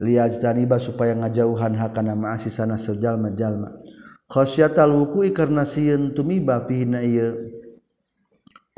Lihat 0.00 0.40
taniba 0.40 0.80
supaya 0.80 1.12
ngajauhan 1.12 1.76
hakana 1.76 2.14
maasi 2.16 2.48
sana 2.48 2.78
sejallma 2.78 3.34
jalma 3.34 3.74
khosyata 4.30 4.86
wukui 4.86 5.34
karena 5.34 5.66
sieun 5.66 6.14
tumiba 6.14 6.62
fihina 6.62 7.02
ieu 7.02 7.50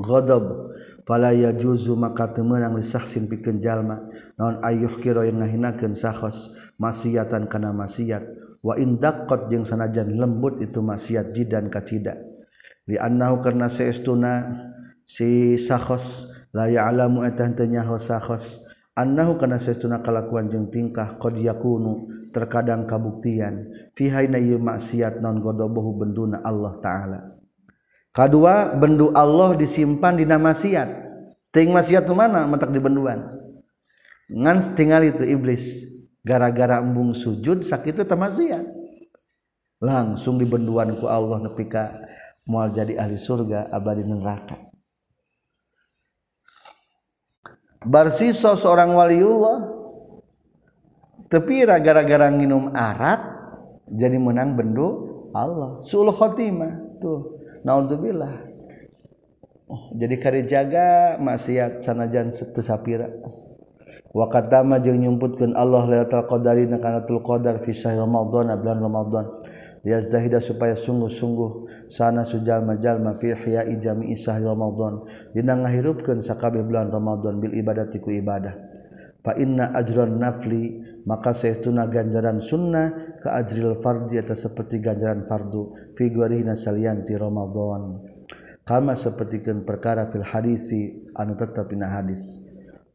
ghadab 0.00 0.72
fala 1.04 1.36
yajuzu 1.36 1.92
maka 1.92 2.32
teu 2.32 2.40
meunang 2.42 2.80
lisahsin 2.80 3.28
pikeun 3.28 3.60
jalma. 3.60 4.00
Naon 4.40 4.64
ayuh 4.64 4.96
kira 4.96 5.28
yang 5.28 5.44
ngahinakeun 5.44 5.92
sahos 5.92 6.56
maksiatan 6.80 7.46
kana 7.52 7.70
maksiat. 7.76 8.24
Wa 8.64 8.80
in 8.80 8.96
daqqat 8.96 9.52
jeung 9.52 9.68
sanajan 9.68 10.16
lembut 10.16 10.60
itu 10.64 10.80
maksiat 10.80 11.36
jidan 11.36 11.68
kacida 11.68 12.16
li 12.90 12.96
annahu 12.98 13.38
karna 13.38 13.68
saestuna 13.68 14.32
si 15.04 15.54
sahos 15.60 16.29
layaalamu 16.50 17.26
etanyakhos 17.26 18.60
annahu 18.94 19.38
kana 19.40 19.56
seuna 19.56 20.02
kalakuan 20.02 20.50
jeung 20.50 20.68
tingkah 20.68 21.16
qad 21.16 21.34
yakunu 21.38 22.10
terkadang 22.30 22.86
kabuktian. 22.86 23.70
Fi 23.98 24.08
hayna 24.10 24.38
maksiat 24.38 25.18
non 25.18 25.42
godobohu 25.42 25.98
benduna 25.98 26.40
Allah 26.46 26.78
taala. 26.78 27.20
Kadua 28.10 28.74
bendu 28.74 29.14
Allah 29.14 29.54
disimpan 29.54 30.18
dina 30.18 30.38
maksiat. 30.38 30.88
Ting 31.50 31.74
maksiat 31.74 32.06
tu 32.06 32.14
mana? 32.14 32.46
Matak 32.46 32.70
di 32.70 32.78
benduan. 32.78 33.26
Ngan 34.30 34.78
tinggal 34.78 35.02
itu 35.06 35.26
iblis. 35.26 35.90
Gara-gara 36.22 36.78
embung 36.78 37.16
sujud 37.16 37.64
sakit 37.64 38.04
itu 38.04 38.04
maksiat 38.06 38.80
langsung 39.80 40.36
dibenduan 40.36 40.94
ku 41.00 41.08
Allah 41.08 41.40
nepika. 41.40 41.98
Moal 42.46 42.72
jadi 42.72 43.00
ahli 43.00 43.16
surga 43.16 43.72
abadi 43.72 44.04
neraka. 44.04 44.69
barsiso 47.84 48.56
seorang 48.56 48.92
waliullah. 48.96 49.58
Tapi 51.30 51.62
gara-gara 51.62 52.26
minum 52.26 52.74
arat 52.74 53.22
jadi 53.86 54.18
menang 54.18 54.58
bendu 54.58 54.88
Allah. 55.30 55.78
Sulh 55.86 56.10
khotimah 56.10 56.98
tuh. 56.98 57.38
Naudzubillah. 57.62 58.50
Oh, 59.70 59.94
jadi 59.94 60.18
kari 60.18 60.42
jaga 60.50 61.14
maksiat 61.22 61.86
sanajan 61.86 62.34
setu 62.34 62.58
sapira 62.58 63.06
wa 64.10 64.26
katama 64.26 64.82
jeung 64.82 64.98
nyumputkeun 64.98 65.54
Allah 65.54 65.86
lailatul 65.86 66.26
qadari 66.26 66.66
kana 66.66 67.06
tul 67.06 67.22
qadar 67.22 67.62
fi 67.62 67.70
syahr 67.70 68.02
ramadan 68.02 68.50
bulan 68.58 68.78
ramadan. 68.82 69.26
liyazdahida 69.84 70.40
supaya 70.40 70.76
sungguh-sungguh 70.76 71.88
sana 71.88 72.24
sujalma-jalma 72.24 73.16
fi 73.16 73.32
hiyai 73.32 73.76
jami'i 73.80 74.16
sahri 74.16 74.44
Ramadan. 74.44 75.04
Dina 75.32 75.56
ngahirupkeun 75.56 76.20
sakabeh 76.20 76.60
bulan 76.64 76.92
Ramadan 76.92 77.40
bil 77.40 77.56
ibadati 77.56 78.00
ku 78.00 78.12
ibadah. 78.12 78.54
Fa 79.20 79.36
inna 79.36 79.72
ajran 79.76 80.16
nafli 80.16 80.80
maka 81.04 81.36
saestuna 81.36 81.88
ganjaran 81.88 82.40
sunnah 82.40 83.20
ka 83.20 83.36
ajril 83.36 83.76
fardhi 83.80 84.16
eta 84.16 84.32
seperti 84.32 84.80
ganjaran 84.80 85.28
fardu 85.28 85.92
fi 85.96 86.08
gwarihna 86.08 86.56
salianti 86.56 87.12
Ramadan. 87.16 88.00
Kama 88.64 88.94
sapertikeun 88.96 89.66
perkara 89.66 90.08
fil 90.08 90.24
hadisi 90.24 91.10
anu 91.16 91.36
tetep 91.36 91.68
dina 91.72 91.90
hadis. 91.90 92.40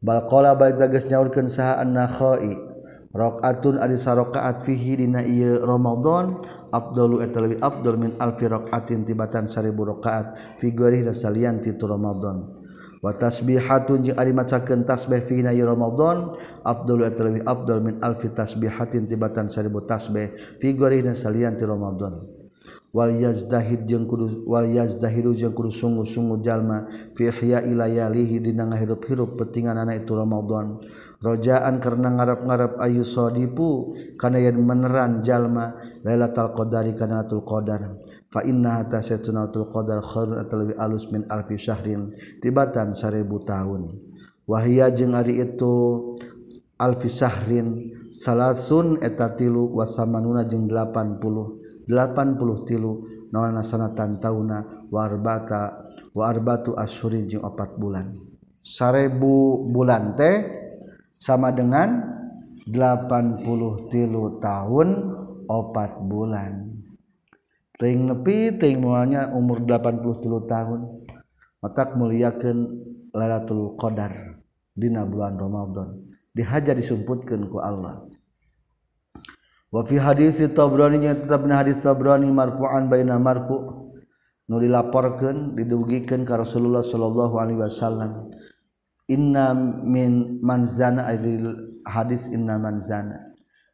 Bal 0.02 0.26
qala 0.30 0.54
baik 0.54 0.78
dagas 0.78 1.06
nyaurkeun 1.10 1.50
saha 1.50 1.82
an-nakhai 1.82 2.75
rakaatun 3.16 3.80
ari 3.80 3.96
sarakaat 3.96 4.62
fihi 4.62 5.00
dina 5.00 5.24
ieu 5.24 5.64
Ramadan 5.64 6.44
afdalu 6.70 7.24
eta 7.24 7.40
leuwih 7.40 7.60
afdal 7.64 7.96
min 7.96 8.12
alfi 8.20 8.46
rakaatin 8.46 9.08
tibatan 9.08 9.48
1000 9.48 9.72
rakaat 9.72 10.26
fi 10.60 10.70
ghairi 10.70 11.02
salian 11.10 11.64
ti 11.64 11.72
Ramadan. 11.72 12.44
Wa 13.00 13.12
tasbihatun 13.16 14.06
jeung 14.06 14.18
ari 14.20 14.32
macakeun 14.36 14.84
tasbih 14.84 15.24
fi 15.24 15.40
dina 15.40 15.52
Ramadan 15.52 16.36
afdalu 16.62 17.02
eta 17.08 17.20
leuwih 17.24 17.44
afdal 17.48 17.80
min 17.80 17.96
alfi 18.04 18.28
tasbihatin 18.30 19.08
tibatan 19.08 19.48
1000 19.48 19.72
tasbih 19.88 20.36
fi 20.60 20.68
ghairi 20.76 21.02
salian 21.16 21.56
ti 21.56 21.64
Ramadan. 21.64 22.45
Walyazdahid 22.96 23.84
jeung 23.84 24.08
kudu 24.08 24.48
walyazdahir 24.48 25.28
jeung 25.36 25.52
kudu 25.52 25.68
sungguh-sungguh 25.68 26.40
jalma 26.40 26.88
fi 27.12 27.28
ihya 27.28 27.60
ilayalihi 27.68 28.40
dina 28.40 28.64
ngahirup-hirup 28.72 29.36
pentinganana 29.36 29.92
itu 29.92 30.16
Ramadan. 30.16 30.80
Rojaan 31.20 31.76
karena 31.84 32.08
ngarap-ngarap 32.16 32.80
ayu 32.80 33.04
sadipu 33.04 33.92
kana 34.16 34.40
yen 34.40 34.56
meneran 34.64 35.20
jalma 35.20 35.76
Lailatul 36.08 36.56
Qadari 36.56 36.96
kana 36.96 37.20
Lailatul 37.20 37.44
Qadar. 37.44 38.00
Fa 38.32 38.40
inna 38.48 38.80
hatta 38.80 39.04
saytunatul 39.04 39.68
qadar 39.68 40.00
khairun 40.00 40.40
atalabi 40.40 40.72
alus 40.80 41.12
min 41.12 41.28
alfi 41.28 41.60
syahrin 41.60 42.16
tibatan 42.40 42.96
1000 42.96 43.28
tahun. 43.44 43.92
Wahia 44.48 44.88
jeung 44.88 45.12
ari 45.12 45.44
itu 45.44 45.74
alfi 46.80 47.12
syahrin 47.12 47.92
salasun 48.16 49.04
eta 49.04 49.36
tilu 49.36 49.68
wasamanuna 49.76 50.48
jeung 50.48 50.64
80 50.64 51.65
83 51.86 53.30
nolana 53.30 53.62
sanatan 53.62 54.18
tauna 54.18 54.86
warbata 54.90 55.86
warbatu 56.14 56.74
asyurin 56.74 57.30
jeung 57.30 57.46
4 57.46 57.78
bulan. 57.80 58.16
1000 58.66 59.18
bulan 59.70 60.18
teh 60.18 60.36
sama 61.22 61.54
dengan 61.54 62.02
83 62.66 63.46
tahun 64.42 64.88
4 65.46 66.10
bulan. 66.10 66.52
Ting 67.76 68.08
nepi 68.08 68.56
ting 68.56 68.80
moalnya 68.80 69.30
umur 69.36 69.62
83 69.62 70.48
tahun. 70.48 70.80
Matak 71.60 71.98
muliakan 71.98 72.56
Lailatul 73.10 73.74
Qadar 73.76 74.38
dina 74.76 75.02
bulan 75.02 75.36
Ramadan. 75.36 76.08
Dihaja 76.32 76.76
disumputkeun 76.76 77.48
ku 77.48 77.58
Allah. 77.60 78.05
wa 79.72 79.82
fi 79.82 79.96
hadis 79.98 80.38
Tabroninya 80.54 81.14
tetap 81.14 81.46
hadis 81.50 81.82
tabrani 81.82 82.30
marfu'an 82.30 82.90
baina 82.90 83.18
marfu' 83.18 83.92
nu 84.46 84.56
dilaporkeun 84.62 85.58
didugikeun 85.58 86.22
ka 86.22 86.38
Rasulullah 86.38 86.82
sallallahu 86.82 87.34
alaihi 87.38 87.60
wasallam. 87.62 88.30
Inna 89.06 89.54
min 89.86 90.42
manzana 90.42 91.06
hadis 91.86 92.26
inna 92.30 92.58
manzana 92.58 93.26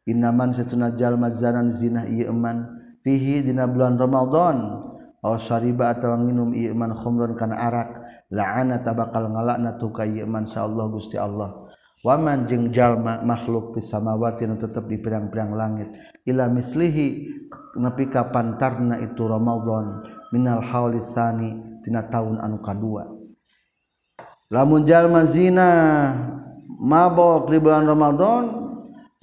inna 0.07 0.31
man 0.31 0.51
satuna 0.51 0.91
jalma 0.95 1.31
zanan 1.31 1.71
zina 1.71 2.07
ieu 2.07 2.31
eman. 2.31 2.67
Fihi 3.03 3.43
dina 3.43 3.67
bulan 3.67 3.99
Ramadan. 3.99 4.79
Oh, 5.23 5.35
Aw 5.35 5.39
syariba 5.39 5.95
atawa 5.95 6.19
nginum 6.19 6.51
ieu 6.51 6.75
eman 6.75 6.91
khumran 6.95 7.35
kana 7.35 7.55
arak. 7.55 7.89
La'ana 8.31 8.83
tabakal 8.83 9.31
ngalakna 9.31 9.79
tu 9.79 9.91
ka 9.91 10.03
ieu 10.03 10.27
eman 10.27 10.47
Allah 10.47 10.85
Gusti 10.91 11.15
Allah. 11.15 11.62
Waman 12.03 12.45
jeung 12.45 12.69
jalma 12.69 13.23
makhluk 13.23 13.73
fis 13.73 13.87
samawati 13.87 14.43
nu 14.43 14.59
tetep 14.59 14.85
di 14.85 14.99
pirang-pirang 14.99 15.55
langit. 15.55 15.89
Ila 16.27 16.51
mislihi 16.51 17.31
nepi 17.79 18.11
ka 18.11 18.29
pantarna 18.29 18.99
itu 18.99 19.23
Ramadan 19.23 20.03
minal 20.35 20.59
haulisani 20.61 21.81
tina 21.81 22.05
taun 22.11 22.37
anu 22.43 22.59
kadua. 22.59 23.07
Lamunjal 24.51 25.09
zina 25.25 25.71
mabok 26.67 27.49
di 27.49 27.57
bulan 27.57 27.87
Ramadan 27.89 28.43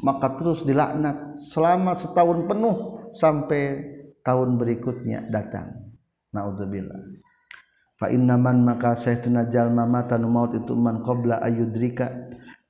maka 0.01 0.33
terus 0.35 0.65
dilaknat 0.65 1.37
selama 1.37 1.93
setahun 1.93 2.49
penuh 2.49 2.77
sampai 3.13 3.63
tahun 4.25 4.57
berikutnya 4.57 5.29
datang. 5.29 5.93
Naudzubillah. 6.33 7.21
Fa 8.01 8.09
innaman 8.09 8.65
maka 8.65 8.97
saytuna 8.97 9.45
jalma 9.53 9.85
mata 9.85 10.17
nu 10.17 10.33
maut 10.33 10.57
itu 10.57 10.73
man 10.73 11.05
qabla 11.05 11.45
ayudrika 11.45 12.09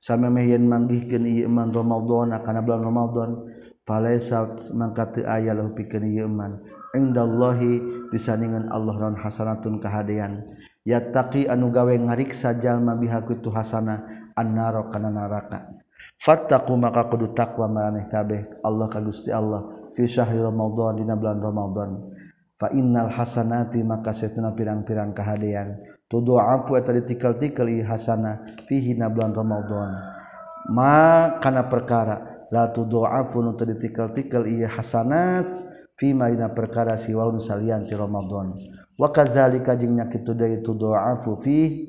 sama 0.01 0.33
mehyen 0.33 0.65
manggihkeun 0.65 1.29
ieu 1.29 1.45
iman 1.45 1.69
Ramadan 1.69 2.33
kana 2.41 2.65
bulan 2.65 2.81
Ramadan 2.81 3.29
falaisa 3.85 4.57
mangka 4.73 5.13
teu 5.13 5.29
aya 5.29 5.53
lahu 5.53 5.77
pikeun 5.77 6.09
ieu 6.09 6.25
iman. 6.25 6.57
Indallahi 6.97 8.09
disandingan 8.09 8.67
Allah 8.73 8.97
ran 8.97 9.15
hasanatun 9.15 9.77
kahadean 9.77 10.41
yattaqi 10.83 11.45
anu 11.45 11.69
gawe 11.69 11.93
ngariksa 11.93 12.57
jalma 12.57 12.97
biha 12.97 13.21
tu 13.39 13.53
hasana 13.53 14.03
annara 14.33 14.89
kana 14.89 15.13
neraka 15.13 15.77
fattaqu 16.17 16.73
maka 16.73 17.05
kudu 17.05 17.37
takwa 17.37 17.69
maraneh 17.69 18.09
kabeh. 18.09 18.59
Allah 18.65 18.89
ka 18.89 18.99
Gusti 18.99 19.29
Allah 19.29 19.93
fi 19.93 20.09
syahri 20.09 20.41
Ramadan 20.41 20.97
dina 20.97 21.13
bulan 21.13 21.37
Ramadan. 21.37 21.91
Fa 22.57 22.69
innal 22.73 23.09
hasanati 23.09 23.81
maka 23.81 24.13
setuna 24.13 24.53
pirang-pirang 24.53 25.17
kahadean 25.17 25.81
tudha'afu 26.11 26.75
eta 26.75 26.91
ditikal-tikal 26.91 27.71
hasana 27.87 28.43
fihi 28.67 28.99
na 28.99 29.07
bulan 29.07 29.31
Ramadan. 29.31 29.95
Ma 30.75 31.39
kana 31.39 31.71
perkara 31.71 32.47
la 32.51 32.67
tudha'afu 32.67 33.39
nu 33.39 33.55
ditikal-tikal 33.55 34.43
i 34.51 34.67
hasanat 34.67 35.55
fi 35.95 36.11
ma 36.11 36.27
perkara 36.51 36.99
siwaun 36.99 37.39
salian 37.39 37.87
ti 37.87 37.95
Ramadan. 37.95 38.51
Wakazalika 38.99 39.79
jeung 39.79 39.95
nya 39.95 40.11
kitu 40.11 40.35
deui 40.35 40.59
tudha'afu 40.59 41.39
fi 41.39 41.87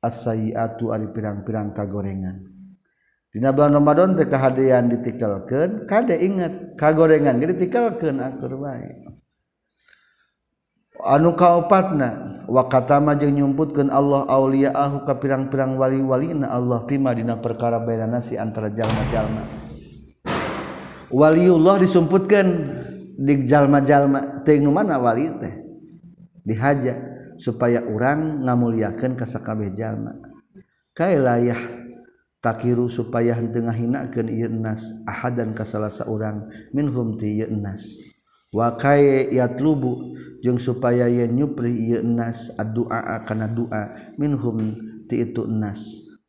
as-sayyi'atu 0.00 0.90
ari 0.90 1.12
pirang-pirang 1.12 1.76
kagorengan. 1.76 2.48
Dina 3.32 3.48
bulan 3.48 3.72
Ramadan 3.80 4.12
teh 4.12 4.28
kahadean 4.28 4.92
ditikelkeun 4.92 5.88
kade 5.88 6.20
ingat 6.20 6.76
kagorengan 6.76 7.40
ge 7.40 7.56
ditikelkeun 7.56 8.20
akur 8.20 8.60
bae 8.60 9.01
anu 11.02 11.34
kaopatna 11.34 12.42
wakatama 12.46 13.18
jeung 13.18 13.34
nyumputkeun 13.34 13.90
Allah 13.90 14.26
auliyaahu 14.30 15.02
ka 15.02 15.18
pirang-pirang 15.18 15.74
wali-walina 15.74 16.50
Allah 16.50 16.86
pima 16.86 17.10
dina 17.14 17.38
perkara 17.38 17.82
bainana 17.82 18.22
si 18.22 18.38
antara 18.38 18.70
jalma-jalma. 18.70 19.42
Waliullah 21.12 21.76
disumputkeun 21.82 22.48
di 23.18 23.44
jalma-jalma 23.44 24.46
teu 24.46 24.62
nu 24.62 24.70
mana 24.72 24.96
wali 24.96 25.28
teh? 25.36 25.54
Dihaja 26.42 26.96
supaya 27.38 27.82
urang 27.84 28.42
ngamulyakeun 28.46 29.18
ka 29.18 29.26
sakabeh 29.26 29.74
jalma. 29.74 30.16
Kailayah 30.96 31.58
takiru 32.42 32.90
supaya 32.90 33.38
henteu 33.38 33.62
ngahinakeun 33.64 34.28
ieu 34.28 34.50
nas 34.50 34.82
ahadan 35.06 35.54
ka 35.54 35.62
salah 35.62 35.92
saurang 35.92 36.50
minhum 36.74 37.14
ti 37.14 37.38
ieu 37.38 37.48
nas 37.54 37.86
wakae 38.52 39.32
yatlubu 39.32 40.12
jeung 40.44 40.60
supaya 40.60 41.08
yen 41.08 41.32
nyupri 41.32 41.72
ieu 41.72 42.04
nas 42.04 42.52
addu'a 42.60 43.24
kana 43.24 43.48
doa 43.48 44.14
minhum 44.20 44.76
ti 45.08 45.24
itu 45.24 45.48
nas. 45.48 45.80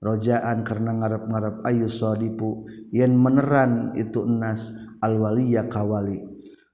Rojaan 0.04 0.68
karena 0.68 0.92
ngarep-ngarep 1.00 1.64
ayu 1.64 1.88
sadipu 1.88 2.68
yen 2.92 3.16
meneran 3.16 3.96
itu 3.96 4.28
nas 4.28 4.76
alwaliya 5.00 5.72
kawali. 5.72 6.20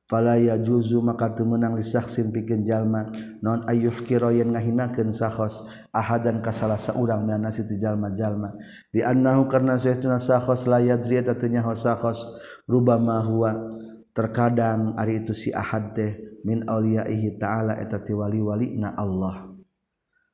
Fala 0.10 0.41
yajuzu 0.41 1.06
maka 1.06 1.38
teu 1.38 1.45
meunang 1.45 1.78
lisaksin 1.78 2.34
pikeun 2.34 2.66
jalma 2.66 3.14
non 3.45 3.62
ayuh 3.70 3.93
kira 4.02 4.34
yen 4.34 4.58
ngahinakeun 4.58 5.14
sahos 5.14 5.62
ahadan 5.93 6.41
ka 6.41 6.50
salah 6.50 6.82
saurang 6.82 7.30
mina 7.30 7.38
nasi 7.38 7.62
ti 7.70 7.78
jalma-jalma. 7.78 8.58
Di 8.89 9.06
annahu 9.06 9.45
karna 9.45 9.78
saestuna 9.78 10.18
sahos 10.18 10.66
la 10.66 10.82
yadri 10.82 11.22
eta 11.22 11.38
teu 11.38 11.54
nyaho 11.54 11.78
sahos 11.78 12.26
rubama 12.66 13.22
huwa. 13.22 13.70
terkadang 14.20 15.00
hari 15.00 15.24
itu 15.24 15.32
si 15.32 15.56
Ahad 15.56 15.96
teh 15.96 16.44
min 16.44 16.68
Auliaihi 16.68 17.40
ta'ala 17.40 17.80
etati 17.80 18.12
wali-wali 18.12 18.76
na 18.76 18.92
Allah. 19.00 19.48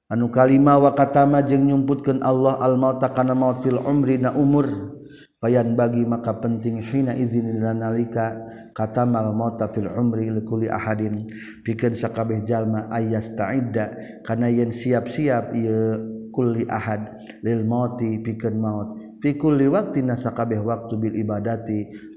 Anu 0.09 0.33
kalima 0.33 0.81
wa 0.81 0.97
katama 0.97 1.45
jeung 1.45 1.69
nyumputkeun 1.69 2.25
Allah 2.25 2.57
al 2.57 2.81
mauta 2.81 3.13
kana 3.13 3.37
mautil 3.37 3.77
umri 3.77 4.17
na 4.17 4.33
umur. 4.33 4.97
Payan 5.37 5.77
bagi 5.77 6.01
maka 6.01 6.33
penting 6.41 6.81
hina 6.81 7.13
izin 7.13 7.61
dan 7.61 7.85
nalika 7.85 8.33
katamal 8.73 9.29
mauta 9.37 9.69
fil 9.69 9.85
umri 9.85 10.33
likuli 10.33 10.65
ahadin. 10.65 11.29
Pikeun 11.61 11.93
sakabeh 11.93 12.41
jalma 12.41 12.89
ayasta'idda 12.89 13.85
kana 14.25 14.49
yen 14.49 14.73
siap-siap 14.73 15.53
ieu 15.53 16.01
kulli 16.33 16.65
ahad 16.65 17.21
lil 17.45 17.61
mauti 17.65 18.17
pikeun 18.17 18.57
maut. 18.57 18.89
Fi 19.21 19.37
kulli 19.37 19.69
waqtin 19.69 20.09
sakabeh 20.13 20.61
waktu 20.61 20.93
bil 20.97 21.13
ibadati 21.17 22.13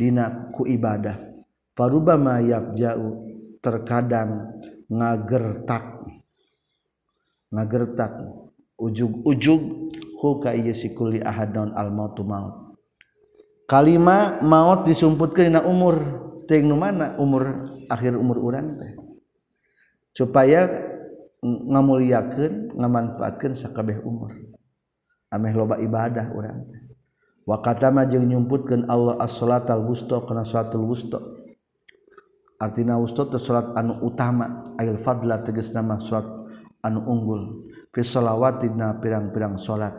dina 0.00 0.48
ku 0.56 0.64
ibadah. 0.64 1.20
Farubama 1.76 2.40
yabja'u 2.40 3.28
terkadang 3.60 4.48
ngagertak. 4.88 6.08
Ngagertak. 7.52 8.12
Ujug-ujug 8.80 9.92
hu 10.16 10.28
ka 10.40 10.56
ieu 10.56 10.72
sikuli 10.72 11.20
ahadun 11.20 11.76
al 11.76 11.92
mautu 11.92 12.24
maut. 12.24 12.80
Kalima 13.68 14.40
maut 14.40 14.88
disumputkeun 14.88 15.52
dina 15.52 15.60
umur. 15.68 16.00
Teuing 16.48 16.64
nu 16.66 16.80
mana 16.80 17.14
umur 17.20 17.76
akhir 17.86 18.16
umur 18.16 18.40
urang 18.40 18.80
teh? 18.80 18.96
Supaya 20.16 20.66
ngamuliakeun 21.44 22.74
ngamanfaatkeun 22.74 23.54
sakabeh 23.54 24.00
umur. 24.02 24.34
Ameh 25.30 25.52
loba 25.54 25.78
ibadah 25.78 26.32
urang 26.34 26.66
teh. 26.72 26.79
wakatama 27.50 28.06
jeung 28.06 28.30
nyumputkan 28.30 28.86
Allah 28.86 29.18
as-salat 29.18 29.66
al-wusta 29.66 30.22
kana 30.22 30.46
salatul 30.46 30.86
wusta. 30.86 31.18
Artina 32.60 33.00
wusta 33.00 33.24
teh 33.24 33.40
salat 33.40 33.72
anu 33.72 34.04
utama 34.04 34.76
ayil 34.76 35.00
fadla 35.00 35.40
tegas 35.40 35.72
nama 35.72 35.96
salat 35.98 36.28
anu 36.84 37.00
unggul. 37.08 37.66
Fi 37.90 38.04
shalawati 38.04 38.68
na 38.70 39.00
pirang-pirang 39.00 39.56
salat. 39.56 39.96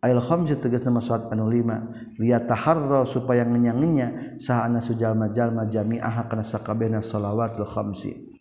Ayil 0.00 0.22
khamsi 0.22 0.54
tegas 0.62 0.86
nama 0.86 1.02
salat 1.02 1.26
anu 1.34 1.50
lima. 1.50 1.82
Liya 2.14 2.46
taharra 2.46 3.02
supaya 3.04 3.42
ngenyangnya 3.42 4.38
saha 4.38 4.70
ana 4.70 4.78
sujalma-jalma 4.78 5.66
jami'ah 5.66 6.30
kana 6.30 6.46
sakabehna 6.46 7.02
shalawatul 7.02 7.66
khamsi. 7.66 8.38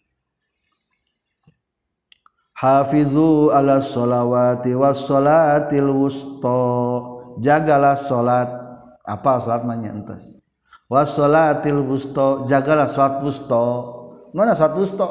Hafizu 2.54 3.50
ala 3.50 3.82
salawati 3.82 4.78
was 4.78 5.10
salatil 5.10 5.90
wusta. 5.90 7.15
jagalah 7.42 7.96
salat 7.98 8.50
apal 9.06 9.42
salat 9.44 9.64
mah 9.64 9.78
entes 9.80 10.44
was 10.92 11.14
salatil 11.14 11.82
wusta 11.86 12.46
jagalah 12.46 12.90
salat 12.92 13.22
wusta 13.22 13.66
mana 14.36 14.54
salat 14.54 14.76
wusta 14.76 15.08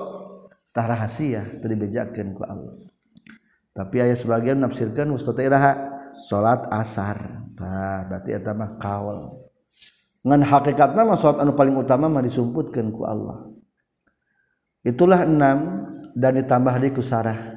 tah 0.75 0.91
rahasia 0.91 1.63
teu 1.63 1.71
dibejakeun 1.71 2.35
ku 2.35 2.43
Allah. 2.43 2.75
Tapi 3.75 3.97
ayat 4.03 4.23
sebagian 4.23 4.59
nafsirkan 4.59 5.07
wusta 5.15 5.31
teh 5.31 5.47
iraha 5.47 5.99
salat 6.19 6.67
asar. 6.75 7.47
Tah 7.55 8.07
berarti 8.11 8.35
eta 8.35 8.51
mah 8.51 8.75
kaul. 8.79 9.51
Ngan 10.27 10.43
hakikatna 10.43 11.07
mah 11.07 11.15
salat 11.15 11.47
anu 11.47 11.55
paling 11.55 11.79
utama 11.79 12.11
mah 12.11 12.23
disumputkeun 12.27 12.91
ku 12.91 13.07
Allah. 13.07 13.47
Itulah 14.83 15.23
enam 15.25 15.81
dan 16.13 16.39
ditambah 16.39 16.75
di 16.83 16.91
kusarah 16.93 17.54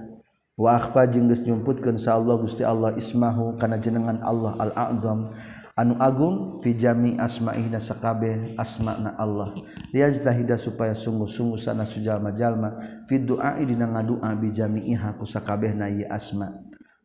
wafa 0.57 1.05
jeng 1.05 1.29
nyumputkan 1.29 1.95
sa 2.01 2.17
Allah 2.17 2.35
Gusti 2.41 2.65
Allah 2.65 2.97
ismahu 2.97 3.55
kana 3.61 3.77
jenengan 3.77 4.17
Allah 4.25 4.57
al-a'zam. 4.57 5.31
Anu 5.77 5.93
agung 6.01 6.57
fi 6.65 6.73
jami 6.73 7.21
asma'ihna 7.21 7.77
sakabeh 7.77 8.57
asma'na 8.57 9.13
Allah. 9.13 9.53
Liyajtahida 9.93 10.57
supaya 10.57 10.97
sungguh-sungguh 10.97 11.61
sana 11.61 11.85
sujalma-jalma. 11.85 13.05
Fi 13.05 13.21
du'ai 13.21 13.61
dina 13.61 13.85
ngadua 13.85 14.33
bi 14.41 14.49
jami'iha 14.49 15.21
ku 15.21 15.29
sakabehna 15.29 15.85
ieu 15.93 16.09
asma. 16.09 16.49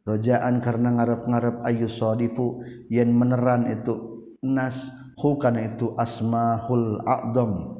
Rojaan 0.09 0.65
karena 0.65 0.89
ngarep-ngarep 0.97 1.63
ayu 1.69 1.85
sadifu 1.85 2.65
yen 2.89 3.13
meneran 3.13 3.69
itu 3.69 4.25
nas 4.41 4.91
hu 5.21 5.39
kana 5.39 5.69
itu 5.71 5.95
asmahul 5.95 6.99
a'dham 7.07 7.79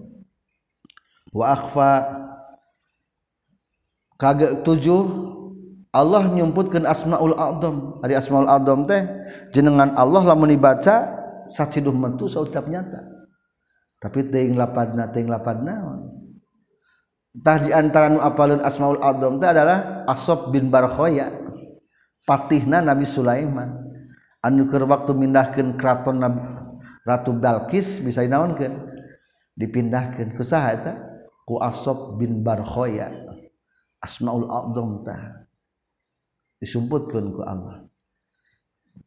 wa 1.33 1.45
akhfa 1.51 1.91
kage 4.21 4.63
tujuh 4.63 5.32
Allah 5.93 6.25
nyumputkan 6.25 6.89
asmaul 6.89 7.37
a'dham 7.37 8.01
ari 8.01 8.17
asmaul 8.17 8.49
a'dham 8.49 8.89
teh 8.89 9.05
jenengan 9.53 9.93
Allah 9.93 10.25
lamun 10.25 10.49
dibaca 10.49 11.05
saciduh 11.45 11.93
mentu 11.93 12.33
saucap 12.33 12.65
nyata. 12.65 13.05
Tapi 14.01 14.25
teuing 14.33 14.57
lapadna 14.57 15.13
teuing 15.13 15.29
lapadna. 15.29 16.01
Tah 17.45 17.61
di 17.61 17.77
antara 17.77 18.09
nu 18.09 18.25
apaleun 18.25 18.65
asmaul 18.65 19.05
a'dham 19.05 19.37
teh 19.37 19.53
adalah 19.53 20.09
Asab 20.09 20.49
bin 20.49 20.73
Barkhoya 20.73 21.29
patihna 22.25 22.81
Nabi 22.81 23.05
Sulaiman. 23.05 23.77
Anu 24.41 24.67
keur 24.73 24.89
waktu 24.89 25.13
mindahkeun 25.13 25.77
keraton 25.77 26.19
Nabi 26.19 26.41
Ratu 27.05 27.37
Balkis 27.37 28.01
bisa 28.01 28.25
dinaonkeun? 28.25 28.75
Dipindahkeun 29.61 30.33
ku 30.33 30.43
saha 30.43 30.69
eta? 30.73 30.93
Ku 31.45 31.61
Asab 31.61 32.17
bin 32.17 32.41
Barkhoya. 32.41 33.13
Asmaul 34.01 34.49
a'dham 34.49 35.05
tah 35.05 35.52
disumputkan 36.63 37.35
ku 37.35 37.43
Allah 37.43 37.83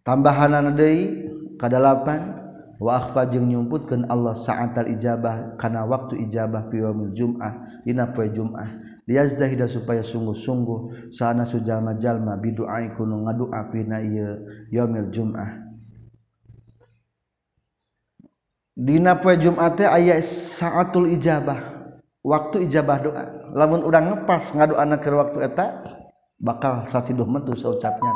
tambahan 0.04 0.76
deui 0.76 1.32
kadalapan 1.56 2.44
wa 2.76 3.00
akhfa 3.00 3.32
jeung 3.32 3.48
nyumputkeun 3.48 4.12
Allah 4.12 4.36
sa'atal 4.36 4.92
ijabah 4.92 5.56
kana 5.56 5.88
waktu 5.88 6.28
ijabah 6.28 6.68
fi 6.68 6.84
yaumil 6.84 7.16
jum'ah 7.16 7.82
dina 7.86 8.10
poe 8.12 8.28
jum'ah. 8.28 8.84
Liyazdahida 9.06 9.70
supaya 9.70 10.02
sungguh-sungguh 10.02 11.14
sana 11.14 11.46
sujalma 11.46 11.94
jalma 12.02 12.42
bidu'ai 12.42 12.90
kunu 12.98 13.22
ngadua 13.30 13.70
fi 13.70 13.86
ieu 13.86 14.50
yaumil 14.74 15.14
jum'ah. 15.14 15.62
Dina 18.74 19.14
poe 19.22 19.38
jum'at 19.38 19.78
teh 19.78 19.86
aya 19.86 20.18
sa'atul 20.26 21.14
ijabah 21.14 21.86
waktu 22.26 22.66
ijabah 22.66 22.98
doa. 22.98 23.24
Lamun 23.54 23.86
urang 23.86 24.10
ngepas 24.10 24.58
ngadoana 24.58 24.98
ke 24.98 25.08
waktu 25.14 25.38
eta 25.54 25.66
bakal 26.40 26.88
saciduh 26.88 27.28
mentu 27.28 27.56
saucapnya 27.56 28.14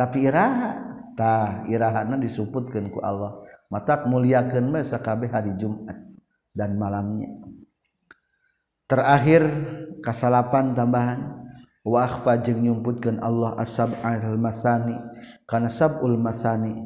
tapi 0.00 0.24
iraha 0.24 0.90
tah 1.12 1.68
irahana 1.68 2.16
disuputkeun 2.16 2.88
ku 2.88 3.04
Allah. 3.04 3.44
Mata 3.68 4.00
muliakeun 4.08 4.72
mah 4.72 4.80
sakabeh 4.80 5.28
hari 5.28 5.52
Jumat 5.60 6.08
dan 6.56 6.80
malamnya. 6.80 7.28
Terakhir 8.88 9.44
kasalapan 10.00 10.72
tambahan. 10.72 11.20
Wa 11.80 12.04
akhfa 12.08 12.44
jeung 12.44 12.84
Allah 13.24 13.56
as-sab'al 13.56 14.36
masani 14.36 14.96
kana 15.48 15.72
sab'ul 15.72 16.20
masani 16.20 16.76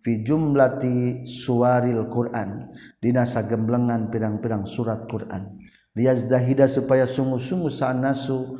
fi 0.00 0.24
jumlati 0.24 1.28
suwaril 1.28 2.08
Quran. 2.08 2.72
Dina 3.00 3.28
sagemblengan 3.28 4.08
pirang-pirang 4.08 4.64
surat 4.64 5.04
Quran. 5.08 5.60
Liyazdahida 5.92 6.68
supaya 6.72 7.04
sungguh-sungguh 7.04 7.72
sanasu 7.72 8.56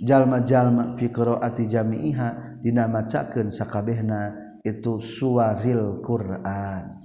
jalma-jalma 0.00 0.96
fiqroati 0.96 1.68
jamiiha 1.68 2.60
dina 2.62 2.88
macakeun 2.88 3.50
sakabehna 3.52 4.32
itu 4.62 5.02
suwaril 5.02 6.00
Quran. 6.00 7.02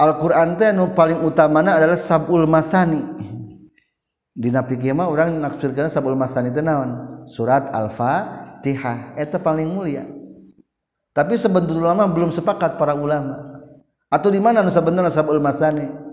Al-Qur'an 0.00 0.56
teh 0.56 0.72
nu 0.72 0.96
paling 0.96 1.20
utamana 1.20 1.76
adalah 1.76 1.98
sabul 1.98 2.48
masani. 2.48 3.04
Dina 4.32 4.64
fikih 4.64 4.96
mah 4.96 5.12
urang 5.12 5.36
nafsirkeun 5.36 5.92
sabul 5.92 6.16
masani 6.16 6.48
teh 6.48 6.64
naon? 6.64 7.24
Surat 7.28 7.68
Al-Fatihah. 7.68 9.20
Eta 9.20 9.36
paling 9.36 9.68
mulia. 9.68 10.08
Tapi 11.12 11.36
sebetulnya 11.36 11.92
ulama 11.92 12.08
belum 12.08 12.32
sepakat 12.32 12.80
para 12.80 12.96
ulama. 12.96 13.36
Atau 14.08 14.32
di 14.32 14.40
mana 14.40 14.64
nu 14.64 14.72
sebenarnya 14.72 15.12
sabul 15.12 15.42
masani? 15.42 16.09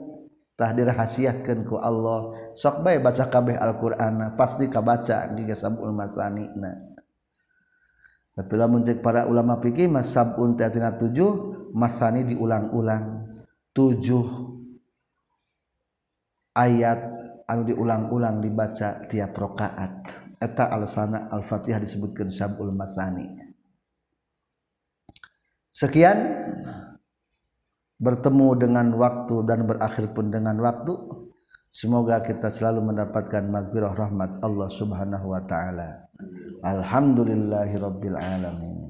tah 0.57 0.73
dirahasiakeun 0.73 1.63
ku 1.63 1.77
Allah. 1.77 2.51
Sok 2.57 2.81
bae 2.81 2.97
baca 2.97 3.29
kabeh 3.29 3.55
Al-Qur'an 3.55 4.34
pasti 4.34 4.65
kabaca 4.67 5.29
giga 5.38 5.53
sabul 5.53 5.93
masanina 5.93 6.97
tapi 8.38 8.53
lamun 8.53 8.85
cek 8.85 9.01
para 9.01 9.25
ulama 9.25 9.57
fikih 9.57 9.89
mas 9.89 10.13
sabun 10.13 10.53
teh 10.53 10.69
tina 10.69 10.93
7 10.93 11.73
masani 11.73 12.21
diulang-ulang. 12.21 13.25
7 13.73 14.05
ayat 16.53 17.01
anu 17.49 17.65
diulang-ulang 17.65 18.38
dibaca 18.38 19.09
tiap 19.09 19.34
rakaat 19.34 20.05
eta 20.38 20.69
alasana 20.69 21.34
Al-Fatihah 21.34 21.81
disebutkeun 21.81 22.29
sabul 22.29 22.69
masani. 22.69 23.25
Sekian. 25.73 26.17
Bertemu 27.98 28.48
dengan 28.57 28.88
waktu 28.94 29.36
dan 29.45 29.65
berakhir 29.65 30.14
pun 30.14 30.30
dengan 30.30 30.57
waktu. 30.61 30.94
Semoga 31.74 32.24
kita 32.26 32.49
selalu 32.49 32.90
mendapatkan 32.94 33.44
maghfirah 33.45 33.94
rahmat 33.94 34.41
Allah 34.41 34.69
Subhanahu 34.72 35.36
wa 35.36 35.41
taala. 35.45 36.10
Alhamdulillahirabbil 36.65 38.18
alamin 38.18 38.86